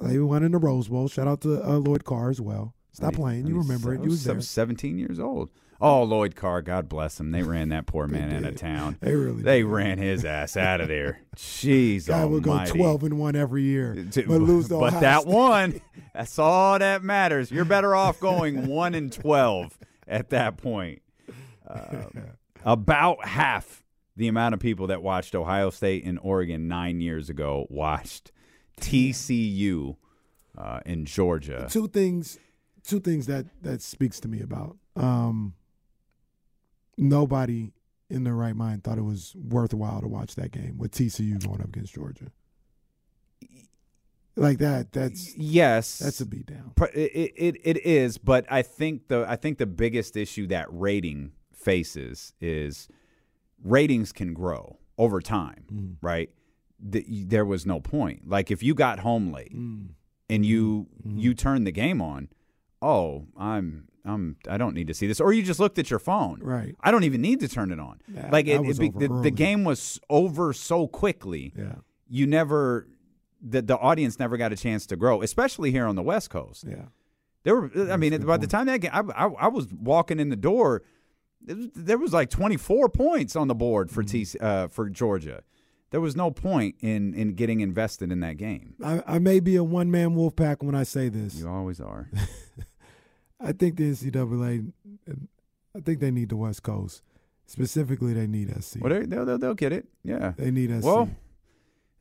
They 0.00 0.18
won 0.18 0.42
in 0.42 0.52
the 0.52 0.58
Rose 0.58 0.88
Bowl. 0.88 1.08
Shout 1.08 1.28
out 1.28 1.42
to 1.42 1.62
uh, 1.62 1.76
Lloyd 1.76 2.04
Carr 2.04 2.30
as 2.30 2.40
well. 2.40 2.74
Stop 2.92 3.12
He- 3.12 3.16
playing. 3.16 3.46
You 3.46 3.56
he's- 3.56 3.66
remember 3.66 3.92
it. 3.94 4.00
I 4.00 4.04
You 4.04 4.08
was 4.10 4.26
I 4.26 4.32
there. 4.32 4.40
17 4.40 4.98
years 4.98 5.20
old. 5.20 5.50
Oh, 5.82 6.02
Lloyd 6.02 6.36
Carr, 6.36 6.60
God 6.62 6.88
bless 6.90 7.18
him. 7.20 7.32
They 7.32 7.42
ran 7.42 7.68
that 7.70 7.86
poor 7.86 8.06
man 8.08 8.32
out 8.34 8.50
of 8.50 8.56
town. 8.56 8.96
They 9.00 9.14
really 9.14 9.42
They 9.42 9.60
did. 9.60 9.66
ran 9.66 9.98
his 9.98 10.24
ass 10.24 10.56
out 10.56 10.80
of 10.80 10.88
there. 10.88 11.20
Jeez, 11.36 12.06
Guy 12.06 12.24
would 12.24 12.42
go 12.42 12.64
twelve 12.64 13.02
and 13.04 13.18
one 13.18 13.36
every 13.36 13.62
year, 13.64 13.94
To- 14.12 14.26
but 14.26 14.40
lose 14.40 14.68
the 14.68 14.78
but 14.78 14.94
Ohio 14.94 15.00
that 15.00 15.20
State. 15.22 15.32
one, 15.34 15.80
that's 16.14 16.38
all 16.38 16.78
that 16.78 17.02
matters. 17.02 17.50
You're 17.50 17.64
better 17.66 17.94
off 17.94 18.20
going 18.20 18.66
one 18.68 18.94
and 18.94 19.12
twelve 19.12 19.76
at 20.10 20.30
that 20.30 20.58
point. 20.58 21.00
Um, 21.66 22.10
about 22.64 23.24
half 23.24 23.84
the 24.16 24.28
amount 24.28 24.54
of 24.54 24.60
people 24.60 24.88
that 24.88 25.02
watched 25.02 25.34
Ohio 25.34 25.70
State 25.70 26.04
and 26.04 26.18
Oregon 26.22 26.68
nine 26.68 27.00
years 27.00 27.30
ago 27.30 27.66
watched 27.70 28.32
TCU 28.80 29.96
uh, 30.58 30.80
in 30.84 31.06
Georgia. 31.06 31.66
two 31.70 31.88
things 31.88 32.38
two 32.82 33.00
things 33.00 33.26
that 33.26 33.46
that 33.62 33.80
speaks 33.82 34.18
to 34.20 34.26
me 34.28 34.40
about 34.40 34.76
um 34.96 35.54
nobody 36.96 37.72
in 38.08 38.24
their 38.24 38.34
right 38.34 38.56
mind 38.56 38.82
thought 38.82 38.98
it 38.98 39.04
was 39.04 39.36
worthwhile 39.36 40.00
to 40.00 40.08
watch 40.08 40.34
that 40.34 40.50
game 40.50 40.76
with 40.76 40.90
TCU 40.90 41.44
going 41.46 41.60
up 41.60 41.68
against 41.68 41.94
Georgia 41.94 42.32
like 44.36 44.58
that 44.58 44.92
that's 44.92 45.36
Yes, 45.36 45.98
that's 45.98 46.20
a 46.20 46.26
beat 46.26 46.46
down 46.46 46.72
It, 46.94 47.32
it 47.36 47.56
it 47.64 47.86
is, 47.86 48.18
but 48.18 48.46
I 48.50 48.62
think 48.62 49.08
the 49.08 49.24
I 49.28 49.36
think 49.36 49.58
the 49.58 49.66
biggest 49.66 50.16
issue 50.16 50.46
that 50.48 50.66
rating 50.70 51.32
faces 51.54 52.32
is 52.40 52.88
ratings 53.62 54.12
can 54.12 54.32
grow 54.34 54.78
over 54.98 55.20
time, 55.20 55.64
Mm. 55.72 55.96
right? 56.00 56.30
The, 56.78 57.04
there 57.26 57.44
was 57.44 57.66
no 57.66 57.80
point. 57.80 58.28
Like 58.28 58.50
if 58.50 58.62
you 58.62 58.74
got 58.74 59.00
home 59.00 59.32
late 59.32 59.54
Mm. 59.54 59.90
and 60.28 60.46
you 60.46 60.86
Mm-hmm. 61.06 61.18
you 61.18 61.34
turned 61.34 61.66
the 61.66 61.72
game 61.72 62.00
on, 62.00 62.28
oh, 62.80 63.26
I'm 63.36 63.88
I'm 64.04 64.36
I 64.48 64.56
don't 64.56 64.74
need 64.74 64.86
to 64.86 64.94
see 64.94 65.06
this, 65.06 65.20
or 65.20 65.32
you 65.34 65.42
just 65.42 65.60
looked 65.60 65.78
at 65.78 65.90
your 65.90 65.98
phone, 65.98 66.40
Right. 66.42 66.74
I 66.80 66.90
don't 66.90 67.04
even 67.04 67.20
need 67.20 67.40
to 67.40 67.48
turn 67.48 67.70
it 67.70 67.78
on. 67.78 68.00
Yeah, 68.08 68.30
like 68.32 68.46
it, 68.46 68.60
it 68.64 68.98
the, 68.98 69.20
the 69.22 69.30
game 69.30 69.64
was 69.64 70.00
over 70.08 70.52
so 70.54 70.86
quickly 70.86 71.52
yeah 71.56 71.74
you 72.08 72.26
never 72.26 72.88
the 73.42 73.62
the 73.62 73.76
audience 73.78 74.18
never 74.18 74.36
got 74.36 74.52
a 74.52 74.56
chance 74.56 74.86
to 74.86 74.96
grow, 74.96 75.22
especially 75.22 75.70
here 75.70 75.86
on 75.86 75.96
the 75.96 76.02
West 76.02 76.30
Coast. 76.30 76.64
yeah 76.68 76.86
There 77.44 77.56
were, 77.60 77.92
I 77.92 77.96
mean, 77.96 78.20
by 78.26 78.36
the 78.36 78.46
time 78.46 78.66
that 78.66 78.78
game, 78.80 78.90
I, 78.92 79.00
I, 79.00 79.26
I 79.28 79.48
was 79.48 79.66
walking 79.72 80.20
in 80.20 80.28
the 80.28 80.36
door. 80.36 80.82
There 81.42 81.96
was 81.96 82.12
like 82.12 82.28
24 82.28 82.90
points 82.90 83.34
on 83.34 83.48
the 83.48 83.54
board 83.54 83.90
for 83.90 84.02
Mm-hmm. 84.02 84.38
T, 84.38 84.38
uh, 84.40 84.68
for 84.68 84.90
Georgia. 84.90 85.42
There 85.90 86.00
was 86.00 86.14
no 86.14 86.30
point 86.30 86.76
in 86.80 87.14
in 87.14 87.34
getting 87.34 87.60
invested 87.60 88.12
in 88.12 88.20
that 88.20 88.36
game. 88.36 88.74
I, 88.84 89.02
I 89.06 89.18
may 89.18 89.40
be 89.40 89.56
a 89.56 89.64
one 89.64 89.90
man 89.90 90.14
wolf 90.14 90.36
pack 90.36 90.62
when 90.62 90.74
I 90.74 90.82
say 90.84 91.08
this 91.08 91.34
You 91.36 91.48
always 91.48 91.80
are. 91.80 92.10
I 93.40 93.52
think 93.52 93.76
the 93.76 93.90
NCAA 93.90 94.72
I 95.74 95.80
think 95.80 96.00
they 96.00 96.10
need 96.10 96.28
the 96.28 96.36
West 96.36 96.62
Coast 96.62 97.02
specifically 97.46 98.12
they 98.12 98.26
need 98.28 98.48
SC 98.62 98.76
well, 98.80 98.92
they- 98.92 99.06
they'll, 99.06 99.24
they'll, 99.24 99.38
they'll 99.38 99.54
get 99.54 99.72
it. 99.72 99.86
Yeah. 100.04 100.34
they 100.36 100.50
need 100.52 100.70
SC 100.70 100.84
Well, 100.84 101.08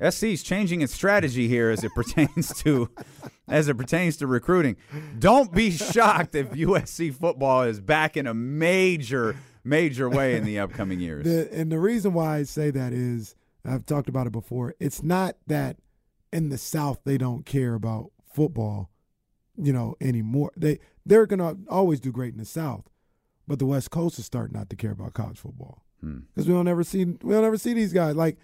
SC's 0.02 0.44
changing 0.44 0.82
its 0.82 0.94
strategy 0.94 1.48
here 1.48 1.70
as 1.70 1.84
it 1.84 1.94
pertains 1.94 2.54
to 2.64 2.90
as 3.48 3.68
it 3.68 3.78
pertains 3.78 4.18
to 4.18 4.28
recruiting. 4.28 4.78
Don't 5.18 5.52
be 5.54 5.72
shocked 5.72 6.36
if 6.36 6.52
USC 6.52 7.14
football 7.14 7.64
is 7.64 7.80
back 7.82 8.16
in 8.16 8.28
a 8.28 8.34
major 8.34 9.36
major 9.64 10.10
way 10.10 10.36
in 10.36 10.46
the 10.46 10.60
upcoming 10.60 11.00
years. 11.00 11.26
The, 11.26 11.50
and 11.54 11.72
the 11.72 11.80
reason 11.80 12.14
why 12.14 12.38
I 12.38 12.44
say 12.44 12.72
that 12.72 12.94
is 12.94 13.36
I've 13.66 13.86
talked 13.86 14.08
about 14.10 14.26
it 14.28 14.32
before. 14.32 14.74
It's 14.80 15.04
not 15.04 15.36
that 15.48 15.78
in 16.32 16.50
the 16.50 16.58
South 16.58 17.02
they 17.04 17.18
don't 17.18 17.46
care 17.46 17.74
about 17.74 18.12
football, 18.34 18.90
you 19.58 19.74
know, 19.74 19.96
anymore. 20.00 20.52
They 20.56 20.80
they're 21.06 21.26
gonna 21.26 21.56
always 21.70 22.00
do 22.00 22.12
great 22.12 22.34
in 22.34 22.40
the 22.40 22.46
South, 22.46 22.90
but 23.48 23.60
the 23.60 23.66
West 23.66 23.92
Coast 23.92 24.18
is 24.20 24.26
starting 24.26 24.58
not 24.58 24.70
to 24.70 24.76
care 24.76 24.92
about 24.92 25.14
college 25.14 25.40
football 25.40 25.84
Hmm. 26.02 26.20
because 26.34 26.48
we 26.48 26.54
don't 26.54 26.70
ever 26.70 26.86
see 26.86 27.04
we 27.04 27.34
don't 27.34 27.44
ever 27.44 27.58
see 27.58 27.74
these 27.74 27.92
guys. 27.92 28.16
Like 28.16 28.38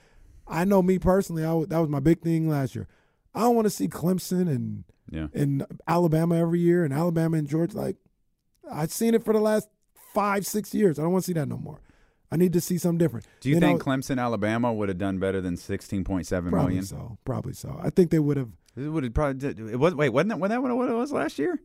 I 0.47 0.63
know 0.65 0.81
me 0.81 0.99
personally, 0.99 1.43
I, 1.43 1.47
w- 1.47 1.67
that 1.67 1.79
was 1.79 1.89
my 1.89 1.99
big 1.99 2.21
thing 2.21 2.49
last 2.49 2.75
year. 2.75 2.87
I 3.33 3.41
don't 3.41 3.55
want 3.55 3.65
to 3.65 3.71
see 3.71 3.87
Clemson 3.87 4.47
and 4.47 4.83
yeah. 5.11 5.27
and 5.33 5.65
Alabama 5.87 6.35
every 6.35 6.59
year, 6.59 6.83
and 6.83 6.93
Alabama 6.93 7.37
and 7.37 7.47
Georgia. 7.47 7.77
Like 7.77 7.97
I've 8.71 8.91
seen 8.91 9.13
it 9.13 9.23
for 9.23 9.33
the 9.33 9.39
last 9.39 9.67
five, 10.13 10.45
six 10.45 10.73
years. 10.73 10.97
I 10.99 11.03
don't 11.03 11.11
want 11.11 11.25
to 11.25 11.27
see 11.27 11.33
that 11.33 11.47
no 11.47 11.57
more. 11.57 11.81
I 12.31 12.37
need 12.37 12.53
to 12.53 12.61
see 12.61 12.77
something 12.77 12.97
different. 12.97 13.25
Do 13.41 13.49
you 13.49 13.59
know, 13.59 13.67
think 13.67 13.83
Clemson, 13.83 14.19
Alabama 14.19 14.73
would 14.73 14.89
have 14.89 14.97
done 14.97 15.19
better 15.19 15.41
than 15.41 15.57
sixteen 15.57 16.03
point 16.03 16.27
seven 16.27 16.51
Probably 16.51 16.75
million? 16.75 16.85
so. 16.85 17.17
Probably 17.25 17.53
so. 17.53 17.79
I 17.81 17.89
think 17.89 18.11
they 18.11 18.19
would 18.19 18.37
have. 18.37 18.49
It 18.75 18.87
would 18.87 19.03
have 19.03 19.13
probably. 19.13 19.39
Did, 19.39 19.59
it 19.59 19.77
was 19.77 19.93
wait, 19.95 20.09
wasn't 20.09 20.29
that, 20.29 20.39
wasn't 20.39 20.63
that 20.63 20.75
what 20.75 20.89
it 20.89 20.93
was 20.93 21.11
last 21.11 21.37
year? 21.37 21.61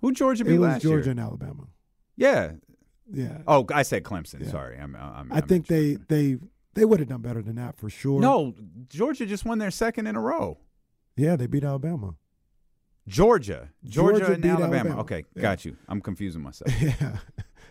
Who 0.00 0.12
Georgia 0.12 0.44
beat 0.44 0.54
It 0.54 0.58
was 0.58 0.68
last 0.68 0.82
Georgia 0.82 1.04
year? 1.04 1.10
and 1.12 1.20
Alabama. 1.20 1.68
Yeah. 2.16 2.52
Yeah. 3.12 3.38
Oh, 3.46 3.66
I 3.72 3.82
said 3.82 4.02
Clemson. 4.04 4.40
Yeah. 4.44 4.50
Sorry, 4.50 4.78
I'm. 4.78 4.96
I'm 4.96 5.32
I 5.32 5.40
think 5.40 5.66
they 5.66 5.96
they 6.08 6.38
they 6.74 6.84
would 6.84 7.00
have 7.00 7.08
done 7.08 7.20
better 7.22 7.42
than 7.42 7.56
that 7.56 7.76
for 7.76 7.90
sure. 7.90 8.20
No, 8.20 8.54
Georgia 8.88 9.26
just 9.26 9.44
won 9.44 9.58
their 9.58 9.70
second 9.70 10.06
in 10.06 10.16
a 10.16 10.20
row. 10.20 10.58
Yeah, 11.16 11.36
they 11.36 11.46
beat 11.46 11.64
Alabama. 11.64 12.14
Georgia, 13.08 13.70
Georgia, 13.84 14.18
Georgia 14.20 14.32
and 14.34 14.42
beat 14.42 14.48
Alabama. 14.50 14.74
Alabama. 14.76 15.00
Okay, 15.02 15.24
Yeah. 15.34 15.42
got 15.42 15.64
you. 15.64 15.76
I'm 15.88 16.00
confusing 16.00 16.42
myself. 16.42 16.70
yeah. 16.82 17.16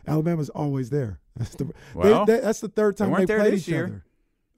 Alabama's 0.05 0.49
always 0.49 0.89
there. 0.89 1.19
That's 1.37 1.55
the. 1.55 1.71
Well, 1.95 2.25
they- 2.25 2.39
that's 2.41 2.59
the 2.59 2.67
third 2.67 2.97
time 2.97 3.11
weren't 3.11 3.27
they, 3.27 3.37
played 3.37 3.53
each 3.53 3.67
year. 3.67 3.85
other. 3.85 4.05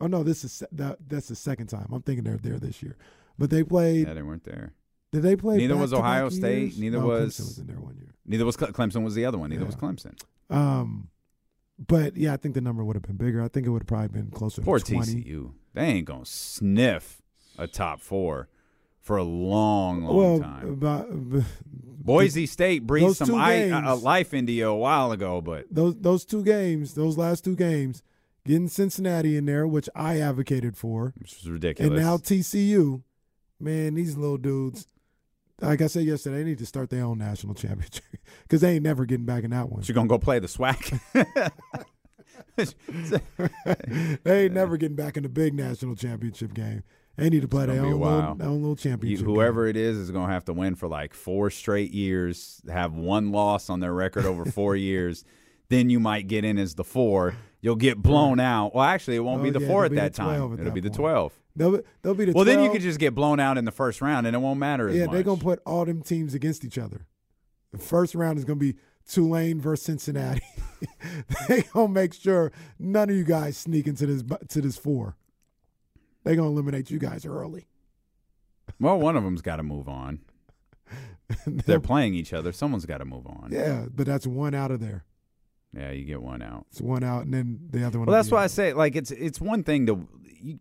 Oh 0.02 0.08
no, 0.08 0.24
this 0.24 0.44
is 0.44 0.64
that, 0.72 0.98
that's 1.08 1.28
the 1.28 1.36
second 1.36 1.68
time. 1.68 1.88
I'm 1.94 2.02
thinking 2.02 2.24
they're 2.24 2.38
there 2.38 2.58
this 2.60 2.82
year, 2.82 2.98
but 3.38 3.50
they 3.52 3.64
played. 3.64 4.08
yeah, 4.08 4.14
they 4.14 4.22
weren't 4.24 4.44
there. 4.44 4.74
Did 5.12 5.22
they 5.22 5.36
play? 5.36 5.58
Neither 5.58 5.78
was 5.78 5.94
Ohio 5.94 6.30
State, 6.30 6.62
years? 6.64 6.80
neither 6.80 7.00
No, 7.00 7.06
was- 7.08 7.36
Clemson 7.40 7.46
was 7.46 7.58
in 7.60 7.68
there 7.68 7.80
one 7.80 7.96
year. 7.98 8.16
Neither 8.26 8.46
was 8.46 8.58
Clemson. 8.58 9.04
Was 9.04 9.14
the 9.16 9.26
other 9.26 9.38
one? 9.38 9.52
Neither 9.52 9.62
Yeah. 9.62 9.68
was 9.68 9.76
Clemson. 9.76 10.20
Um, 10.50 11.10
but 11.80 12.16
yeah, 12.18 12.34
I 12.34 12.38
think 12.38 12.56
the 12.56 12.62
number 12.62 12.84
would 12.84 12.96
have 12.96 13.04
been 13.04 13.18
bigger. 13.18 13.42
I 13.42 13.48
think 13.48 13.66
it 13.66 13.70
would 13.70 13.82
have 13.84 13.88
probably 13.88 14.10
been 14.10 14.32
closer 14.32 14.62
Poor 14.62 14.80
to 14.80 14.94
twenty. 14.94 15.24
TCU. 15.24 15.52
They 15.74 15.86
ain't 15.86 16.06
gonna 16.06 16.26
sniff 16.26 17.22
a 17.58 17.68
top 17.68 18.00
four 18.00 18.48
for 19.00 19.18
a 19.18 19.24
long, 19.24 20.04
long 20.04 20.16
well, 20.16 20.40
time. 20.40 20.70
about, 20.70 21.30
b- 21.32 21.44
Boise 21.76 22.46
State 22.46 22.88
breathed 22.88 23.18
some 23.18 23.36
I, 23.36 23.58
games- 23.70 23.86
uh, 23.86 23.96
life 23.98 24.34
into 24.34 24.52
you 24.54 24.68
a 24.68 24.76
while 24.76 25.12
ago, 25.12 25.42
but 25.42 25.66
those 25.72 25.96
those 25.98 26.26
two 26.26 26.44
games, 26.44 26.94
those 26.94 27.18
last 27.18 27.44
two 27.44 27.56
games, 27.56 28.02
getting 28.46 28.68
Cincinnati 28.70 29.36
in 29.36 29.46
there, 29.46 29.68
which 29.68 29.90
I 29.96 30.20
advocated 30.20 30.78
for, 30.78 31.14
which 31.18 31.36
was 31.42 31.50
ridiculous. 31.50 31.92
and 31.92 32.00
now 32.00 32.18
TCU, 32.18 33.02
man, 33.60 33.96
these 33.96 34.16
little 34.16 34.38
dudes. 34.38 34.88
Like 35.64 35.82
I 35.82 35.88
said 35.88 36.06
yesterday, 36.06 36.38
they 36.38 36.44
need 36.44 36.58
to 36.60 36.66
start 36.66 36.90
their 36.90 37.04
own 37.06 37.18
national 37.18 37.54
championship 37.56 38.04
because 38.44 38.62
they 38.62 38.76
ain't 38.76 38.84
never 38.84 39.06
getting 39.06 39.26
back 39.26 39.44
in 39.44 39.52
that 39.52 39.70
one. 39.70 39.80
But 39.82 39.88
you're 39.90 39.96
gonna 39.96 40.08
go 40.08 40.20
play 40.20 40.40
the 40.40 40.48
SWAC. 40.48 41.00
they 44.24 44.44
ain't 44.46 44.54
never 44.54 44.78
getting 44.78 44.96
back 44.96 45.18
in 45.18 45.24
the 45.24 45.30
big 45.30 45.54
national 45.54 45.96
championship 45.96 46.54
game. 46.54 46.84
They 47.16 47.30
need 47.30 47.44
to 47.44 47.48
play 47.48 47.68
their 47.68 47.82
own 47.84 48.00
little, 48.00 48.36
their 48.36 48.48
own 48.48 48.62
little 48.62 48.70
You- 48.72 48.76
championship. 48.76 49.26
whoever 49.26 49.66
game. 49.66 49.70
it 49.72 49.76
is 49.80 49.98
is 49.98 50.12
going 50.12 50.28
to 50.28 50.34
have 50.34 50.46
to 50.46 50.54
win 50.54 50.76
for 50.76 50.88
like 50.88 51.14
four 51.14 51.50
straight 51.52 51.92
years, 51.92 52.62
have 52.68 52.94
one 52.94 53.32
loss 53.32 53.70
on 53.70 53.80
their 53.82 53.94
record 53.94 54.26
over 54.26 54.46
four 54.46 54.76
years. 54.76 55.24
Then 55.70 55.90
you 55.92 56.00
might 56.00 56.28
get 56.28 56.44
in 56.44 56.58
as 56.58 56.74
the 56.76 56.84
four. 56.84 57.36
You'll 57.62 57.76
get 57.76 57.98
blown 58.02 58.40
out. 58.40 58.74
Well, 58.76 58.84
actually, 58.84 59.16
it 59.16 59.20
won't 59.22 59.42
Oh, 59.42 59.44
be 59.44 59.50
the 59.52 59.62
yeah, 59.62 59.68
four 59.68 59.86
at 59.86 59.94
that 59.96 60.14
time. 60.16 60.60
It'll 60.60 60.72
be 60.72 60.82
the 60.82 60.90
12. 60.90 61.32
They'll, 61.56 61.78
be- 61.78 61.84
they'll 62.02 62.16
be 62.16 62.26
the 62.26 62.32
Well, 62.34 62.46
then 62.46 62.60
you 62.60 62.66
12. 62.66 62.74
could 62.74 62.82
just 62.82 63.00
get 63.00 63.14
blown 63.14 63.40
out 63.40 63.58
in 63.58 63.66
the 63.66 63.72
first 63.72 64.02
round 64.02 64.26
and 64.26 64.36
it 64.36 64.40
won't 64.40 64.60
matter 64.60 64.90
as 64.90 64.96
yeah, 64.96 65.06
they're 65.08 65.24
gonna 65.24 65.40
put 65.40 65.62
all 65.66 65.86
them 65.86 66.02
teams 66.02 66.34
against 66.34 66.66
each 66.66 66.78
other. 66.78 67.06
The 67.72 67.78
first 67.78 68.16
round 68.16 68.38
is 68.40 68.46
gonna 68.46 68.60
be 68.60 68.76
Tulane 69.08 69.60
versus 69.62 69.86
Cincinnati. 69.86 70.42
they 71.48 71.62
gonna 71.74 71.90
make 71.90 72.14
sure 72.14 72.52
none 72.80 73.10
of 73.10 73.16
you 73.16 73.24
guys 73.24 73.58
sneak 73.58 73.88
into 73.88 74.06
this 74.06 74.24
to 74.50 74.62
this 74.62 74.78
four. 74.78 75.16
They 76.24 76.36
gonna 76.36 76.48
eliminate 76.50 76.90
you 76.90 77.00
guys 77.00 77.26
early. 77.26 77.68
well, 78.80 78.98
one 78.98 79.16
of 79.18 79.24
them's 79.24 79.42
got 79.42 79.58
to 79.58 79.64
move 79.64 79.88
on. 79.90 80.20
They're 81.48 81.80
playing 81.80 82.16
each 82.16 82.34
other. 82.34 82.52
Someone's 82.52 82.86
got 82.86 83.00
to 83.00 83.06
move 83.06 83.26
on. 83.28 83.50
yeah, 83.52 83.86
but 83.94 84.06
that's 84.06 84.26
one 84.28 84.54
out 84.54 84.72
of 84.72 84.80
there. 84.80 85.06
Yeah, 85.76 85.92
you 85.92 86.06
get 86.06 86.22
one 86.22 86.42
out. 86.42 86.66
It's 86.72 86.82
one 86.82 87.04
out, 87.04 87.26
and 87.26 87.34
then 87.34 87.60
the 87.72 87.86
other 87.86 87.98
one. 88.00 88.08
Well, 88.08 88.16
that's 88.16 88.30
why 88.32 88.44
I 88.44 88.48
say 88.48 88.74
like 88.74 88.96
it's 88.96 89.12
it's 89.12 89.42
one 89.42 89.64
thing 89.64 89.86
to 89.88 90.08
you, 90.40 90.60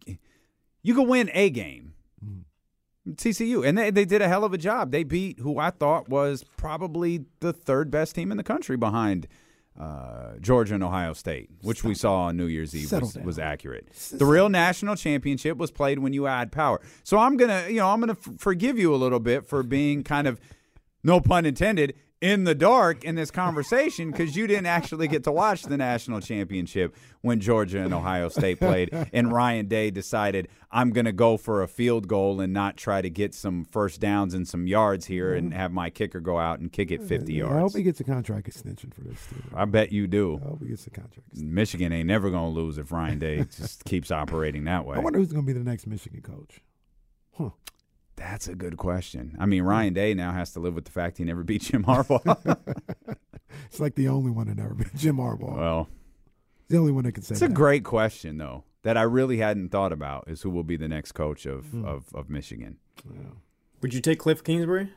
you 0.83 0.95
can 0.95 1.07
win 1.07 1.31
a 1.33 1.51
game. 1.51 1.95
Mm-hmm. 2.25 3.13
TCU 3.13 3.67
and 3.67 3.77
they 3.77 3.91
they 3.91 4.05
did 4.05 4.23
a 4.23 4.29
hell 4.29 4.45
of 4.45 4.53
a 4.53 4.59
job. 4.59 4.93
They 4.93 5.05
beat 5.05 5.41
who 5.41 5.59
I 5.59 5.71
thought 5.71 6.09
was 6.09 6.45
probably 6.57 7.25
the 7.41 7.53
third 7.53 7.91
best 7.91 8.15
team 8.15 8.31
in 8.31 8.37
the 8.37 8.45
country 8.45 8.77
behind 8.77 9.27
uh, 9.79 10.35
Georgia 10.41 10.75
and 10.75 10.85
Ohio 10.85 11.13
State, 11.13 11.51
which 11.63 11.83
we 11.83 11.95
saw 11.95 12.25
on 12.25 12.37
New 12.37 12.47
Year's 12.47 12.75
Eve 12.77 12.93
was, 12.93 13.17
was 13.17 13.39
accurate. 13.39 13.89
The 14.13 14.27
real 14.27 14.49
national 14.49 14.97
championship 14.97 15.57
was 15.57 15.71
played 15.71 15.99
when 15.99 16.13
you 16.13 16.27
add 16.27 16.53
power. 16.53 16.81
So 17.05 17.19
I'm 17.19 17.37
gonna 17.37 17.67
you 17.69 17.77
know 17.77 17.89
I'm 17.89 18.01
gonna 18.01 18.13
f- 18.13 18.35
forgive 18.39 18.79
you 18.79 18.95
a 18.95 18.97
little 18.97 19.21
bit 19.21 19.47
for 19.47 19.63
being 19.63 20.05
kind 20.05 20.27
of 20.27 20.39
no 21.03 21.21
pun 21.21 21.47
intended 21.47 21.95
in 22.23 22.45
the 22.45 22.55
dark 22.55 23.03
in 23.03 23.17
this 23.17 23.33
conversation 23.33 24.13
because 24.13 24.37
you 24.37 24.47
didn't 24.47 24.67
actually 24.67 25.09
get 25.09 25.25
to 25.25 25.33
watch 25.33 25.65
the 25.65 25.77
national 25.77 26.21
championship 26.21 26.97
when 27.21 27.41
Georgia 27.41 27.83
and 27.83 27.93
Ohio 27.93 28.29
State 28.29 28.61
played, 28.61 28.91
and 29.13 29.33
Ryan 29.33 29.67
Day 29.67 29.91
decided 29.91 30.49
I'm 30.71 30.91
going 30.91 31.05
to 31.05 31.13
go 31.13 31.37
for 31.37 31.63
a 31.63 31.69
field 31.69 32.07
goal 32.07 32.41
and 32.41 32.53
not 32.53 32.77
try 32.77 33.03
to 33.03 33.11
get 33.11 33.35
some 33.35 33.65
first 33.65 34.01
downs 34.01 34.35
and 34.35 34.47
some 34.47 34.69
yards 34.69 35.07
here 35.07 35.35
and 35.35 35.51
mm-hmm. 35.51 35.59
have 35.59 35.73
my 35.73 35.91
kicker 35.91 36.21
go 36.21 36.39
out 36.39 36.61
and 36.61 36.73
kick 36.73 36.93
it 36.93 37.03
50 37.03 37.35
yards. 37.35 37.55
I 37.55 37.61
hope 37.61 37.77
he 37.77 37.83
gets 37.83 37.99
a 38.01 38.05
contract 38.05 38.47
extension 38.47 38.93
for 38.93 39.01
this. 39.03 39.19
Too. 39.29 39.43
I 39.55 39.65
bet 39.65 39.91
you 39.91 40.07
do. 40.07 40.41
I 40.43 40.49
hope 40.49 40.63
he 40.63 40.69
gets 40.69 40.87
a 40.87 40.91
contract. 40.91 41.29
extension. 41.29 41.55
Michigan 41.55 41.93
ain't 41.93 42.07
never 42.07 42.31
going 42.31 42.55
to 42.55 42.61
lose 42.61 42.79
if 42.79 42.93
Ryan 42.93 43.19
Day 43.19 43.45
just 43.57 43.85
keeps 43.85 44.13
operating 44.13 44.65
that 44.65 44.87
way. 44.87 44.97
I 44.97 45.01
wonder 45.01 45.19
who's 45.19 45.33
going 45.33 45.45
to 45.45 45.53
be 45.53 45.59
the 45.59 45.65
next 45.65 45.89
Michigan 45.89 46.23
coach. 46.23 46.61
Huh. 47.37 47.51
That's 48.31 48.47
a 48.49 48.55
good 48.55 48.77
question. 48.77 49.37
I 49.39 49.47
mean, 49.47 49.63
Ryan 49.65 49.93
Day 49.95 50.15
now 50.15 50.33
has 50.33 50.53
to 50.53 50.61
live 50.61 50.75
with 50.75 50.85
the 50.85 50.91
fact 50.93 51.19
he 51.19 51.25
never 51.25 51.43
beat 51.51 51.63
Jim 51.63 51.85
Harbaugh. 51.85 52.57
It's 53.67 53.81
like 53.81 53.95
the 53.97 54.09
only 54.09 54.31
one 54.31 54.47
that 54.49 54.57
never 54.57 54.75
beat 54.75 54.95
Jim 54.95 55.17
Harbaugh. 55.17 55.57
well, 55.57 55.89
the 56.69 56.79
only 56.79 56.93
one 56.93 57.05
that 57.05 57.13
can 57.13 57.23
say 57.23 57.33
it's 57.35 57.43
a 57.43 57.49
great 57.49 57.85
question, 57.85 58.39
though, 58.39 58.65
that 58.83 58.97
I 58.97 59.03
really 59.03 59.39
hadn't 59.39 59.69
thought 59.71 59.93
about 59.93 60.25
is 60.27 60.41
who 60.43 60.49
will 60.51 60.63
be 60.65 60.77
the 60.77 60.89
next 60.89 61.13
coach 61.13 61.45
of, 61.47 61.67
Hmm. 61.67 61.85
of, 61.85 62.07
of 62.15 62.31
Michigan. 62.31 62.79
Would 63.83 63.93
you 63.93 64.01
take 64.01 64.19
Cliff 64.19 64.43
Kingsbury? 64.43 64.91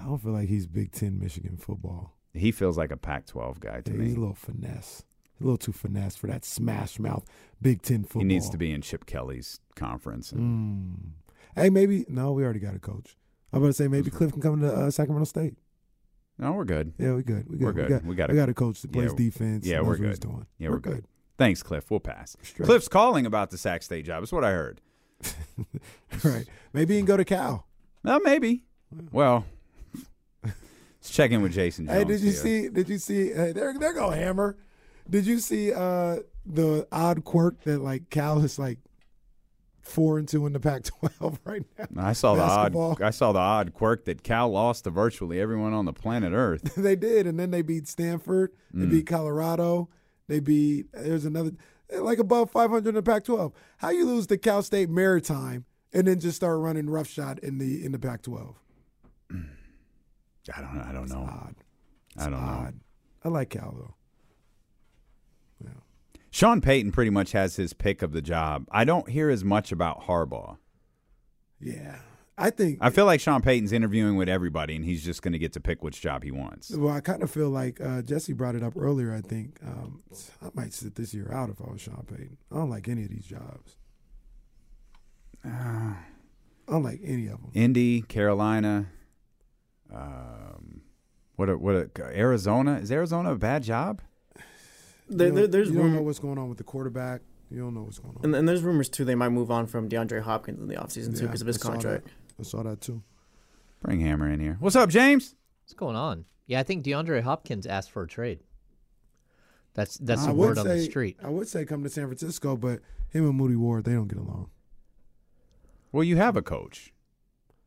I 0.00 0.04
don't 0.04 0.18
feel 0.22 0.32
like 0.32 0.48
he's 0.48 0.66
Big 0.66 0.92
Ten 0.92 1.18
Michigan 1.18 1.56
football. 1.56 2.16
He 2.32 2.52
feels 2.52 2.78
like 2.78 2.90
a 2.92 2.96
Pac 2.96 3.26
12 3.26 3.60
guy 3.60 3.80
to 3.82 3.90
Yeah, 3.92 3.96
me. 3.98 4.04
he's 4.06 4.16
a 4.16 4.20
little 4.20 4.34
finesse, 4.34 5.04
a 5.40 5.44
little 5.44 5.58
too 5.58 5.72
finesse 5.72 6.16
for 6.16 6.26
that 6.28 6.44
smash 6.44 6.98
mouth 6.98 7.24
Big 7.60 7.82
Ten 7.82 8.02
football. 8.04 8.20
He 8.20 8.26
needs 8.28 8.48
to 8.50 8.56
be 8.58 8.70
in 8.70 8.80
Chip 8.80 9.04
Kelly's 9.06 9.60
conference. 9.76 10.32
and- 10.32 10.40
Mm. 10.40 11.10
Hey, 11.58 11.70
maybe 11.70 12.04
no. 12.08 12.32
We 12.32 12.44
already 12.44 12.60
got 12.60 12.74
a 12.74 12.78
coach. 12.78 13.16
I'm 13.52 13.60
going 13.60 13.70
to 13.70 13.76
say 13.76 13.88
maybe 13.88 14.10
Cliff 14.10 14.32
can 14.32 14.42
come 14.42 14.60
to 14.60 14.72
uh, 14.72 14.90
Sacramento 14.90 15.24
State. 15.24 15.54
No, 16.38 16.52
we're 16.52 16.64
good. 16.64 16.92
Yeah, 16.98 17.14
we 17.14 17.22
good. 17.22 17.48
We 17.48 17.56
good. 17.58 17.64
We're 17.64 17.72
good. 17.72 17.84
We 17.84 17.90
got, 17.90 18.04
We 18.04 18.14
got 18.14 18.30
a- 18.30 18.32
we 18.34 18.38
got 18.38 18.48
a 18.48 18.54
coach 18.54 18.82
that 18.82 18.94
Yeah, 18.94 19.00
plays 19.06 19.14
defense. 19.14 19.66
yeah, 19.66 19.80
we're 19.80 19.96
good. 19.96 20.20
doing. 20.20 20.46
Yeah, 20.58 20.68
we're 20.70 20.78
good. 20.78 21.04
Thanks, 21.36 21.62
Cliff. 21.62 21.90
We'll 21.90 22.00
pass. 22.00 22.36
Straight. 22.42 22.66
Cliff's 22.66 22.88
calling 22.88 23.24
about 23.26 23.50
the 23.50 23.58
Sac 23.58 23.82
State 23.82 24.04
job. 24.04 24.22
That's 24.22 24.32
what 24.32 24.44
I 24.44 24.50
heard. 24.52 24.80
right. 26.24 26.46
Maybe 26.72 26.94
he 26.94 27.00
can 27.00 27.06
go 27.06 27.16
to 27.16 27.24
Cal. 27.24 27.66
Uh, 28.04 28.20
maybe. 28.22 28.64
Well, 29.12 29.44
let's 30.44 31.10
check 31.10 31.30
in 31.30 31.42
with 31.42 31.52
Jason 31.52 31.86
Jones. 31.86 31.98
Hey, 31.98 32.04
did 32.04 32.20
you 32.20 32.30
here. 32.30 32.40
see? 32.40 32.68
Did 32.68 32.88
you 32.88 32.98
see? 32.98 33.32
Hey, 33.32 33.52
there, 33.52 33.76
there 33.78 33.92
go 33.92 34.10
Hammer. 34.10 34.56
Did 35.10 35.26
you 35.26 35.38
see 35.38 35.72
uh, 35.72 36.18
the 36.46 36.86
odd 36.92 37.24
quirk 37.24 37.62
that 37.64 37.80
like 37.80 38.10
Cal 38.10 38.40
is 38.44 38.58
like 38.58 38.78
four 39.88 40.18
and 40.18 40.28
two 40.28 40.46
in 40.46 40.52
the 40.52 40.60
Pac-12 40.60 41.38
right 41.44 41.62
now? 41.78 41.86
I 42.06 42.12
saw 42.12 42.34
the 42.34 42.42
odd. 42.42 43.00
I 43.02 43.10
saw 43.10 43.32
the 43.32 43.38
odd 43.38 43.72
quirk 43.74 44.04
that 44.06 44.22
Cal 44.22 44.48
lost 44.50 44.84
to 44.84 44.90
virtually 44.90 45.40
everyone 45.40 45.72
on 45.72 45.84
the 45.84 45.92
planet 45.92 46.32
Earth. 46.34 46.74
they 46.76 46.96
did, 46.96 47.26
and 47.26 47.38
then 47.38 47.50
they 47.50 47.62
beat 47.62 47.88
Stanford. 47.88 48.52
They 48.72 48.86
Mm. 48.86 48.90
beat 48.90 49.06
Colorado. 49.06 49.88
They 50.28 50.40
beat. 50.40 50.86
There's 50.92 51.24
another 51.24 51.52
like 51.92 52.18
above 52.18 52.50
500 52.50 52.86
in 52.86 52.94
the 52.94 53.02
Pac-12. 53.02 53.52
How 53.78 53.88
you 53.90 54.04
lose 54.04 54.26
to 54.26 54.36
Cal 54.36 54.62
State 54.62 54.90
Maritime 54.90 55.64
and 55.92 56.06
then 56.06 56.20
just 56.20 56.36
start 56.36 56.58
running 56.58 56.90
roughshod 56.90 57.38
in 57.38 57.58
the 57.58 57.84
in 57.84 57.92
the 57.92 57.98
Pac-12? 57.98 58.54
I 60.54 60.60
don't. 60.60 60.80
I 60.80 60.92
don't 60.92 61.08
know. 61.08 61.22
Odd. 61.30 61.54
I 62.16 62.24
don't 62.24 62.32
know. 62.40 62.72
I 63.24 63.28
like 63.28 63.50
Cal 63.50 63.74
though. 63.76 63.94
Sean 66.38 66.60
Payton 66.60 66.92
pretty 66.92 67.10
much 67.10 67.32
has 67.32 67.56
his 67.56 67.72
pick 67.72 68.00
of 68.00 68.12
the 68.12 68.22
job. 68.22 68.68
I 68.70 68.84
don't 68.84 69.08
hear 69.08 69.28
as 69.28 69.42
much 69.42 69.72
about 69.72 70.02
Harbaugh. 70.02 70.58
Yeah, 71.60 71.96
I 72.38 72.50
think. 72.50 72.78
I 72.80 72.90
feel 72.90 73.06
like 73.06 73.20
Sean 73.20 73.42
Payton's 73.42 73.72
interviewing 73.72 74.16
with 74.16 74.28
everybody, 74.28 74.76
and 74.76 74.84
he's 74.84 75.04
just 75.04 75.20
going 75.20 75.32
to 75.32 75.40
get 75.40 75.52
to 75.54 75.60
pick 75.60 75.82
which 75.82 76.00
job 76.00 76.22
he 76.22 76.30
wants. 76.30 76.70
Well, 76.70 76.94
I 76.94 77.00
kind 77.00 77.24
of 77.24 77.30
feel 77.32 77.50
like 77.50 77.80
uh, 77.80 78.02
Jesse 78.02 78.34
brought 78.34 78.54
it 78.54 78.62
up 78.62 78.74
earlier. 78.76 79.12
I 79.12 79.20
think 79.20 79.58
um, 79.66 80.00
I 80.40 80.50
might 80.54 80.72
sit 80.72 80.94
this 80.94 81.12
year 81.12 81.28
out 81.32 81.50
if 81.50 81.60
I 81.60 81.72
was 81.72 81.80
Sean 81.80 82.06
Payton. 82.08 82.36
I 82.52 82.54
don't 82.54 82.70
like 82.70 82.86
any 82.86 83.02
of 83.02 83.10
these 83.10 83.26
jobs. 83.26 83.74
I 85.44 85.96
don't 86.68 86.84
like 86.84 87.00
any 87.02 87.26
of 87.26 87.40
them. 87.42 87.50
Indy, 87.52 88.02
Carolina, 88.02 88.86
um, 89.92 90.82
what? 91.34 91.48
A, 91.48 91.58
what? 91.58 91.74
A, 91.74 91.90
Arizona 92.16 92.78
is 92.78 92.92
Arizona 92.92 93.32
a 93.32 93.36
bad 93.36 93.64
job? 93.64 94.02
There, 95.08 95.28
you 95.28 95.34
there, 95.34 95.46
there's 95.46 95.70
you 95.70 95.76
don't 95.78 95.94
know 95.94 96.02
what's 96.02 96.18
going 96.18 96.38
on 96.38 96.48
with 96.48 96.58
the 96.58 96.64
quarterback. 96.64 97.22
You 97.50 97.60
don't 97.60 97.74
know 97.74 97.82
what's 97.82 97.98
going 97.98 98.14
on. 98.16 98.24
and, 98.24 98.34
and 98.34 98.48
there's 98.48 98.62
rumors 98.62 98.88
too 98.90 99.04
they 99.04 99.14
might 99.14 99.30
move 99.30 99.50
on 99.50 99.66
from 99.66 99.88
DeAndre 99.88 100.20
Hopkins 100.22 100.60
in 100.60 100.68
the 100.68 100.74
offseason 100.76 101.18
too 101.18 101.26
because 101.26 101.40
of 101.40 101.46
his 101.46 101.56
I 101.56 101.60
saw 101.60 101.68
that. 101.70 101.72
contract. 101.82 102.08
I 102.38 102.42
saw 102.42 102.62
that 102.62 102.80
too. 102.80 103.02
Bring 103.82 104.00
Hammer 104.00 104.28
in 104.30 104.40
here. 104.40 104.56
What's 104.60 104.76
up, 104.76 104.90
James? 104.90 105.34
What's 105.64 105.72
going 105.74 105.96
on? 105.96 106.24
Yeah, 106.46 106.60
I 106.60 106.62
think 106.62 106.84
DeAndre 106.84 107.22
Hopkins 107.22 107.66
asked 107.66 107.90
for 107.90 108.02
a 108.02 108.08
trade. 108.08 108.40
That's 109.74 109.96
that's 109.98 110.22
I 110.24 110.26
the 110.28 110.34
would 110.34 110.48
word 110.48 110.58
on 110.58 110.66
the 110.68 110.80
street. 110.82 111.16
I 111.22 111.28
would 111.28 111.46
say 111.48 111.64
come 111.64 111.82
to 111.84 111.88
San 111.90 112.06
Francisco, 112.06 112.56
but 112.56 112.80
him 113.10 113.24
and 113.26 113.34
Moody 113.36 113.56
Ward 113.56 113.84
they 113.84 113.92
don't 113.92 114.08
get 114.08 114.18
along. 114.18 114.50
Well, 115.92 116.04
you 116.04 116.16
have 116.16 116.36
a 116.36 116.42
coach. 116.42 116.92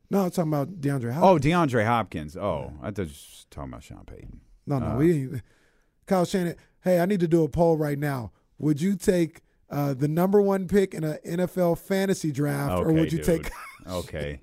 No, 0.09 0.25
I'm 0.25 0.31
talking 0.31 0.51
about 0.51 0.81
DeAndre 0.81 1.13
Hopkins. 1.13 1.45
Oh, 1.45 1.49
DeAndre 1.49 1.85
Hopkins. 1.85 2.37
Oh, 2.37 2.73
I 2.81 2.87
thought 2.91 2.97
you 2.97 3.03
were 3.03 3.09
just 3.09 3.49
talking 3.49 3.71
about 3.71 3.83
Sean 3.83 4.03
Payton. 4.05 4.41
no, 4.67 4.79
no, 4.79 4.85
uh, 4.87 4.95
we 4.97 5.13
ain't. 5.23 5.41
Kyle 6.11 6.25
Shanahan. 6.25 6.57
Hey, 6.83 6.99
I 6.99 7.05
need 7.05 7.21
to 7.21 7.27
do 7.27 7.43
a 7.43 7.47
poll 7.49 7.77
right 7.77 7.97
now. 7.97 8.31
Would 8.59 8.81
you 8.81 8.95
take 8.97 9.41
uh, 9.69 9.93
the 9.93 10.09
number 10.09 10.41
one 10.41 10.67
pick 10.67 10.93
in 10.93 11.03
an 11.05 11.17
NFL 11.25 11.77
fantasy 11.79 12.31
draft, 12.33 12.73
Okay, 12.73 12.89
or 12.89 12.91
would 12.93 13.11
you 13.13 13.19
dude. 13.19 13.25
take? 13.45 13.51
Okay. 13.89 14.39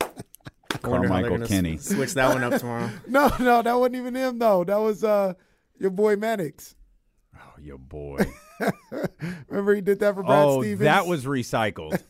I 0.00 0.88
wonder 0.88 1.06
Carmichael 1.06 1.46
Kenny. 1.46 1.74
s- 1.74 1.84
switch 1.84 2.14
that 2.14 2.32
one 2.34 2.42
up 2.42 2.58
tomorrow. 2.58 2.90
no, 3.06 3.30
no, 3.38 3.62
that 3.62 3.74
wasn't 3.74 3.96
even 3.96 4.14
him 4.16 4.38
though. 4.40 4.64
That 4.64 4.78
was 4.80 5.04
uh, 5.04 5.34
your 5.78 5.90
boy 5.90 6.16
Mannix. 6.16 6.74
Oh, 7.36 7.40
your 7.60 7.78
boy. 7.78 8.18
Remember 9.48 9.74
he 9.76 9.80
did 9.80 10.00
that 10.00 10.14
for 10.16 10.24
Brad 10.24 10.42
Stevens? 10.42 10.56
oh, 10.56 10.60
Stevens. 10.62 10.80
that 10.80 11.06
was 11.06 11.24
recycled. 11.24 12.02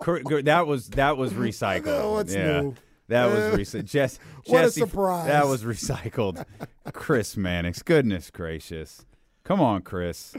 Cur- 0.00 0.22
cur- 0.24 0.42
that 0.42 0.66
was 0.66 0.88
that 0.90 1.16
was 1.16 1.32
recycled. 1.34 1.84
know 1.86 2.12
what's 2.14 2.34
yeah, 2.34 2.62
new. 2.62 2.74
that 3.08 3.26
was 3.26 3.38
Uh, 3.38 3.56
recycled. 3.56 3.84
Jess, 3.84 4.18
what 4.46 4.64
a 4.64 4.70
surprise. 4.72 5.26
That 5.28 5.46
was 5.46 5.62
recycled. 5.62 6.44
Chris 6.92 7.36
Mannix. 7.36 7.82
Goodness 7.82 8.30
gracious. 8.30 9.04
Come 9.42 9.60
on, 9.60 9.82
Chris. 9.82 10.34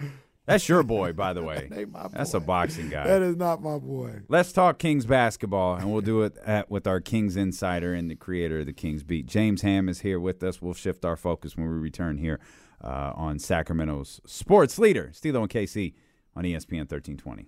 That's 0.45 0.69
your 0.69 0.83
boy, 0.83 1.13
by 1.13 1.33
the 1.33 1.43
way. 1.43 1.69
My 1.89 2.07
That's 2.07 2.33
a 2.33 2.39
boxing 2.39 2.89
guy. 2.89 3.07
That 3.07 3.21
is 3.23 3.35
not 3.35 3.63
my 3.63 3.79
boy. 3.79 4.21
Let's 4.27 4.51
talk 4.51 4.77
Kings 4.77 5.05
basketball, 5.05 5.75
and 5.75 5.91
we'll 5.91 6.01
do 6.01 6.21
it 6.21 6.37
at, 6.45 6.69
with 6.69 6.85
our 6.85 7.01
Kings 7.01 7.35
insider 7.35 7.93
and 7.93 8.11
the 8.11 8.15
creator 8.15 8.59
of 8.59 8.67
the 8.67 8.73
Kings 8.73 9.03
Beat. 9.03 9.25
James 9.25 9.63
Ham 9.63 9.89
is 9.89 10.01
here 10.01 10.19
with 10.19 10.43
us. 10.43 10.61
We'll 10.61 10.75
shift 10.75 11.03
our 11.03 11.15
focus 11.15 11.57
when 11.57 11.67
we 11.67 11.73
return 11.73 12.19
here 12.19 12.39
uh, 12.83 13.11
on 13.15 13.39
Sacramento's 13.39 14.21
sports 14.25 14.77
leader, 14.77 15.11
D'Lo 15.19 15.41
and 15.41 15.49
KC, 15.49 15.93
on 16.35 16.43
ESPN 16.43 16.89
1320. 16.89 17.47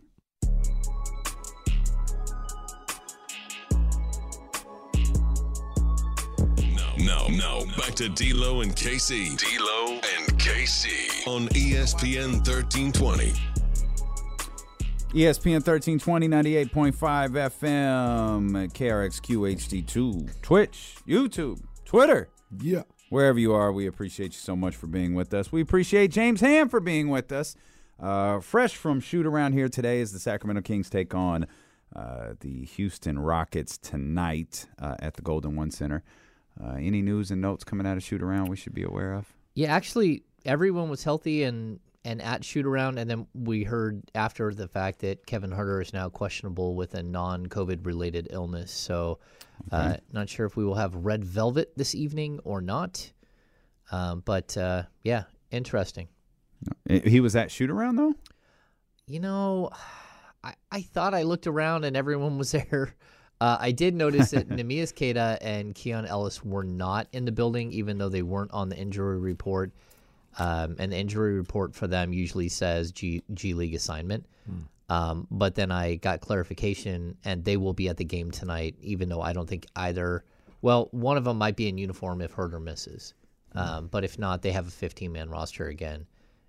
Now, 7.08 7.26
now, 7.30 7.63
back 7.78 7.96
to 7.96 8.10
D'Lo 8.10 8.60
and 8.60 8.76
KC. 8.76 9.38
D'Lo 9.38 9.93
and 9.93 10.28
KC 10.38 11.26
on 11.26 11.48
ESPN 11.48 12.46
1320. 12.46 13.32
ESPN 15.13 15.65
1320, 15.65 16.28
98.5 16.28 16.91
FM, 17.32 18.74
KRXQ 18.74 19.56
HD2, 19.56 20.41
Twitch, 20.41 20.98
YouTube, 21.08 21.62
Twitter. 21.86 22.28
Yeah. 22.60 22.84
Wherever 23.10 23.39
you 23.39 23.54
are, 23.54 23.72
we 23.72 23.88
appreciate 23.88 24.34
you 24.34 24.39
so 24.39 24.58
much 24.58 24.76
for 24.76 24.88
being 24.88 25.15
with 25.15 25.34
us. 25.34 25.50
We 25.50 25.62
appreciate 25.62 26.12
James 26.12 26.41
Ham 26.41 26.67
for 26.67 26.82
being 26.82 27.08
with 27.08 27.32
us. 27.32 27.56
Uh, 27.98 28.41
fresh 28.41 28.76
from 28.76 29.00
shoot 29.00 29.26
around 29.26 29.54
here 29.54 29.70
today 29.70 30.02
is 30.02 30.12
the 30.12 30.20
Sacramento 30.20 30.62
Kings 30.62 30.89
take 30.89 31.15
on 31.15 31.48
uh, 31.96 32.34
the 32.41 32.65
Houston 32.65 33.17
Rockets 33.17 33.78
tonight 33.78 34.67
uh, 34.78 34.96
at 35.00 35.13
the 35.13 35.22
Golden 35.22 35.56
One 35.56 35.72
Center. 35.72 36.04
Uh, 36.63 36.74
any 36.76 37.02
news 37.02 37.32
and 37.32 37.41
notes 37.41 37.63
coming 37.63 37.86
out 37.86 37.98
of 37.98 38.04
shoot 38.04 38.22
around 38.22 38.50
we 38.50 38.56
should 38.56 38.74
be 38.74 38.84
aware 38.84 39.13
of? 39.13 39.34
Yeah, 39.54 39.74
actually, 39.74 40.24
everyone 40.46 40.89
was 40.89 41.04
healthy 41.04 41.43
and 41.43 41.80
and 42.06 42.22
at 42.22 42.46
shoot 42.46 42.65
around, 42.65 43.00
and 43.00 43.10
then 43.10 43.28
we 43.34 43.63
heard 43.63 44.02
after 44.15 44.54
the 44.54 44.67
fact 44.70 45.00
that 45.00 45.26
Kevin 45.26 45.52
Huerter 45.52 45.82
is 45.82 45.91
now 45.91 46.08
questionable 46.08 46.74
with 46.74 46.93
a 46.93 47.04
non-COVID 47.04 47.86
related 47.86 48.30
illness. 48.32 48.72
So, 48.72 49.20
uh, 49.72 49.98
not 50.13 50.30
sure 50.30 50.46
if 50.46 50.56
we 50.56 50.64
will 50.64 50.76
have 50.76 50.95
red 50.95 51.26
velvet 51.26 51.74
this 51.76 51.93
evening 51.93 52.39
or 52.45 52.62
not. 52.62 53.12
Um, 53.91 54.22
but 54.24 54.55
uh, 54.55 54.84
yeah, 55.03 55.24
interesting. 55.51 56.08
Uh, 56.89 56.99
He 57.03 57.20
was 57.20 57.36
at 57.36 57.51
shoot 57.51 57.70
around 57.70 57.97
though. 57.97 58.14
You 59.05 59.20
know, 59.20 59.70
I, 60.43 60.53
I 60.72 60.82
thought 60.82 61.14
I 61.14 61.24
looked 61.24 61.47
around 61.47 61.84
and 61.84 61.97
everyone 61.97 62.38
was 62.38 62.51
there. 62.72 62.95
Uh, 63.40 63.58
I 63.60 63.72
did 63.72 63.96
notice 63.96 64.32
that 64.32 64.50
Neemias 64.50 64.96
Queta 64.96 65.38
and 65.42 65.76
Keon 65.76 66.06
Ellis 66.06 66.44
were 66.44 66.64
not 66.64 67.08
in 67.12 67.26
the 67.26 67.32
building, 67.32 67.72
even 67.72 67.98
though 67.98 68.10
they 68.10 68.24
weren't 68.24 68.52
on 68.52 68.70
the 68.70 68.78
injury 68.78 69.20
report. 69.20 69.72
Um, 70.40 70.76
and 70.80 70.92
the 70.92 70.98
injury 70.98 71.34
report 71.34 71.76
for 71.76 71.88
them 71.88 72.14
usually 72.14 72.50
says 72.50 72.92
G, 72.92 73.24
G 73.34 73.54
League 73.54 73.74
assignment. 73.76 74.26
Um, 74.90 75.28
but 75.30 75.56
then 75.56 75.72
I 75.72 75.96
got 75.96 76.22
clarification, 76.22 77.18
and 77.26 77.44
they 77.44 77.58
will 77.58 77.74
be 77.74 77.90
at 77.90 77.98
the 77.98 78.06
game 78.06 78.32
tonight, 78.32 78.76
even 78.82 79.10
though 79.10 79.22
I 79.22 79.34
don't 79.34 79.48
think 79.48 79.66
either. 79.76 80.24
Well, 80.62 80.88
one 80.92 81.18
of 81.18 81.24
them 81.24 81.38
might 81.38 81.56
be 81.56 81.68
in 81.68 81.78
uniform 81.78 82.22
if 82.22 82.36
Huerter 82.36 82.62
misses, 82.62 83.14
um, 83.54 83.88
but 83.88 84.04
if 84.04 84.18
not, 84.18 84.42
they 84.42 84.52
have 84.52 84.68
a 84.68 84.72
15 84.72 85.12
man 85.12 85.30
roster 85.30 85.68
again 85.68 86.06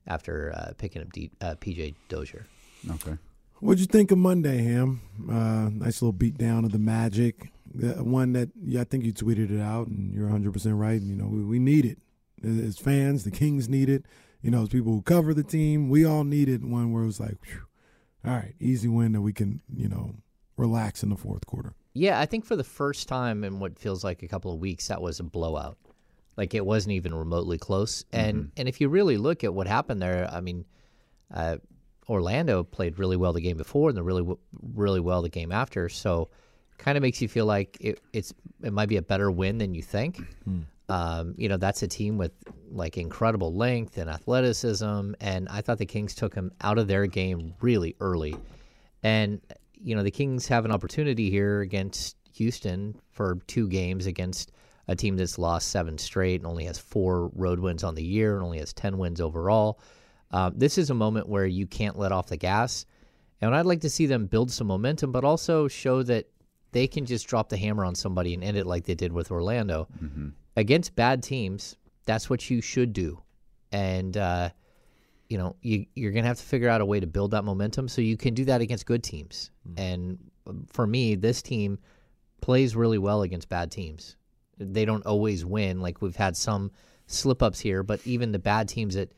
after 0.07 0.53
uh, 0.55 0.73
picking 0.79 1.03
up 1.03 1.13
D, 1.13 1.31
uh, 1.41 1.55
PJ 1.57 1.95
Dozier. 2.09 2.47
Okay. 2.91 3.17
What'd 3.61 3.81
you 3.81 3.87
think 3.87 4.13
of 4.13 4.19
Monday, 4.19 4.63
Ham? 4.63 5.01
Uh, 5.29 5.69
nice 5.73 6.01
little 6.01 6.13
beat 6.13 6.39
down 6.39 6.65
of 6.65 6.71
the 6.71 6.79
Magic. 6.79 7.51
The 7.75 8.05
one 8.05 8.33
that 8.33 8.51
yeah, 8.63 8.83
I 8.83 8.85
think 8.85 9.05
you 9.05 9.13
tweeted 9.13 9.51
it 9.51 9.61
out, 9.61 9.89
and 9.89 10.15
you're 10.15 10.25
100 10.25 10.53
percent 10.53 10.77
right. 10.77 11.01
You 11.01 11.17
know, 11.17 11.27
we, 11.27 11.43
we 11.43 11.59
need 11.59 11.85
it 11.85 11.99
as 12.45 12.79
fans. 12.79 13.25
The 13.25 13.31
Kings 13.31 13.69
need 13.69 13.89
it. 13.89 14.05
You 14.43 14.53
know, 14.53 14.63
as 14.63 14.69
people 14.69 14.93
who 14.93 15.03
cover 15.03 15.35
the 15.35 15.43
team, 15.43 15.89
we 15.89 16.05
all 16.05 16.23
needed 16.23 16.65
one 16.65 16.93
where 16.93 17.03
it 17.03 17.07
was 17.07 17.19
like, 17.19 17.37
whew, 17.45 17.63
all 18.25 18.33
right, 18.33 18.55
easy 18.61 18.87
win 18.87 19.13
that 19.13 19.21
we 19.21 19.33
can, 19.33 19.61
you 19.75 19.89
know, 19.89 20.15
relax 20.57 21.03
in 21.03 21.09
the 21.09 21.17
fourth 21.17 21.45
quarter. 21.47 21.75
Yeah, 21.95 22.21
I 22.21 22.27
think 22.27 22.45
for 22.45 22.55
the 22.55 22.63
first 22.63 23.09
time 23.09 23.43
in 23.43 23.59
what 23.59 23.77
feels 23.77 24.05
like 24.05 24.23
a 24.23 24.29
couple 24.29 24.53
of 24.53 24.61
weeks, 24.61 24.87
that 24.87 25.03
was 25.03 25.19
a 25.19 25.25
blowout. 25.25 25.77
Like 26.37 26.55
it 26.55 26.65
wasn't 26.65 26.93
even 26.93 27.13
remotely 27.13 27.59
close. 27.59 28.05
And 28.13 28.53
and 28.57 28.69
if 28.69 28.81
you 28.81 28.89
really 28.89 29.17
look 29.17 29.43
at 29.43 29.53
what 29.53 29.67
happened 29.67 30.01
there, 30.01 30.31
I 30.33 30.41
mean, 30.41 30.65
uh, 31.35 31.57
Orlando 32.09 32.65
played 32.65 32.99
really 32.99 33.17
well 33.17 33.33
the 33.33 33.41
game 33.41 33.57
before 33.57 33.89
and 33.91 33.97
the 33.97 34.03
really 34.03 34.27
really 34.75 35.01
well 35.01 35.23
the 35.23 35.29
game 35.29 35.53
after. 35.53 35.89
So, 35.89 36.31
kind 36.79 36.97
of 36.97 37.03
makes 37.03 37.21
you 37.21 37.29
feel 37.29 37.47
like 37.47 37.77
it, 37.81 38.01
it's 38.13 38.33
it 38.63 38.73
might 38.73 38.89
be 38.89 38.97
a 38.97 39.03
better 39.03 39.31
win 39.31 39.59
than 39.59 39.75
you 39.75 39.83
think. 39.83 40.21
Um, 40.91 41.35
you 41.37 41.49
know, 41.51 41.59
that's 41.59 41.83
a 41.83 41.89
team 41.89 42.17
with 42.17 42.33
like 42.71 42.97
incredible 42.97 43.55
length 43.55 43.99
and 43.99 44.09
athleticism, 44.09 45.13
and 45.21 45.49
I 45.51 45.61
thought 45.61 45.79
the 45.79 45.87
Kings 45.87 46.15
took 46.15 46.35
them 46.35 46.51
out 46.63 46.79
of 46.79 46.89
their 46.89 47.07
game 47.07 47.55
really 47.61 47.95
early. 48.01 48.37
And 49.03 49.41
you 49.81 49.95
know, 49.95 50.03
the 50.03 50.11
Kings 50.11 50.49
have 50.49 50.65
an 50.65 50.73
opportunity 50.73 51.31
here 51.31 51.61
against 51.61 52.17
Houston 52.35 52.99
for 53.11 53.39
two 53.47 53.69
games 53.69 54.07
against 54.07 54.53
a 54.89 54.97
team 54.97 55.17
that's 55.17 55.39
lost 55.39 55.69
seven 55.69 55.99
straight 55.99 56.41
and 56.41 56.47
only 56.47 56.65
has 56.65 56.79
four 56.79 57.29
road 57.35 57.61
wins 57.61 57.85
on 57.85 57.95
the 57.95 58.03
year 58.03 58.35
and 58.35 58.45
only 58.45 58.59
has 58.59 58.73
10 58.73 58.97
wins 58.97 59.21
overall. 59.21 59.79
Um, 60.31 60.53
this 60.57 60.79
is 60.79 60.91
a 60.91 60.95
moment 60.95 61.29
where 61.29 61.47
you 61.47 61.67
can't 61.67 61.99
let 61.99 62.13
off 62.13 62.27
the 62.27 62.37
gas. 62.37 62.87
And 63.41 63.55
I'd 63.55 63.67
like 63.67 63.81
to 63.83 63.91
see 63.91 64.07
them 64.07 64.27
build 64.27 64.51
some 64.51 64.67
momentum, 64.67 65.13
but 65.13 65.25
also 65.25 65.69
show 65.69 66.03
that 66.03 66.27
they 66.73 66.87
can 66.87 67.07
just 67.07 67.27
drop 67.27 67.49
the 67.49 67.57
hammer 67.57 67.85
on 67.85 67.95
somebody 67.95 68.35
and 68.35 68.45
end 68.45 68.57
it 68.57 68.67
like 68.67 68.85
they 68.85 68.95
did 68.95 69.13
with 69.13 69.31
Orlando. 69.31 69.89
Against 70.57 70.97
bad 70.97 71.23
teams, 71.23 71.77
that's 72.05 72.29
what 72.29 72.51
you 72.51 72.61
should 72.61 72.93
do. 72.93 73.23
And, 73.73 74.17
uh, 74.17 74.51
you 75.29 75.39
know, 75.39 75.57
you, 75.63 75.87
you're 75.95 76.13
going 76.13 76.25
to 76.25 76.29
have 76.29 76.39
to 76.39 76.45
figure 76.45 76.69
out 76.69 76.81
a 76.81 76.87
way 76.87 77.01
to 77.01 77.07
build 77.07 77.31
that 77.31 77.45
momentum 77.45 77.87
so 77.89 78.01
you 78.01 78.17
can 78.17 78.35
do 78.35 78.45
that 78.47 78.61
against 78.61 78.87
good 78.87 79.05
teams. 79.05 79.51
And 79.77 80.19
um, 80.47 80.67
for 80.71 80.87
me, 80.87 81.15
this 81.15 81.43
team 81.43 81.79
plays 82.41 82.75
really 82.75 82.99
well 82.99 83.23
against 83.23 83.49
bad 83.49 83.71
teams. 83.71 84.17
They 84.59 84.85
don't 84.85 85.07
always 85.07 85.45
win. 85.45 85.81
Like 85.81 86.03
we've 86.03 86.17
had 86.17 86.37
some 86.37 86.73
slip 87.07 87.43
ups 87.43 87.61
here, 87.61 87.83
but 87.83 88.05
even 88.07 88.33
the 88.33 88.39
bad 88.39 88.69
teams 88.69 88.95
that 88.95 89.13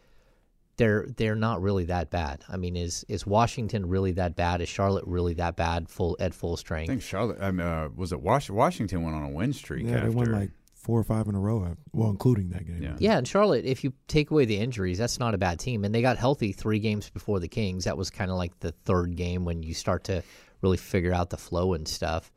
they're 0.80 1.06
they're 1.16 1.36
not 1.36 1.60
really 1.62 1.84
that 1.84 2.10
bad. 2.10 2.42
I 2.48 2.56
mean, 2.56 2.74
is 2.76 3.04
is 3.08 3.26
Washington 3.26 3.86
really 3.88 4.12
that 4.12 4.34
bad? 4.34 4.60
Is 4.62 4.68
Charlotte 4.68 5.04
really 5.06 5.34
that 5.34 5.54
bad? 5.56 5.88
Full 5.88 6.16
at 6.18 6.34
full 6.34 6.56
strength? 6.56 6.88
I 6.90 6.92
think 6.94 7.02
Charlotte. 7.02 7.38
I 7.40 7.50
mean, 7.50 7.66
uh, 7.66 7.88
was 7.94 8.12
it 8.12 8.20
Was- 8.22 8.50
Washington 8.50 9.02
went 9.04 9.14
on 9.14 9.22
a 9.24 9.28
win 9.30 9.52
streak 9.52 9.86
Yeah, 9.86 9.96
after? 9.96 10.08
they 10.08 10.14
won 10.14 10.32
like 10.32 10.50
four 10.74 10.98
or 10.98 11.04
five 11.04 11.28
in 11.28 11.34
a 11.34 11.38
row. 11.38 11.62
uh, 11.62 11.74
Well, 11.92 12.08
including 12.08 12.48
that 12.50 12.66
game. 12.66 12.82
Yeah. 12.82 12.96
Yeah, 12.98 13.18
and 13.18 13.28
Charlotte, 13.28 13.66
if 13.66 13.84
you 13.84 13.92
take 14.08 14.30
away 14.30 14.46
the 14.46 14.56
injuries, 14.56 14.96
that's 14.96 15.18
not 15.20 15.34
a 15.34 15.38
bad 15.38 15.58
team. 15.60 15.84
And 15.84 15.94
they 15.94 16.00
got 16.00 16.16
healthy 16.16 16.52
three 16.52 16.78
games 16.78 17.10
before 17.10 17.38
the 17.38 17.48
Kings. 17.48 17.84
That 17.84 17.98
was 17.98 18.08
kind 18.08 18.30
of 18.30 18.38
like 18.38 18.58
the 18.60 18.72
third 18.72 19.14
game 19.14 19.44
when 19.44 19.62
you 19.62 19.74
start 19.74 20.04
to 20.04 20.22
really 20.62 20.78
figure 20.78 21.12
out 21.12 21.28
the 21.30 21.36
flow 21.36 21.74
and 21.74 21.86
stuff. 21.86 22.32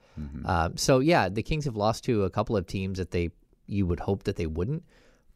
Um, 0.46 0.76
so 0.78 1.00
yeah, 1.00 1.30
the 1.30 1.42
Kings 1.42 1.66
have 1.66 1.76
lost 1.78 2.04
to 2.04 2.24
a 2.26 2.30
couple 2.30 2.56
of 2.58 2.68
teams 2.68 2.98
that 3.00 3.12
they 3.12 3.32
you 3.66 3.88
would 3.88 4.02
hope 4.02 4.24
that 4.24 4.36
they 4.36 4.46
wouldn't. 4.46 4.84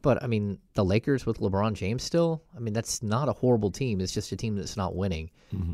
But 0.00 0.22
I 0.22 0.26
mean, 0.28 0.58
the 0.74 0.84
Lakers 0.84 1.26
with 1.26 1.40
LeBron 1.40 1.74
James 1.74 2.04
still. 2.04 2.42
I 2.56 2.60
mean, 2.60 2.72
that's 2.72 3.02
not 3.02 3.28
a 3.28 3.32
horrible 3.32 3.70
team. 3.70 4.00
It's 4.00 4.12
just 4.12 4.30
a 4.32 4.36
team 4.36 4.54
that's 4.54 4.76
not 4.76 4.94
winning. 4.94 5.30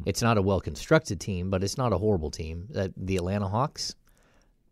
It's 0.06 0.22
not 0.22 0.38
a 0.38 0.42
well 0.42 0.60
constructed 0.60 1.20
team, 1.20 1.50
but 1.50 1.62
it's 1.62 1.76
not 1.76 1.92
a 1.92 1.98
horrible 1.98 2.30
team. 2.30 2.66
That 2.70 2.92
the 2.96 3.16
Atlanta 3.16 3.48
Hawks 3.48 3.94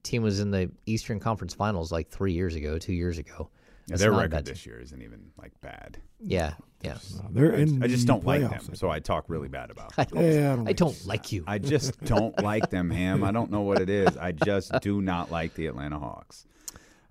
team 0.03 0.23
was 0.23 0.41
in 0.41 0.51
the 0.51 0.71
Eastern 0.87 1.21
Conference 1.21 1.55
Finals 1.55 1.93
like 1.93 2.09
three 2.09 2.33
years 2.33 2.55
ago, 2.55 2.79
two 2.79 2.95
years 2.95 3.19
ago. 3.19 3.51
Yeah, 3.89 3.97
their 3.97 4.13
record 4.13 4.45
this 4.45 4.65
year 4.65 4.81
isn't 4.81 5.03
even 5.03 5.33
like 5.37 5.53
bad. 5.61 5.99
Yeah, 6.21 6.55
yeah. 6.83 6.95
Uh, 7.19 7.27
they're 7.31 7.53
in 7.53 7.83
I 7.83 7.89
just 7.89 8.07
don't 8.07 8.25
like 8.25 8.43
them, 8.43 8.75
so 8.75 8.91
I 8.91 9.01
talk 9.01 9.25
really 9.27 9.49
bad 9.49 9.71
about. 9.71 9.93
I 9.99 10.05
them. 10.05 10.19
don't, 10.19 10.33
Yeah, 10.33 10.51
I 10.51 10.53
I 10.53 10.57
don't 10.57 10.77
don't, 10.77 11.07
like 11.07 11.23
like 11.23 11.33
you. 11.33 11.45
I 11.47 11.59
just 11.59 12.01
don't 12.05 12.41
like 12.43 12.71
them, 12.71 12.91
Ham. 12.91 13.25
I 13.25 13.33
don't 13.33 13.51
know 13.51 13.63
what 13.63 13.81
it 13.81 13.91
is. 13.91 14.17
I 14.17 14.33
just 14.33 14.73
do 14.81 15.03
not 15.03 15.31
like 15.33 15.55
the 15.55 15.67
Atlanta 15.67 15.99
Hawks. 15.99 16.47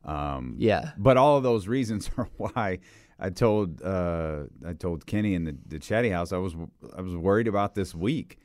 Um, 0.04 0.56
yeah. 0.58 0.92
But 0.98 1.18
all 1.18 1.38
of 1.38 1.44
those 1.44 1.68
reasons 1.68 2.10
are 2.18 2.30
why 2.38 2.80
I 3.20 3.30
told 3.30 3.82
uh, 3.84 4.44
I 4.66 4.74
told 4.74 5.06
Kenny 5.06 5.36
in 5.36 5.46
the, 5.46 5.56
the 5.68 5.80
chatty 5.80 6.10
house 6.10 6.32
I 6.32 6.38
was 6.38 6.56
I 6.96 7.02
was 7.02 7.16
worried 7.16 7.48
about 7.48 7.76
this 7.76 7.94
week 7.94 8.40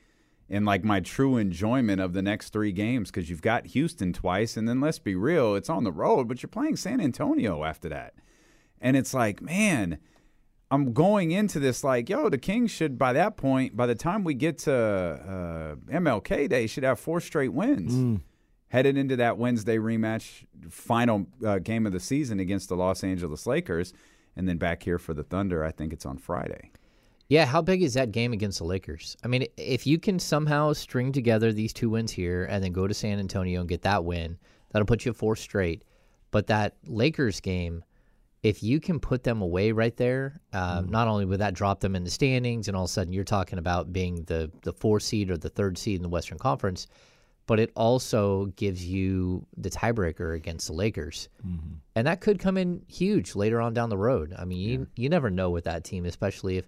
and 0.48 0.66
like 0.66 0.84
my 0.84 1.00
true 1.00 1.38
enjoyment 1.38 2.00
of 2.00 2.12
the 2.12 2.22
next 2.22 2.50
three 2.50 2.72
games 2.72 3.10
because 3.10 3.30
you've 3.30 3.42
got 3.42 3.66
Houston 3.68 4.12
twice 4.12 4.56
and 4.56 4.68
then 4.68 4.80
let's 4.80 4.98
be 4.98 5.14
real 5.14 5.54
it's 5.54 5.70
on 5.70 5.84
the 5.84 5.92
road 5.92 6.28
but 6.28 6.42
you're 6.42 6.48
playing 6.48 6.76
San 6.76 7.00
Antonio 7.00 7.64
after 7.64 7.88
that. 7.88 8.14
And 8.80 8.96
it's 8.96 9.14
like 9.14 9.40
man 9.40 9.98
I'm 10.70 10.92
going 10.92 11.30
into 11.30 11.58
this 11.58 11.82
like 11.82 12.10
yo 12.10 12.28
the 12.28 12.36
Kings 12.38 12.70
should 12.70 12.98
by 12.98 13.14
that 13.14 13.38
point 13.38 13.76
by 13.78 13.86
the 13.86 13.94
time 13.94 14.24
we 14.24 14.34
get 14.34 14.58
to 14.58 14.74
uh, 14.74 15.76
MLK 15.90 16.50
Day 16.50 16.66
should 16.66 16.84
have 16.84 17.00
four 17.00 17.20
straight 17.22 17.54
wins 17.54 17.94
headed 18.76 18.98
into 18.98 19.16
that 19.16 19.38
Wednesday 19.38 19.78
rematch, 19.78 20.44
final 20.68 21.26
uh, 21.42 21.58
game 21.58 21.86
of 21.86 21.94
the 21.94 22.00
season 22.00 22.40
against 22.40 22.68
the 22.68 22.76
Los 22.76 23.02
Angeles 23.02 23.46
Lakers, 23.46 23.94
and 24.36 24.46
then 24.46 24.58
back 24.58 24.82
here 24.82 24.98
for 24.98 25.14
the 25.14 25.22
Thunder. 25.22 25.64
I 25.64 25.70
think 25.70 25.94
it's 25.94 26.04
on 26.04 26.18
Friday. 26.18 26.70
Yeah, 27.28 27.46
how 27.46 27.62
big 27.62 27.82
is 27.82 27.94
that 27.94 28.12
game 28.12 28.34
against 28.34 28.58
the 28.58 28.64
Lakers? 28.64 29.16
I 29.24 29.28
mean, 29.28 29.46
if 29.56 29.86
you 29.86 29.98
can 29.98 30.18
somehow 30.18 30.74
string 30.74 31.10
together 31.10 31.54
these 31.54 31.72
two 31.72 31.88
wins 31.88 32.12
here 32.12 32.44
and 32.44 32.62
then 32.62 32.72
go 32.72 32.86
to 32.86 32.92
San 32.92 33.18
Antonio 33.18 33.60
and 33.60 33.68
get 33.68 33.80
that 33.80 34.04
win, 34.04 34.36
that'll 34.70 34.84
put 34.84 35.06
you 35.06 35.10
at 35.12 35.16
four 35.16 35.36
straight. 35.36 35.82
But 36.30 36.46
that 36.48 36.76
Lakers 36.84 37.40
game, 37.40 37.82
if 38.42 38.62
you 38.62 38.78
can 38.78 39.00
put 39.00 39.22
them 39.22 39.40
away 39.40 39.72
right 39.72 39.96
there, 39.96 40.42
uh, 40.52 40.82
not 40.86 41.08
only 41.08 41.24
would 41.24 41.40
that 41.40 41.54
drop 41.54 41.80
them 41.80 41.96
in 41.96 42.04
the 42.04 42.10
standings, 42.10 42.68
and 42.68 42.76
all 42.76 42.84
of 42.84 42.90
a 42.90 42.92
sudden 42.92 43.14
you're 43.14 43.24
talking 43.24 43.58
about 43.58 43.90
being 43.90 44.22
the 44.24 44.50
the 44.60 44.72
four 44.74 45.00
seed 45.00 45.30
or 45.30 45.38
the 45.38 45.48
third 45.48 45.78
seed 45.78 45.96
in 45.96 46.02
the 46.02 46.10
Western 46.10 46.36
Conference, 46.36 46.86
but 47.46 47.60
it 47.60 47.70
also 47.76 48.46
gives 48.56 48.84
you 48.84 49.46
the 49.56 49.70
tiebreaker 49.70 50.34
against 50.34 50.66
the 50.66 50.72
Lakers, 50.72 51.28
mm-hmm. 51.46 51.74
and 51.94 52.06
that 52.06 52.20
could 52.20 52.38
come 52.38 52.56
in 52.56 52.82
huge 52.88 53.34
later 53.34 53.60
on 53.60 53.74
down 53.74 53.88
the 53.88 53.96
road. 53.96 54.34
I 54.38 54.44
mean, 54.44 54.58
you 54.58 54.86
you 54.96 55.08
never 55.08 55.30
know 55.30 55.50
with 55.50 55.64
that 55.64 55.84
team, 55.84 56.04
especially 56.04 56.58
if 56.58 56.66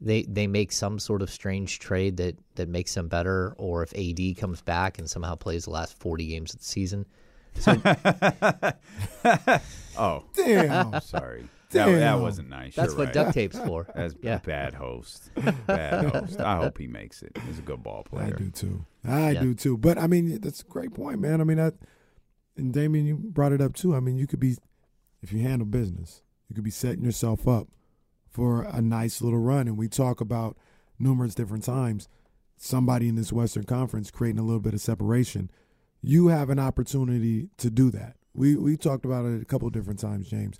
they 0.00 0.22
they 0.22 0.46
make 0.46 0.72
some 0.72 0.98
sort 0.98 1.22
of 1.22 1.30
strange 1.30 1.78
trade 1.78 2.16
that 2.18 2.36
that 2.56 2.68
makes 2.68 2.94
them 2.94 3.08
better, 3.08 3.54
or 3.58 3.82
if 3.82 3.92
AD 3.94 4.36
comes 4.36 4.60
back 4.62 4.98
and 4.98 5.08
somehow 5.08 5.34
plays 5.34 5.64
the 5.64 5.70
last 5.70 5.98
forty 5.98 6.26
games 6.26 6.54
of 6.54 6.60
the 6.60 6.66
season. 6.66 7.06
Oh, 9.98 10.24
Damn. 10.34 10.98
sorry. 11.02 11.44
That, 11.70 11.86
that 11.86 12.20
wasn't 12.20 12.48
nice. 12.48 12.74
That's 12.74 12.90
You're 12.92 12.98
what 12.98 13.04
right. 13.06 13.14
duct 13.14 13.34
tape's 13.34 13.58
for. 13.58 13.86
That's 13.94 14.14
yeah. 14.22 14.36
a 14.36 14.40
bad 14.40 14.74
host. 14.74 15.30
Bad 15.66 16.06
host. 16.12 16.40
I 16.40 16.56
hope 16.56 16.78
he 16.78 16.86
makes 16.86 17.22
it. 17.22 17.36
He's 17.46 17.58
a 17.58 17.62
good 17.62 17.82
ball 17.82 18.02
player. 18.02 18.34
I 18.34 18.38
do 18.38 18.50
too. 18.50 18.84
I 19.04 19.30
Yeah. 19.32 19.40
do 19.42 19.54
too. 19.54 19.76
But 19.78 19.96
I 19.98 20.06
mean, 20.06 20.40
that's 20.40 20.62
a 20.62 20.64
great 20.64 20.92
point, 20.94 21.20
man. 21.20 21.40
I 21.40 21.44
mean, 21.44 21.58
that, 21.58 21.74
and 22.56 22.72
Damien, 22.72 23.06
you 23.06 23.16
brought 23.16 23.52
it 23.52 23.60
up 23.60 23.74
too. 23.74 23.94
I 23.94 24.00
mean, 24.00 24.16
you 24.18 24.26
could 24.26 24.40
be, 24.40 24.56
if 25.22 25.32
you 25.32 25.40
handle 25.40 25.66
business, 25.66 26.22
you 26.48 26.54
could 26.54 26.64
be 26.64 26.70
setting 26.70 27.04
yourself 27.04 27.46
up 27.46 27.68
for 28.28 28.62
a 28.62 28.80
nice 28.80 29.22
little 29.22 29.38
run. 29.38 29.68
And 29.68 29.78
we 29.78 29.88
talk 29.88 30.20
about 30.20 30.56
numerous 30.98 31.34
different 31.34 31.64
times 31.64 32.08
somebody 32.56 33.08
in 33.08 33.14
this 33.14 33.32
Western 33.32 33.64
Conference 33.64 34.10
creating 34.10 34.38
a 34.38 34.44
little 34.44 34.60
bit 34.60 34.74
of 34.74 34.80
separation. 34.80 35.50
You 36.02 36.28
have 36.28 36.50
an 36.50 36.58
opportunity 36.58 37.48
to 37.56 37.70
do 37.70 37.90
that. 37.90 38.16
We 38.34 38.54
we 38.56 38.76
talked 38.76 39.04
about 39.04 39.24
it 39.24 39.40
a 39.40 39.44
couple 39.46 39.66
of 39.66 39.72
different 39.72 39.98
times, 39.98 40.28
James. 40.28 40.58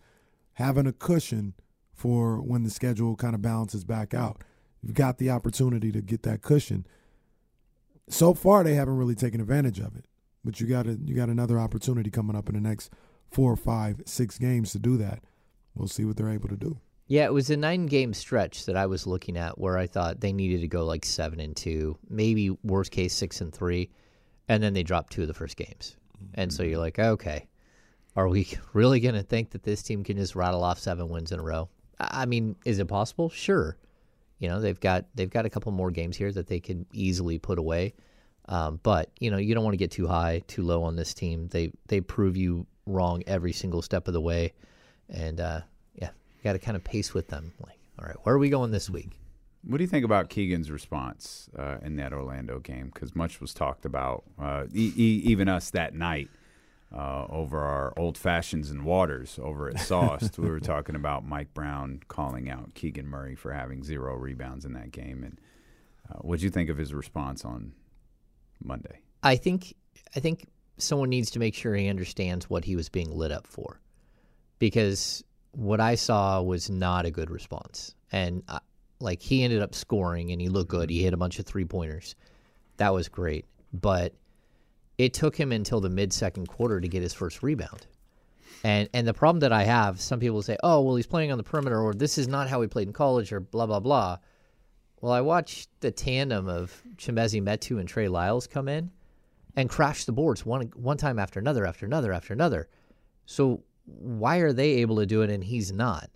Having 0.60 0.86
a 0.86 0.92
cushion 0.92 1.54
for 1.94 2.40
when 2.40 2.64
the 2.64 2.70
schedule 2.70 3.16
kind 3.16 3.34
of 3.34 3.40
balances 3.40 3.82
back 3.82 4.12
out. 4.12 4.42
You've 4.82 4.94
got 4.94 5.16
the 5.18 5.30
opportunity 5.30 5.90
to 5.90 6.00
get 6.02 6.22
that 6.24 6.42
cushion 6.42 6.86
so 8.08 8.34
far 8.34 8.62
they 8.62 8.74
haven't 8.74 8.96
really 8.96 9.14
taken 9.14 9.40
advantage 9.40 9.78
of 9.78 9.96
it. 9.96 10.04
But 10.44 10.60
you 10.60 10.66
got 10.66 10.86
a, 10.86 10.98
you 11.04 11.14
got 11.14 11.28
another 11.28 11.58
opportunity 11.58 12.10
coming 12.10 12.36
up 12.36 12.48
in 12.48 12.54
the 12.54 12.60
next 12.60 12.92
four, 13.30 13.56
five, 13.56 14.02
six 14.04 14.38
games 14.38 14.72
to 14.72 14.78
do 14.78 14.96
that. 14.98 15.22
We'll 15.74 15.88
see 15.88 16.04
what 16.04 16.16
they're 16.16 16.30
able 16.30 16.48
to 16.48 16.56
do. 16.56 16.78
Yeah, 17.06 17.24
it 17.24 17.32
was 17.32 17.50
a 17.50 17.56
nine 17.56 17.86
game 17.86 18.14
stretch 18.14 18.66
that 18.66 18.76
I 18.76 18.86
was 18.86 19.06
looking 19.06 19.36
at 19.36 19.58
where 19.58 19.76
I 19.76 19.86
thought 19.86 20.20
they 20.20 20.32
needed 20.32 20.60
to 20.60 20.68
go 20.68 20.84
like 20.84 21.04
seven 21.04 21.40
and 21.40 21.56
two, 21.56 21.98
maybe 22.08 22.50
worst 22.62 22.92
case 22.92 23.14
six 23.14 23.40
and 23.40 23.52
three, 23.52 23.90
and 24.48 24.62
then 24.62 24.74
they 24.74 24.82
dropped 24.82 25.12
two 25.12 25.22
of 25.22 25.28
the 25.28 25.34
first 25.34 25.56
games. 25.56 25.96
And 26.34 26.52
so 26.52 26.62
mm-hmm. 26.62 26.70
you're 26.70 26.80
like, 26.80 26.98
okay, 26.98 27.48
are 28.16 28.28
we 28.28 28.48
really 28.72 29.00
going 29.00 29.14
to 29.14 29.22
think 29.22 29.50
that 29.50 29.62
this 29.62 29.82
team 29.82 30.04
can 30.04 30.16
just 30.16 30.34
rattle 30.34 30.62
off 30.62 30.78
seven 30.78 31.08
wins 31.08 31.32
in 31.32 31.40
a 31.40 31.42
row? 31.42 31.68
I 31.98 32.26
mean, 32.26 32.56
is 32.64 32.78
it 32.78 32.88
possible? 32.88 33.28
Sure. 33.28 33.76
You 34.38 34.48
know, 34.48 34.60
they've 34.60 34.80
got 34.80 35.04
they've 35.14 35.30
got 35.30 35.44
a 35.44 35.50
couple 35.50 35.70
more 35.70 35.90
games 35.90 36.16
here 36.16 36.32
that 36.32 36.46
they 36.46 36.60
can 36.60 36.86
easily 36.92 37.38
put 37.38 37.58
away. 37.58 37.94
Um, 38.48 38.80
but 38.82 39.10
you 39.20 39.30
know, 39.30 39.36
you 39.36 39.54
don't 39.54 39.62
want 39.62 39.74
to 39.74 39.78
get 39.78 39.90
too 39.90 40.06
high, 40.06 40.42
too 40.46 40.62
low 40.62 40.82
on 40.82 40.96
this 40.96 41.12
team. 41.12 41.48
They 41.48 41.72
they 41.88 42.00
prove 42.00 42.36
you 42.36 42.66
wrong 42.86 43.22
every 43.26 43.52
single 43.52 43.82
step 43.82 44.08
of 44.08 44.14
the 44.14 44.20
way, 44.20 44.54
and 45.10 45.40
uh, 45.40 45.60
yeah, 45.94 46.08
you 46.08 46.42
got 46.42 46.54
to 46.54 46.58
kind 46.58 46.76
of 46.76 46.82
pace 46.82 47.12
with 47.12 47.28
them. 47.28 47.52
Like, 47.64 47.78
all 47.98 48.06
right, 48.06 48.16
where 48.22 48.34
are 48.34 48.38
we 48.38 48.48
going 48.48 48.70
this 48.70 48.88
week? 48.88 49.10
What 49.62 49.76
do 49.76 49.84
you 49.84 49.88
think 49.88 50.06
about 50.06 50.30
Keegan's 50.30 50.70
response 50.70 51.50
uh, 51.58 51.76
in 51.82 51.96
that 51.96 52.14
Orlando 52.14 52.60
game? 52.60 52.90
Because 52.92 53.14
much 53.14 53.42
was 53.42 53.52
talked 53.52 53.84
about, 53.84 54.24
uh, 54.40 54.64
e- 54.72 54.94
e- 54.96 55.22
even 55.26 55.48
us 55.48 55.68
that 55.72 55.94
night 55.94 56.30
uh, 56.94 57.26
over 57.28 57.58
our 57.58 57.92
old 57.96 58.18
fashions 58.18 58.70
and 58.70 58.84
waters 58.84 59.38
over 59.42 59.68
at 59.68 59.78
Sauce. 59.80 60.30
we 60.38 60.48
were 60.50 60.60
talking 60.60 60.96
about 60.96 61.24
Mike 61.24 61.52
Brown 61.54 62.00
calling 62.08 62.50
out 62.50 62.74
Keegan 62.74 63.06
Murray 63.06 63.34
for 63.34 63.52
having 63.52 63.84
zero 63.84 64.16
rebounds 64.16 64.64
in 64.64 64.72
that 64.72 64.90
game. 64.90 65.22
And 65.22 65.38
uh, 66.10 66.18
what 66.18 66.40
do 66.40 66.44
you 66.44 66.50
think 66.50 66.68
of 66.68 66.76
his 66.76 66.92
response 66.92 67.44
on 67.44 67.72
Monday? 68.62 69.00
I 69.22 69.36
think 69.36 69.74
I 70.16 70.20
think 70.20 70.46
someone 70.78 71.10
needs 71.10 71.30
to 71.32 71.38
make 71.38 71.54
sure 71.54 71.74
he 71.74 71.88
understands 71.88 72.48
what 72.48 72.64
he 72.64 72.74
was 72.74 72.88
being 72.88 73.10
lit 73.10 73.30
up 73.30 73.46
for, 73.46 73.80
because 74.58 75.22
what 75.52 75.80
I 75.80 75.94
saw 75.94 76.40
was 76.42 76.70
not 76.70 77.06
a 77.06 77.10
good 77.10 77.30
response. 77.30 77.94
And 78.12 78.42
uh, 78.48 78.60
like 79.00 79.22
he 79.22 79.42
ended 79.42 79.62
up 79.62 79.74
scoring 79.74 80.30
and 80.32 80.40
he 80.40 80.48
looked 80.48 80.70
good. 80.70 80.90
He 80.90 81.02
hit 81.02 81.14
a 81.14 81.16
bunch 81.16 81.38
of 81.38 81.46
three 81.46 81.64
pointers. 81.64 82.14
That 82.76 82.92
was 82.92 83.08
great. 83.08 83.46
But 83.72 84.14
it 85.04 85.14
took 85.14 85.36
him 85.36 85.52
until 85.52 85.80
the 85.80 85.88
mid 85.88 86.12
second 86.12 86.46
quarter 86.46 86.80
to 86.80 86.88
get 86.88 87.02
his 87.02 87.14
first 87.14 87.42
rebound. 87.42 87.86
And 88.62 88.88
and 88.92 89.06
the 89.06 89.14
problem 89.14 89.40
that 89.40 89.52
I 89.52 89.64
have, 89.64 90.00
some 90.00 90.20
people 90.20 90.42
say, 90.42 90.56
"Oh, 90.62 90.82
well, 90.82 90.96
he's 90.96 91.06
playing 91.06 91.32
on 91.32 91.38
the 91.38 91.44
perimeter," 91.44 91.80
or 91.80 91.94
"This 91.94 92.18
is 92.18 92.28
not 92.28 92.48
how 92.48 92.60
he 92.60 92.68
played 92.68 92.88
in 92.88 92.92
college," 92.92 93.32
or 93.32 93.40
blah 93.40 93.66
blah 93.66 93.80
blah. 93.80 94.18
Well, 95.00 95.12
I 95.12 95.22
watched 95.22 95.70
the 95.80 95.90
tandem 95.90 96.46
of 96.46 96.82
Chimezie 96.96 97.42
Metu 97.42 97.80
and 97.80 97.88
Trey 97.88 98.08
Lyles 98.08 98.46
come 98.46 98.68
in 98.68 98.90
and 99.56 99.70
crash 99.70 100.04
the 100.04 100.12
boards 100.12 100.44
one 100.44 100.70
one 100.74 100.98
time 100.98 101.18
after 101.18 101.40
another, 101.40 101.66
after 101.66 101.86
another, 101.86 102.12
after 102.12 102.34
another. 102.34 102.68
So 103.24 103.62
why 103.86 104.38
are 104.38 104.52
they 104.52 104.72
able 104.72 104.96
to 104.96 105.06
do 105.06 105.22
it 105.22 105.30
and 105.30 105.42
he's 105.42 105.72
not? 105.72 106.10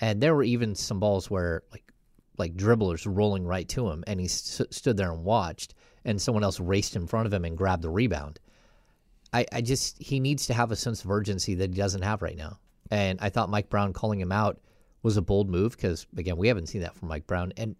And 0.00 0.22
there 0.22 0.34
were 0.34 0.42
even 0.42 0.74
some 0.74 1.00
balls 1.00 1.30
where 1.30 1.62
like 1.70 1.92
like 2.38 2.56
dribblers 2.56 3.06
rolling 3.06 3.44
right 3.44 3.68
to 3.68 3.90
him, 3.90 4.02
and 4.06 4.18
he 4.18 4.26
st- 4.26 4.72
stood 4.72 4.96
there 4.96 5.12
and 5.12 5.24
watched, 5.24 5.74
and 6.04 6.20
someone 6.20 6.44
else 6.44 6.60
raced 6.60 6.96
in 6.96 7.06
front 7.06 7.26
of 7.26 7.32
him 7.32 7.44
and 7.44 7.56
grabbed 7.56 7.82
the 7.82 7.90
rebound. 7.90 8.40
I, 9.32 9.46
I 9.52 9.60
just 9.60 10.00
he 10.02 10.20
needs 10.20 10.46
to 10.46 10.54
have 10.54 10.72
a 10.72 10.76
sense 10.76 11.04
of 11.04 11.10
urgency 11.10 11.54
that 11.56 11.70
he 11.70 11.76
doesn't 11.76 12.02
have 12.02 12.22
right 12.22 12.36
now. 12.36 12.58
And 12.90 13.18
I 13.20 13.28
thought 13.28 13.48
Mike 13.48 13.70
Brown 13.70 13.92
calling 13.92 14.20
him 14.20 14.32
out 14.32 14.58
was 15.02 15.16
a 15.16 15.22
bold 15.22 15.48
move 15.48 15.72
because 15.72 16.06
again 16.16 16.36
we 16.36 16.48
haven't 16.48 16.66
seen 16.66 16.82
that 16.82 16.96
from 16.96 17.08
Mike 17.08 17.26
Brown, 17.26 17.52
and 17.56 17.76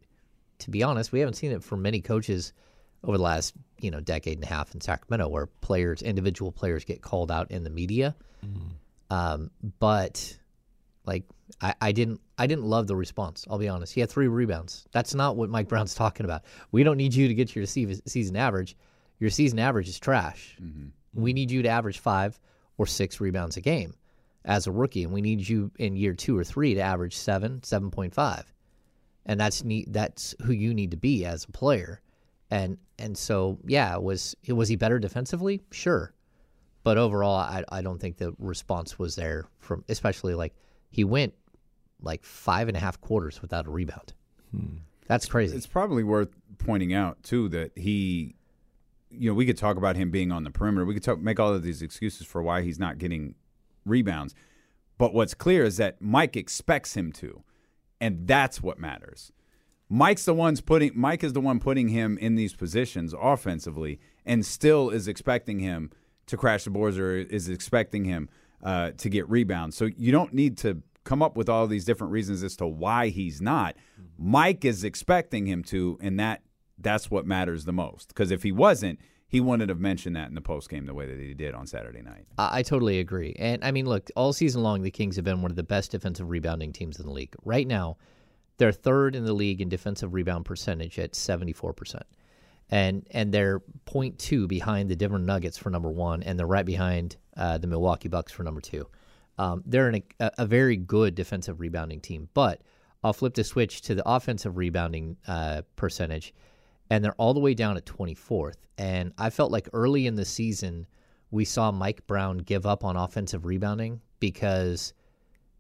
to 0.61 0.71
be 0.71 0.83
honest, 0.83 1.13
we 1.13 1.21
haven't 1.21 1.35
seen 1.35 1.53
it 1.53 1.65
from 1.65 1.83
many 1.83 2.01
coaches 2.01 2.53
over 3.03 3.17
the 3.17 3.23
last 3.23 3.55
you 3.79 3.91
know 3.91 4.01
decade 4.01 4.37
and 4.37 4.45
a 4.45 4.47
half 4.47 4.75
in 4.75 4.81
Sacramento, 4.81 5.29
where 5.29 5.47
players, 5.47 6.03
individual 6.03 6.53
players, 6.53 6.85
get 6.85 7.03
called 7.03 7.31
out 7.31 7.51
in 7.51 7.65
the 7.65 7.71
media. 7.71 8.15
Mm-hmm. 8.45 9.15
Um, 9.15 9.51
but 9.81 10.39
like 11.05 11.25
I, 11.61 11.75
I 11.81 11.93
didn't 11.93 12.21
I 12.39 12.47
didn't 12.47 12.65
love 12.65 12.87
the 12.87 12.97
response. 12.97 13.47
I'll 13.51 13.59
be 13.59 13.69
honest. 13.69 13.93
He 13.93 14.01
had 14.01 14.11
three 14.11 14.29
rebounds. 14.29 14.87
That's 14.93 15.15
not 15.15 15.37
what 15.37 15.51
Mike 15.51 15.69
Brown's 15.69 15.95
talking 16.03 16.25
about. 16.25 16.43
We 16.73 16.83
don't 16.83 16.97
need 16.97 17.15
you 17.15 17.29
to 17.29 17.35
get 17.35 17.49
to 17.51 17.61
your 17.61 17.67
season 17.67 18.37
average. 18.37 18.77
Your 19.19 19.31
season 19.31 19.59
average 19.59 19.89
is 19.89 19.99
trash. 19.99 20.57
Mm-hmm. 20.61 20.89
We 21.15 21.33
need 21.33 21.51
you 21.51 21.63
to 21.63 21.69
average 21.69 21.99
five 21.99 22.39
or 22.79 22.87
six 22.87 23.21
rebounds 23.21 23.57
a 23.57 23.61
game 23.61 23.95
as 24.45 24.67
a 24.67 24.73
rookie, 24.73 25.05
and 25.05 25.13
we 25.13 25.21
need 25.21 25.47
you 25.47 25.71
in 25.79 25.97
year 25.97 26.15
two 26.15 26.37
or 26.37 26.45
three 26.45 26.75
to 26.75 26.81
average 26.81 27.17
seven, 27.17 27.63
seven 27.63 27.91
point 27.91 28.15
five, 28.15 28.53
and 29.27 29.39
that's 29.39 29.65
neat. 29.65 29.93
That's 29.93 30.35
who 30.43 30.53
you 30.53 30.73
need 30.73 30.93
to 30.93 30.97
be 30.97 31.25
as 31.25 31.45
a 31.45 31.53
player, 31.53 32.01
and 32.51 32.79
and 32.99 33.17
so 33.17 33.59
yeah, 33.67 33.97
was 33.97 34.35
was 34.49 34.69
he 34.69 34.77
better 34.77 34.99
defensively? 34.99 35.61
Sure, 35.71 36.15
but 36.83 36.97
overall, 36.97 37.37
I 37.37 37.65
I 37.69 37.83
don't 37.83 38.01
think 38.01 38.17
the 38.17 38.35
response 38.39 38.99
was 38.99 39.17
there 39.17 39.47
from 39.59 39.85
especially 39.89 40.35
like 40.35 40.55
he 40.91 41.05
went 41.05 41.35
like 42.03 42.25
five 42.25 42.69
and 42.69 42.77
a 42.77 42.81
half 42.81 43.01
quarters 43.01 43.43
without 43.43 43.67
a 43.67 43.71
rebound. 43.71 44.13
Hmm. 44.51 44.79
That's 45.07 45.27
crazy. 45.27 45.57
It's 45.57 45.67
probably 45.67 46.05
worth 46.05 46.31
pointing 46.59 46.95
out 46.95 47.23
too 47.23 47.49
that 47.49 47.73
he 47.77 48.37
you 49.11 49.29
know, 49.29 49.35
we 49.35 49.45
could 49.45 49.59
talk 49.59 49.77
about 49.77 49.97
him 49.97 50.11
being 50.11 50.31
on 50.31 50.45
the 50.45 50.51
perimeter. 50.51 50.87
We 50.87 50.95
could 50.95 51.03
talk, 51.03 51.19
make 51.21 51.41
all 51.41 51.53
of 51.53 51.63
these 51.63 51.83
excuses 51.83 52.27
for 52.27 52.43
why 52.43 52.63
he's 52.63 52.79
not 52.79 52.99
getting 52.99 53.35
rebounds. 53.85 54.35
But 54.99 55.13
what's 55.13 55.35
clear 55.35 55.65
is 55.65 55.79
that 55.79 56.01
Mike 56.01 56.37
expects 56.37 56.95
him 56.95 57.11
to, 57.13 57.43
and 58.01 58.27
that's 58.27 58.63
what 58.63 58.79
matters. 58.79 59.33
Mike's 59.89 60.25
the 60.25 60.35
one's 60.35 60.61
putting 60.61 60.93
Mike 60.95 61.25
is 61.25 61.33
the 61.33 61.41
one 61.41 61.59
putting 61.59 61.89
him 61.89 62.17
in 62.19 62.37
these 62.37 62.55
positions 62.55 63.15
offensively, 63.21 63.99
and 64.25 64.47
still 64.47 64.91
is 64.91 65.09
expecting 65.09 65.59
him 65.59 65.91
to 66.27 66.37
crash 66.37 66.65
the 66.65 66.71
boards 66.71 66.97
or 66.97 67.17
is 67.17 67.49
expecting 67.49 68.05
him 68.05 68.29
uh, 68.63 68.93
to 68.93 69.09
get 69.09 69.29
rebounds. 69.29 69.77
So 69.77 69.89
you 69.97 70.13
don't 70.13 70.33
need 70.33 70.59
to 70.59 70.83
come 71.05 71.23
up 71.23 71.37
with 71.37 71.49
all 71.49 71.67
these 71.67 71.85
different 71.85 72.13
reasons 72.13 72.43
as 72.43 72.57
to 72.57 72.67
why 72.67 73.09
he's 73.09 73.41
not. 73.41 73.77
Mike 74.19 74.65
is 74.65 74.85
expecting 74.85 75.47
him 75.47 75.63
to, 75.65 75.99
and 76.01 76.19
that 76.21 76.43
that's 76.79 77.11
what 77.11 77.27
matters 77.27 77.65
the 77.65 77.73
most. 77.73 78.09
Because 78.09 78.31
if 78.31 78.43
he 78.43 78.53
wasn't, 78.53 78.99
he 79.31 79.41
wouldn't 79.41 79.69
have 79.69 79.79
mentioned 79.79 80.17
that 80.17 80.29
in 80.29 80.35
the 80.35 80.41
post 80.41 80.69
game 80.69 80.87
the 80.87 80.95
way 80.95 81.07
that 81.07 81.19
he 81.19 81.35
did 81.35 81.55
on 81.55 81.67
Saturday 81.67 82.03
night. 82.03 82.27
I, 82.37 82.59
I, 82.59 82.63
totally 82.63 82.99
agree. 82.99 83.35
And 83.39 83.65
I 83.65 83.71
mean, 83.71 83.87
look, 83.87 84.11
all 84.17 84.33
season 84.33 84.63
long, 84.63 84.83
the 84.83 84.91
Kings 84.91 85.17
have 85.17 85.25
been 85.25 85.41
one 85.41 85.53
of 85.53 85.57
the 85.57 85.63
best 85.63 85.93
defensive 85.93 86.29
rebounding 86.29 86.73
teams 86.73 86.99
in 86.99 87.07
the 87.07 87.13
league. 87.13 87.35
Right 87.45 87.67
now, 87.67 87.97
they're 88.59 88.73
third 88.73 89.15
in 89.15 89.25
the 89.25 89.33
league 89.33 89.61
in 89.61 89.69
defensive 89.69 90.15
rebound 90.15 90.47
percentage 90.47 90.99
at 90.99 91.13
74%. 91.13 92.03
And 92.73 93.07
and 93.11 93.33
they're 93.33 93.61
0.2 93.87 94.47
behind 94.47 94.89
the 94.89 94.97
Denver 94.97 95.19
Nuggets 95.19 95.59
for 95.59 95.71
number 95.71 95.91
one, 95.91 96.23
and 96.23 96.39
they're 96.39 96.47
right 96.47 96.67
behind 96.67 97.17
uh, 97.37 97.59
the 97.59 97.67
Milwaukee 97.67 98.09
Bucks 98.09 98.33
for 98.33 98.43
number 98.45 98.61
two. 98.61 98.87
Um, 99.41 99.63
they're 99.65 99.89
in 99.89 100.03
a, 100.21 100.31
a, 100.39 100.47
very 100.47 100.77
good 100.77 101.15
defensive 101.15 101.61
rebounding 101.61 102.01
team. 102.01 102.29
But 102.35 102.61
I'll 103.03 103.15
flip 103.15 103.33
the 103.33 103.45
switch 103.45 103.81
to 103.83 103.95
the 103.95 104.07
offensive 104.07 104.59
rebounding 104.59 105.17
uh, 105.27 105.63
percentage 105.77 106.35
and 106.91 107.05
they're 107.05 107.15
all 107.15 107.33
the 107.33 107.41
way 107.41 107.55
down 107.55 107.77
at 107.77 107.87
24th. 107.87 108.57
And 108.77 109.13
I 109.17 109.31
felt 109.31 109.53
like 109.53 109.69
early 109.73 110.07
in 110.07 110.17
the 110.17 110.25
season, 110.25 110.87
we 111.31 111.45
saw 111.45 111.71
Mike 111.71 112.07
Brown 112.07 112.39
give 112.39 112.67
up 112.67 112.85
on 112.85 112.97
offensive 112.97 113.47
rebounding 113.47 114.01
because 114.19 114.93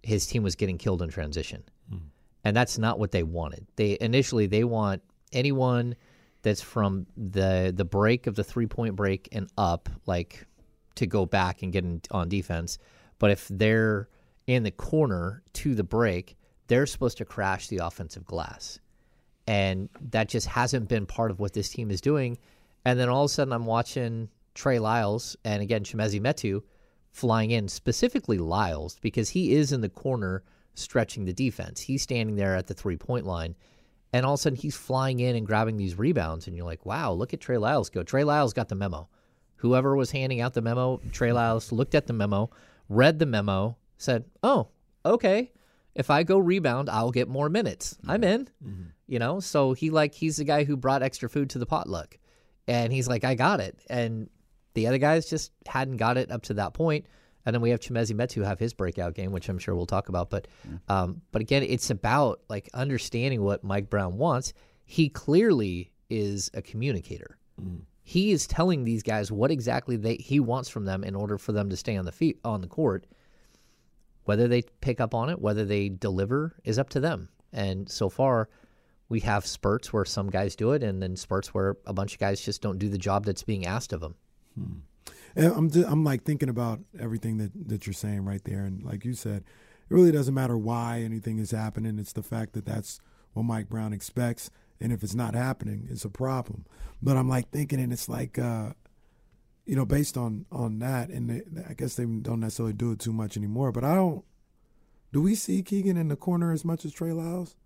his 0.02 0.26
team 0.26 0.42
was 0.42 0.56
getting 0.56 0.76
killed 0.76 1.00
in 1.02 1.08
transition. 1.08 1.62
Mm. 1.92 2.00
And 2.44 2.56
that's 2.56 2.76
not 2.76 2.98
what 2.98 3.12
they 3.12 3.22
wanted. 3.22 3.66
They 3.76 3.96
initially 4.00 4.46
they 4.46 4.64
want 4.64 5.02
anyone 5.32 5.94
that's 6.42 6.62
from 6.62 7.06
the 7.16 7.72
the 7.74 7.84
break 7.84 8.26
of 8.26 8.34
the 8.34 8.42
three 8.42 8.66
point 8.66 8.96
break 8.96 9.28
and 9.30 9.48
up, 9.56 9.88
like 10.06 10.46
to 10.96 11.06
go 11.06 11.26
back 11.26 11.62
and 11.62 11.72
get 11.72 11.84
in, 11.84 12.00
on 12.10 12.28
defense. 12.28 12.78
But 13.20 13.30
if 13.30 13.46
they're 13.48 14.08
in 14.48 14.64
the 14.64 14.72
corner 14.72 15.44
to 15.52 15.76
the 15.76 15.84
break, 15.84 16.36
they're 16.66 16.86
supposed 16.86 17.18
to 17.18 17.24
crash 17.24 17.68
the 17.68 17.78
offensive 17.78 18.24
glass 18.24 18.80
and 19.50 19.88
that 20.12 20.28
just 20.28 20.46
hasn't 20.46 20.88
been 20.88 21.06
part 21.06 21.32
of 21.32 21.40
what 21.40 21.52
this 21.54 21.70
team 21.70 21.90
is 21.90 22.00
doing. 22.00 22.38
And 22.84 23.00
then 23.00 23.08
all 23.08 23.24
of 23.24 23.30
a 23.30 23.34
sudden, 23.34 23.52
I'm 23.52 23.66
watching 23.66 24.28
Trey 24.54 24.78
Lyles 24.78 25.36
and 25.44 25.60
again 25.60 25.82
Chimezie 25.82 26.20
Metu 26.20 26.62
flying 27.10 27.50
in, 27.50 27.66
specifically 27.66 28.38
Lyles, 28.38 29.00
because 29.00 29.30
he 29.30 29.54
is 29.54 29.72
in 29.72 29.80
the 29.80 29.88
corner 29.88 30.44
stretching 30.74 31.24
the 31.24 31.32
defense. 31.32 31.80
He's 31.80 32.00
standing 32.00 32.36
there 32.36 32.54
at 32.54 32.68
the 32.68 32.74
three 32.74 32.96
point 32.96 33.26
line. 33.26 33.56
And 34.12 34.24
all 34.24 34.34
of 34.34 34.38
a 34.38 34.42
sudden, 34.42 34.56
he's 34.56 34.76
flying 34.76 35.18
in 35.18 35.34
and 35.34 35.46
grabbing 35.46 35.76
these 35.76 35.98
rebounds. 35.98 36.46
And 36.46 36.56
you're 36.56 36.64
like, 36.64 36.86
wow, 36.86 37.12
look 37.12 37.34
at 37.34 37.40
Trey 37.40 37.58
Lyles 37.58 37.90
go. 37.90 38.04
Trey 38.04 38.22
Lyles 38.22 38.52
got 38.52 38.68
the 38.68 38.76
memo. 38.76 39.08
Whoever 39.56 39.96
was 39.96 40.12
handing 40.12 40.40
out 40.40 40.54
the 40.54 40.62
memo, 40.62 41.00
Trey 41.10 41.32
Lyles 41.32 41.72
looked 41.72 41.96
at 41.96 42.06
the 42.06 42.12
memo, 42.12 42.50
read 42.90 43.18
the 43.18 43.26
memo, 43.26 43.78
said, 43.96 44.26
oh, 44.42 44.68
okay 45.06 45.50
if 45.94 46.10
I 46.10 46.22
go 46.22 46.38
rebound, 46.38 46.88
I'll 46.88 47.10
get 47.10 47.28
more 47.28 47.48
minutes. 47.48 47.94
Mm-hmm. 47.94 48.10
I'm 48.10 48.24
in. 48.24 48.48
Mm-hmm. 48.64 48.82
You 49.06 49.18
know, 49.18 49.40
so 49.40 49.72
he 49.72 49.90
like 49.90 50.14
he's 50.14 50.36
the 50.36 50.44
guy 50.44 50.64
who 50.64 50.76
brought 50.76 51.02
extra 51.02 51.28
food 51.28 51.50
to 51.50 51.58
the 51.58 51.66
potluck, 51.66 52.16
and 52.68 52.92
he's 52.92 53.08
like, 53.08 53.24
I 53.24 53.34
got 53.34 53.58
it, 53.58 53.76
and 53.90 54.30
the 54.74 54.86
other 54.86 54.98
guys 54.98 55.28
just 55.28 55.50
hadn't 55.66 55.96
got 55.96 56.16
it 56.16 56.30
up 56.30 56.42
to 56.42 56.54
that 56.54 56.74
point. 56.74 57.06
And 57.44 57.54
then 57.54 57.60
we 57.60 57.70
have 57.70 57.80
Chimezie 57.80 58.14
Metu 58.14 58.44
have 58.44 58.58
his 58.58 58.74
breakout 58.74 59.14
game, 59.14 59.32
which 59.32 59.48
I'm 59.48 59.58
sure 59.58 59.74
we'll 59.74 59.86
talk 59.86 60.10
about. 60.10 60.28
But, 60.28 60.46
um, 60.88 61.22
but 61.32 61.40
again, 61.40 61.62
it's 61.62 61.88
about 61.88 62.42
like 62.50 62.68
understanding 62.74 63.42
what 63.42 63.64
Mike 63.64 63.88
Brown 63.88 64.18
wants. 64.18 64.52
He 64.84 65.08
clearly 65.08 65.90
is 66.10 66.50
a 66.52 66.60
communicator. 66.60 67.38
Mm. 67.60 67.80
He 68.02 68.32
is 68.32 68.46
telling 68.46 68.84
these 68.84 69.02
guys 69.02 69.30
what 69.30 69.50
exactly 69.50 69.96
they 69.96 70.16
he 70.16 70.40
wants 70.40 70.68
from 70.68 70.84
them 70.84 71.04
in 71.04 71.14
order 71.14 71.38
for 71.38 71.52
them 71.52 71.70
to 71.70 71.76
stay 71.76 71.96
on 71.96 72.04
the 72.04 72.12
feet 72.12 72.38
on 72.44 72.60
the 72.60 72.66
court 72.66 73.06
whether 74.30 74.46
they 74.46 74.62
pick 74.80 75.00
up 75.00 75.12
on 75.12 75.28
it, 75.28 75.40
whether 75.40 75.64
they 75.64 75.88
deliver, 75.88 76.54
is 76.62 76.78
up 76.78 76.88
to 76.90 77.00
them. 77.00 77.28
And 77.52 77.88
so 77.88 78.08
far, 78.08 78.48
we 79.08 79.18
have 79.20 79.44
spurts 79.44 79.92
where 79.92 80.04
some 80.04 80.30
guys 80.30 80.54
do 80.54 80.70
it, 80.70 80.84
and 80.84 81.02
then 81.02 81.16
spurts 81.16 81.52
where 81.52 81.76
a 81.84 81.92
bunch 81.92 82.12
of 82.12 82.20
guys 82.20 82.40
just 82.40 82.62
don't 82.62 82.78
do 82.78 82.88
the 82.88 82.96
job 82.96 83.24
that's 83.24 83.42
being 83.42 83.66
asked 83.66 83.92
of 83.92 84.00
them. 84.00 84.14
Hmm. 84.54 84.72
I'm 85.36 85.68
I'm 85.84 86.04
like 86.04 86.22
thinking 86.22 86.48
about 86.48 86.78
everything 86.98 87.38
that 87.38 87.50
that 87.68 87.86
you're 87.86 87.94
saying 87.94 88.24
right 88.24 88.42
there, 88.44 88.64
and 88.64 88.84
like 88.84 89.04
you 89.04 89.14
said, 89.14 89.42
it 89.88 89.94
really 89.94 90.12
doesn't 90.12 90.34
matter 90.34 90.56
why 90.56 91.00
anything 91.00 91.38
is 91.38 91.50
happening. 91.50 91.98
It's 91.98 92.12
the 92.12 92.22
fact 92.22 92.52
that 92.52 92.66
that's 92.66 93.00
what 93.32 93.42
Mike 93.42 93.68
Brown 93.68 93.92
expects, 93.92 94.50
and 94.80 94.92
if 94.92 95.02
it's 95.02 95.14
not 95.14 95.34
happening, 95.34 95.86
it's 95.90 96.04
a 96.04 96.10
problem. 96.10 96.64
But 97.02 97.16
I'm 97.16 97.28
like 97.28 97.50
thinking, 97.50 97.80
and 97.80 97.92
it's 97.92 98.08
like, 98.08 98.38
uh, 98.38 98.70
you 99.66 99.76
know, 99.76 99.84
based 99.84 100.16
on 100.16 100.46
on 100.50 100.78
that, 100.80 101.10
and 101.10 101.30
they, 101.30 101.42
I 101.68 101.74
guess 101.74 101.94
they 101.94 102.04
don't 102.04 102.40
necessarily 102.40 102.72
do 102.72 102.92
it 102.92 102.98
too 102.98 103.12
much 103.12 103.36
anymore. 103.36 103.72
But 103.72 103.84
I 103.84 103.94
don't. 103.94 104.24
Do 105.12 105.20
we 105.20 105.34
see 105.34 105.62
Keegan 105.62 105.96
in 105.96 106.08
the 106.08 106.16
corner 106.16 106.52
as 106.52 106.64
much 106.64 106.84
as 106.84 106.92
Trey 106.92 107.12
Lyles? 107.12 107.56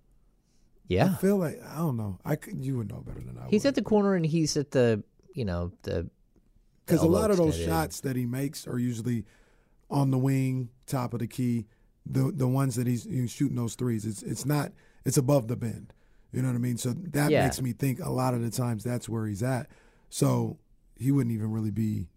Yeah, 0.87 1.13
I 1.13 1.15
feel 1.17 1.37
like 1.37 1.61
I 1.65 1.77
don't 1.77 1.97
know. 1.97 2.19
I 2.25 2.37
could, 2.37 2.65
you 2.65 2.79
would 2.79 2.89
know 2.89 3.01
better 3.01 3.21
than 3.21 3.39
I. 3.39 3.45
Would. 3.45 3.51
He's 3.51 3.65
would. 3.65 3.69
at 3.69 3.75
the 3.75 3.83
corner 3.83 4.15
and 4.15 4.27
he's 4.27 4.57
at 4.57 4.71
the 4.71 5.03
you 5.35 5.45
know 5.45 5.73
the 5.83 6.09
because 6.85 7.03
a 7.03 7.07
lot 7.07 7.31
of 7.31 7.37
those 7.37 7.57
extended. 7.57 7.71
shots 7.71 8.01
that 8.01 8.17
he 8.17 8.27
makes 8.27 8.67
are 8.67 8.79
usually 8.79 9.25
on 9.91 10.11
the 10.11 10.19
wing, 10.19 10.69
top 10.87 11.15
of 11.15 11.21
the 11.21 11.27
key. 11.27 11.67
The 12.07 12.33
the 12.35 12.49
ones 12.49 12.77
that 12.77 12.87
he's, 12.87 13.05
he's 13.05 13.31
shooting 13.31 13.57
those 13.57 13.75
threes, 13.75 14.05
it's 14.05 14.23
it's 14.23 14.45
not 14.45 14.73
it's 15.05 15.17
above 15.17 15.49
the 15.49 15.57
bend. 15.57 15.95
You 16.35 16.43
know 16.43 16.49
what 16.49 16.55
I 16.57 16.59
mean? 16.59 16.77
So 16.77 16.93
that 16.93 17.31
Yeah. 17.31 17.45
makes 17.45 17.61
me 17.63 17.73
think 17.73 18.01
a 18.01 18.11
lot 18.11 18.35
of 18.35 18.43
the 18.43 18.51
times 18.51 18.83
that's 18.85 19.09
where 19.09 19.27
he's 19.27 19.43
at. 19.43 19.71
So 20.11 20.59
he 20.97 21.11
wouldn't 21.13 21.35
even 21.35 21.51
really 21.51 21.71
be. 21.71 22.09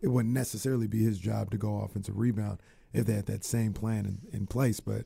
It 0.00 0.08
wouldn't 0.08 0.32
necessarily 0.32 0.86
be 0.86 1.04
his 1.04 1.18
job 1.18 1.50
to 1.50 1.58
go 1.58 1.80
offensive 1.80 2.16
rebound 2.16 2.60
if 2.92 3.06
they 3.06 3.14
had 3.14 3.26
that 3.26 3.44
same 3.44 3.72
plan 3.74 4.06
in, 4.06 4.18
in 4.40 4.46
place. 4.46 4.80
But 4.80 5.04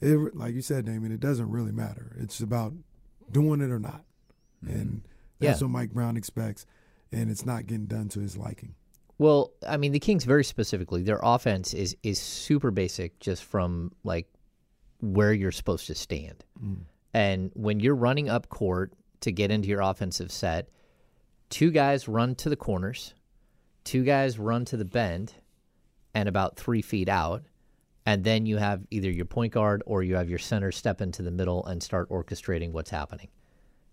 it, 0.00 0.36
like 0.36 0.54
you 0.54 0.62
said, 0.62 0.84
Damien, 0.84 1.10
it 1.12 1.20
doesn't 1.20 1.50
really 1.50 1.72
matter. 1.72 2.16
It's 2.18 2.40
about 2.40 2.72
doing 3.30 3.60
it 3.60 3.70
or 3.70 3.80
not, 3.80 4.04
mm-hmm. 4.64 4.74
and 4.74 5.02
that's 5.40 5.60
Yeah. 5.60 5.64
what 5.66 5.72
Mike 5.72 5.92
Brown 5.92 6.16
expects. 6.16 6.66
And 7.10 7.30
it's 7.30 7.44
not 7.46 7.66
getting 7.66 7.86
done 7.86 8.08
to 8.10 8.20
his 8.20 8.36
liking. 8.36 8.74
Well, 9.16 9.52
I 9.66 9.78
mean, 9.78 9.92
the 9.92 9.98
Kings 9.98 10.24
very 10.24 10.44
specifically, 10.44 11.02
their 11.02 11.20
offense 11.22 11.74
is 11.74 11.96
is 12.02 12.20
super 12.20 12.70
basic, 12.70 13.18
just 13.18 13.42
from 13.42 13.92
like 14.04 14.28
where 15.00 15.32
you're 15.32 15.50
supposed 15.52 15.86
to 15.88 15.94
stand. 15.94 16.44
Mm. 16.62 16.82
And 17.18 17.50
when 17.54 17.80
you're 17.80 17.96
running 17.96 18.28
up 18.28 18.48
court 18.48 18.92
to 19.22 19.32
get 19.32 19.50
into 19.50 19.66
your 19.66 19.80
offensive 19.80 20.30
set, 20.30 20.68
two 21.50 21.72
guys 21.72 22.06
run 22.06 22.36
to 22.36 22.48
the 22.48 22.54
corners, 22.54 23.12
two 23.82 24.04
guys 24.04 24.38
run 24.38 24.64
to 24.66 24.76
the 24.76 24.84
bend, 24.84 25.34
and 26.14 26.28
about 26.28 26.56
three 26.56 26.80
feet 26.80 27.08
out, 27.08 27.42
and 28.06 28.22
then 28.22 28.46
you 28.46 28.58
have 28.58 28.86
either 28.92 29.10
your 29.10 29.24
point 29.24 29.52
guard 29.52 29.82
or 29.84 30.04
you 30.04 30.14
have 30.14 30.30
your 30.30 30.38
center 30.38 30.70
step 30.70 31.00
into 31.00 31.22
the 31.22 31.32
middle 31.32 31.66
and 31.66 31.82
start 31.82 32.08
orchestrating 32.08 32.70
what's 32.70 32.90
happening. 32.90 33.26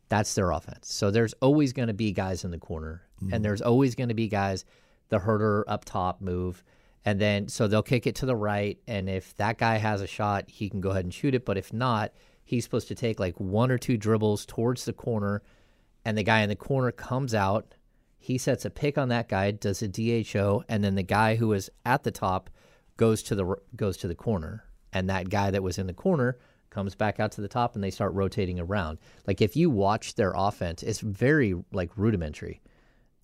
That's 0.08 0.36
their 0.36 0.52
offense. 0.52 0.94
So 0.94 1.10
there's 1.10 1.34
always 1.42 1.74
going 1.74 1.88
to 1.88 1.96
be 1.96 2.12
guys 2.12 2.44
in 2.44 2.52
the 2.52 2.60
corner, 2.60 3.08
and 3.22 3.32
mm-hmm. 3.32 3.42
there's 3.42 3.64
always 3.64 3.96
going 3.96 4.10
to 4.10 4.14
be 4.14 4.28
guys 4.28 4.66
the 5.10 5.18
herder 5.18 5.66
up 5.68 5.84
top 5.84 6.22
move, 6.22 6.64
and 7.06 7.20
then 7.20 7.48
so 7.48 7.68
they'll 7.68 7.82
kick 7.82 8.06
it 8.06 8.14
to 8.18 8.28
the 8.28 8.36
right, 8.36 8.78
and 8.86 9.10
if 9.10 9.36
that 9.38 9.58
guy 9.58 9.78
has 9.78 10.02
a 10.02 10.08
shot, 10.08 10.48
he 10.48 10.70
can 10.70 10.80
go 10.80 10.92
ahead 10.92 11.06
and 11.06 11.14
shoot 11.14 11.34
it. 11.34 11.44
But 11.44 11.58
if 11.58 11.74
not, 11.74 12.14
he's 12.46 12.64
supposed 12.64 12.88
to 12.88 12.96
take 12.96 13.20
like 13.20 13.38
one 13.38 13.72
or 13.72 13.78
two 13.78 13.98
dribbles 13.98 14.46
towards 14.46 14.86
the 14.86 14.94
corner, 14.94 15.42
and 16.06 16.18
the 16.18 16.24
guy 16.24 16.42
in 16.42 16.50
the 16.50 16.56
corner 16.56 16.92
comes 16.92 17.34
out. 17.34 17.76
He 18.18 18.38
sets 18.38 18.64
a 18.64 18.70
pick 18.70 18.98
on 18.98 19.10
that 19.10 19.28
guy, 19.28 19.52
does 19.52 19.82
a 19.82 19.88
DHO, 19.88 20.64
and 20.70 20.84
then 20.84 20.96
the 20.96 21.04
guy 21.04 21.36
who 21.36 21.52
is 21.52 21.70
at 21.86 22.04
the 22.04 22.12
top 22.12 22.50
goes 22.98 23.22
to 23.24 23.36
the 23.36 23.56
goes 23.76 23.98
to 23.98 24.08
the 24.08 24.16
corner, 24.16 24.64
and 24.94 25.10
that 25.10 25.30
guy 25.30 25.52
that 25.52 25.64
was 25.64 25.78
in 25.78 25.88
the 25.88 25.94
corner 25.94 26.38
comes 26.70 26.96
back 26.96 27.20
out 27.20 27.32
to 27.34 27.42
the 27.42 27.48
top, 27.48 27.76
and 27.76 27.84
they 27.84 27.92
start 27.92 28.14
rotating 28.14 28.60
around. 28.60 29.00
Like 29.28 29.42
if 29.42 29.56
you 29.56 29.70
watch 29.70 30.16
their 30.16 30.34
offense, 30.36 30.84
it's 30.84 31.00
very 31.00 31.56
like 31.74 31.92
rudimentary, 31.98 32.62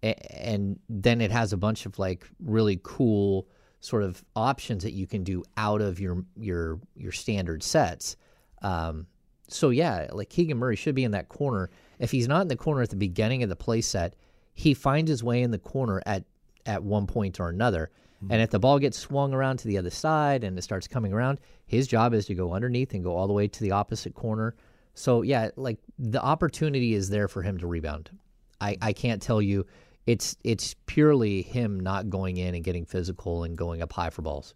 and 0.02 0.80
then 0.90 1.22
it 1.22 1.32
has 1.32 1.54
a 1.54 1.58
bunch 1.58 1.86
of 1.86 2.00
like 2.00 2.28
really 2.44 2.80
cool 2.84 3.48
sort 3.82 4.04
of 4.04 4.24
options 4.36 4.84
that 4.84 4.94
you 4.94 5.08
can 5.08 5.24
do 5.24 5.44
out 5.58 5.82
of 5.82 6.00
your 6.00 6.24
your 6.36 6.80
your 6.96 7.12
standard 7.12 7.62
sets. 7.62 8.18
Um, 8.62 9.08
so 9.48 9.70
yeah, 9.70 10.08
like 10.12 10.30
Keegan 10.30 10.58
Murray 10.58 10.76
should 10.76 10.96
be 10.96 11.04
in 11.04 11.12
that 11.12 11.30
corner. 11.30 11.70
If 12.00 12.12
he's 12.12 12.28
not 12.28 12.42
in 12.42 12.48
the 12.48 12.56
corner 12.56 12.82
at 12.82 12.90
the 12.90 12.96
beginning 12.96 13.44
of 13.44 13.50
the 13.50 13.56
play 13.56 13.82
set, 13.82 14.16
he 14.54 14.74
finds 14.74 15.10
his 15.10 15.24
way 15.24 15.42
in 15.42 15.52
the 15.52 15.60
corner 15.60 16.02
at 16.06 16.24
at 16.66 16.84
one 16.84 17.08
point 17.08 17.40
or 17.40 17.50
another. 17.50 17.90
And 18.30 18.40
if 18.40 18.52
the 18.52 18.60
ball 18.60 18.78
gets 18.78 19.00
swung 19.00 19.34
around 19.34 19.58
to 19.58 19.68
the 19.68 19.80
other 19.80 19.90
side 19.90 20.44
and 20.44 20.56
it 20.56 20.62
starts 20.62 20.88
coming 20.88 21.12
around, 21.12 21.40
his 21.66 21.88
job 21.88 22.14
is 22.14 22.28
to 22.28 22.36
go 22.36 22.54
underneath 22.54 22.94
and 22.94 23.04
go 23.04 23.16
all 23.16 23.26
the 23.26 23.34
way 23.34 23.48
to 23.48 23.64
the 23.64 23.72
opposite 23.72 24.14
corner. 24.14 24.56
So 24.94 25.24
yeah, 25.24 25.50
like 25.56 25.80
the 25.98 26.22
opportunity 26.22 26.94
is 26.94 27.10
there 27.10 27.28
for 27.28 27.42
him 27.42 27.58
to 27.58 27.68
rebound. 27.68 28.12
I, 28.60 28.78
I 28.80 28.94
can't 28.94 29.22
tell 29.22 29.42
you 29.42 29.66
it's 30.06 30.36
it's 30.44 30.76
purely 30.86 31.42
him 31.42 31.80
not 31.80 32.10
going 32.10 32.38
in 32.38 32.54
and 32.54 32.64
getting 32.64 32.86
physical 32.86 33.44
and 33.44 33.58
going 33.58 33.82
up 33.82 33.92
high 33.92 34.12
for 34.12 34.22
balls. 34.22 34.54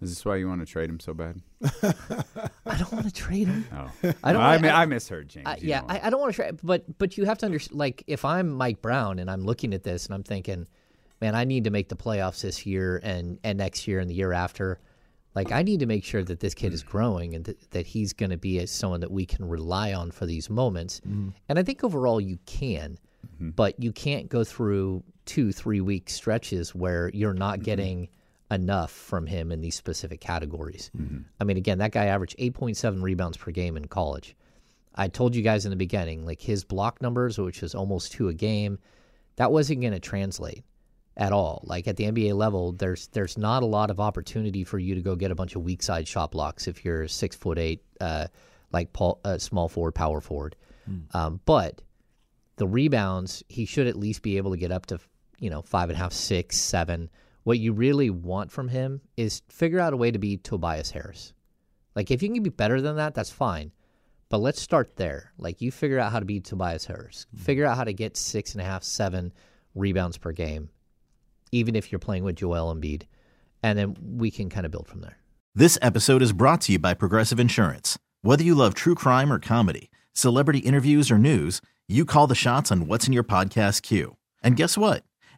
Is 0.00 0.10
this 0.10 0.24
why 0.24 0.36
you 0.36 0.48
want 0.48 0.60
to 0.60 0.66
trade 0.66 0.90
him 0.90 1.00
so 1.00 1.14
bad? 1.14 1.40
I 1.62 2.76
don't 2.78 2.92
want 2.92 3.06
to 3.06 3.12
trade 3.12 3.48
him. 3.48 3.66
Oh, 3.72 3.90
I 4.24 4.32
don't 4.32 4.42
I, 4.42 4.56
wanna- 4.56 4.68
I- 4.68 4.82
I 4.82 4.86
misheard 4.86 5.28
James. 5.28 5.46
You 5.62 5.68
yeah. 5.70 5.82
I, 5.88 6.00
I 6.04 6.10
don't 6.10 6.20
want 6.20 6.32
to 6.34 6.36
trade. 6.36 6.60
but 6.62 6.98
but 6.98 7.16
you 7.16 7.24
have 7.24 7.38
to 7.38 7.46
understand. 7.46 7.78
Like, 7.78 8.04
if 8.06 8.24
I'm 8.24 8.50
Mike 8.50 8.82
Brown 8.82 9.18
and 9.18 9.30
I'm 9.30 9.44
looking 9.44 9.74
at 9.74 9.82
this 9.82 10.06
and 10.06 10.14
I'm 10.14 10.22
thinking, 10.22 10.66
man, 11.20 11.34
I 11.34 11.44
need 11.44 11.64
to 11.64 11.70
make 11.70 11.88
the 11.88 11.96
playoffs 11.96 12.42
this 12.42 12.66
year 12.66 13.00
and 13.02 13.38
and 13.44 13.58
next 13.58 13.86
year 13.88 14.00
and 14.00 14.08
the 14.10 14.14
year 14.14 14.32
after. 14.32 14.80
Like, 15.32 15.52
I 15.52 15.62
need 15.62 15.78
to 15.78 15.86
make 15.86 16.04
sure 16.04 16.24
that 16.24 16.40
this 16.40 16.54
kid 16.54 16.72
is 16.72 16.82
hmm. 16.82 16.90
growing 16.90 17.34
and 17.36 17.44
th- 17.44 17.58
that 17.70 17.86
he's 17.86 18.12
going 18.12 18.30
to 18.30 18.36
be 18.36 18.66
someone 18.66 18.98
that 19.00 19.12
we 19.12 19.24
can 19.24 19.48
rely 19.48 19.92
on 19.92 20.10
for 20.10 20.26
these 20.26 20.50
moments. 20.50 21.00
Hmm. 21.04 21.28
And 21.48 21.56
I 21.56 21.62
think 21.62 21.84
overall 21.84 22.20
you 22.20 22.38
can, 22.46 22.98
hmm. 23.38 23.50
but 23.50 23.80
you 23.80 23.92
can't 23.92 24.28
go 24.28 24.42
through 24.42 25.04
two 25.26 25.52
three 25.52 25.80
week 25.80 26.10
stretches 26.10 26.74
where 26.74 27.10
you're 27.14 27.34
not 27.34 27.62
getting 27.62 28.08
enough 28.50 28.90
from 28.90 29.26
him 29.26 29.52
in 29.52 29.60
these 29.60 29.76
specific 29.76 30.20
categories. 30.20 30.90
I 31.40 31.44
mean, 31.44 31.56
again, 31.56 31.78
that 31.78 31.92
guy 31.92 32.06
averaged 32.06 32.38
8.7 32.38 33.02
rebounds 33.02 33.36
per 33.36 33.50
game 33.50 33.76
in 33.76 33.86
college. 33.86 34.36
I 34.94 35.08
told 35.08 35.36
you 35.36 35.42
guys 35.42 35.64
in 35.64 35.70
the 35.70 35.76
beginning, 35.76 36.26
like 36.26 36.40
his 36.40 36.64
block 36.64 37.00
numbers, 37.00 37.38
which 37.38 37.62
is 37.62 37.74
almost 37.74 38.12
two 38.12 38.28
a 38.28 38.34
game, 38.34 38.78
that 39.36 39.52
wasn't 39.52 39.80
going 39.80 39.92
to 39.92 40.00
translate 40.00 40.64
at 41.16 41.32
all. 41.32 41.62
Like 41.64 41.86
at 41.86 41.96
the 41.96 42.04
NBA 42.04 42.34
level, 42.34 42.72
there's 42.72 43.06
there's 43.08 43.38
not 43.38 43.62
a 43.62 43.66
lot 43.66 43.90
of 43.90 44.00
opportunity 44.00 44.64
for 44.64 44.78
you 44.78 44.94
to 44.94 45.00
go 45.00 45.14
get 45.14 45.30
a 45.30 45.34
bunch 45.34 45.54
of 45.54 45.62
weak 45.62 45.82
side 45.82 46.08
shot 46.08 46.32
blocks 46.32 46.66
if 46.66 46.84
you're 46.84 47.06
six 47.08 47.36
foot 47.36 47.58
eight, 47.58 47.82
uh, 48.00 48.26
like 48.72 48.92
Paul, 48.92 49.20
uh, 49.24 49.38
small 49.38 49.68
forward, 49.68 49.92
power 49.92 50.20
forward. 50.20 50.56
Um, 51.14 51.40
but 51.44 51.82
the 52.56 52.66
rebounds, 52.66 53.44
he 53.48 53.64
should 53.64 53.86
at 53.86 53.96
least 53.96 54.22
be 54.22 54.36
able 54.36 54.50
to 54.50 54.56
get 54.56 54.72
up 54.72 54.86
to 54.86 54.98
you 55.38 55.50
know 55.50 55.62
five 55.62 55.88
and 55.88 55.96
a 55.96 56.02
half, 56.02 56.12
six, 56.12 56.58
seven. 56.58 57.08
What 57.44 57.58
you 57.58 57.72
really 57.72 58.10
want 58.10 58.52
from 58.52 58.68
him 58.68 59.00
is 59.16 59.42
figure 59.48 59.80
out 59.80 59.92
a 59.92 59.96
way 59.96 60.10
to 60.10 60.18
be 60.18 60.36
Tobias 60.36 60.90
Harris. 60.90 61.32
Like 61.94 62.10
if 62.10 62.22
you 62.22 62.30
can 62.30 62.42
be 62.42 62.50
better 62.50 62.80
than 62.80 62.96
that, 62.96 63.14
that's 63.14 63.30
fine. 63.30 63.72
But 64.28 64.38
let's 64.38 64.60
start 64.60 64.96
there. 64.96 65.32
Like 65.38 65.60
you 65.60 65.70
figure 65.70 65.98
out 65.98 66.12
how 66.12 66.20
to 66.20 66.24
be 66.24 66.40
Tobias 66.40 66.84
Harris. 66.84 67.26
Mm-hmm. 67.34 67.44
Figure 67.44 67.66
out 67.66 67.76
how 67.76 67.84
to 67.84 67.92
get 67.92 68.16
six 68.16 68.52
and 68.52 68.60
a 68.60 68.64
half, 68.64 68.84
seven 68.84 69.32
rebounds 69.74 70.18
per 70.18 70.32
game, 70.32 70.70
even 71.50 71.74
if 71.74 71.90
you're 71.90 71.98
playing 71.98 72.24
with 72.24 72.36
Joel 72.36 72.74
Embiid, 72.74 73.04
and 73.62 73.78
then 73.78 73.96
we 74.16 74.30
can 74.30 74.48
kind 74.48 74.66
of 74.66 74.72
build 74.72 74.86
from 74.86 75.00
there. 75.00 75.18
This 75.54 75.78
episode 75.82 76.22
is 76.22 76.32
brought 76.32 76.60
to 76.62 76.72
you 76.72 76.78
by 76.78 76.94
Progressive 76.94 77.40
Insurance. 77.40 77.98
Whether 78.22 78.44
you 78.44 78.54
love 78.54 78.74
true 78.74 78.94
crime 78.94 79.32
or 79.32 79.38
comedy, 79.38 79.90
celebrity 80.12 80.60
interviews 80.60 81.10
or 81.10 81.18
news, 81.18 81.60
you 81.88 82.04
call 82.04 82.28
the 82.28 82.34
shots 82.36 82.70
on 82.70 82.86
what's 82.86 83.08
in 83.08 83.12
your 83.12 83.24
podcast 83.24 83.82
queue. 83.82 84.16
And 84.44 84.56
guess 84.56 84.78
what? 84.78 85.02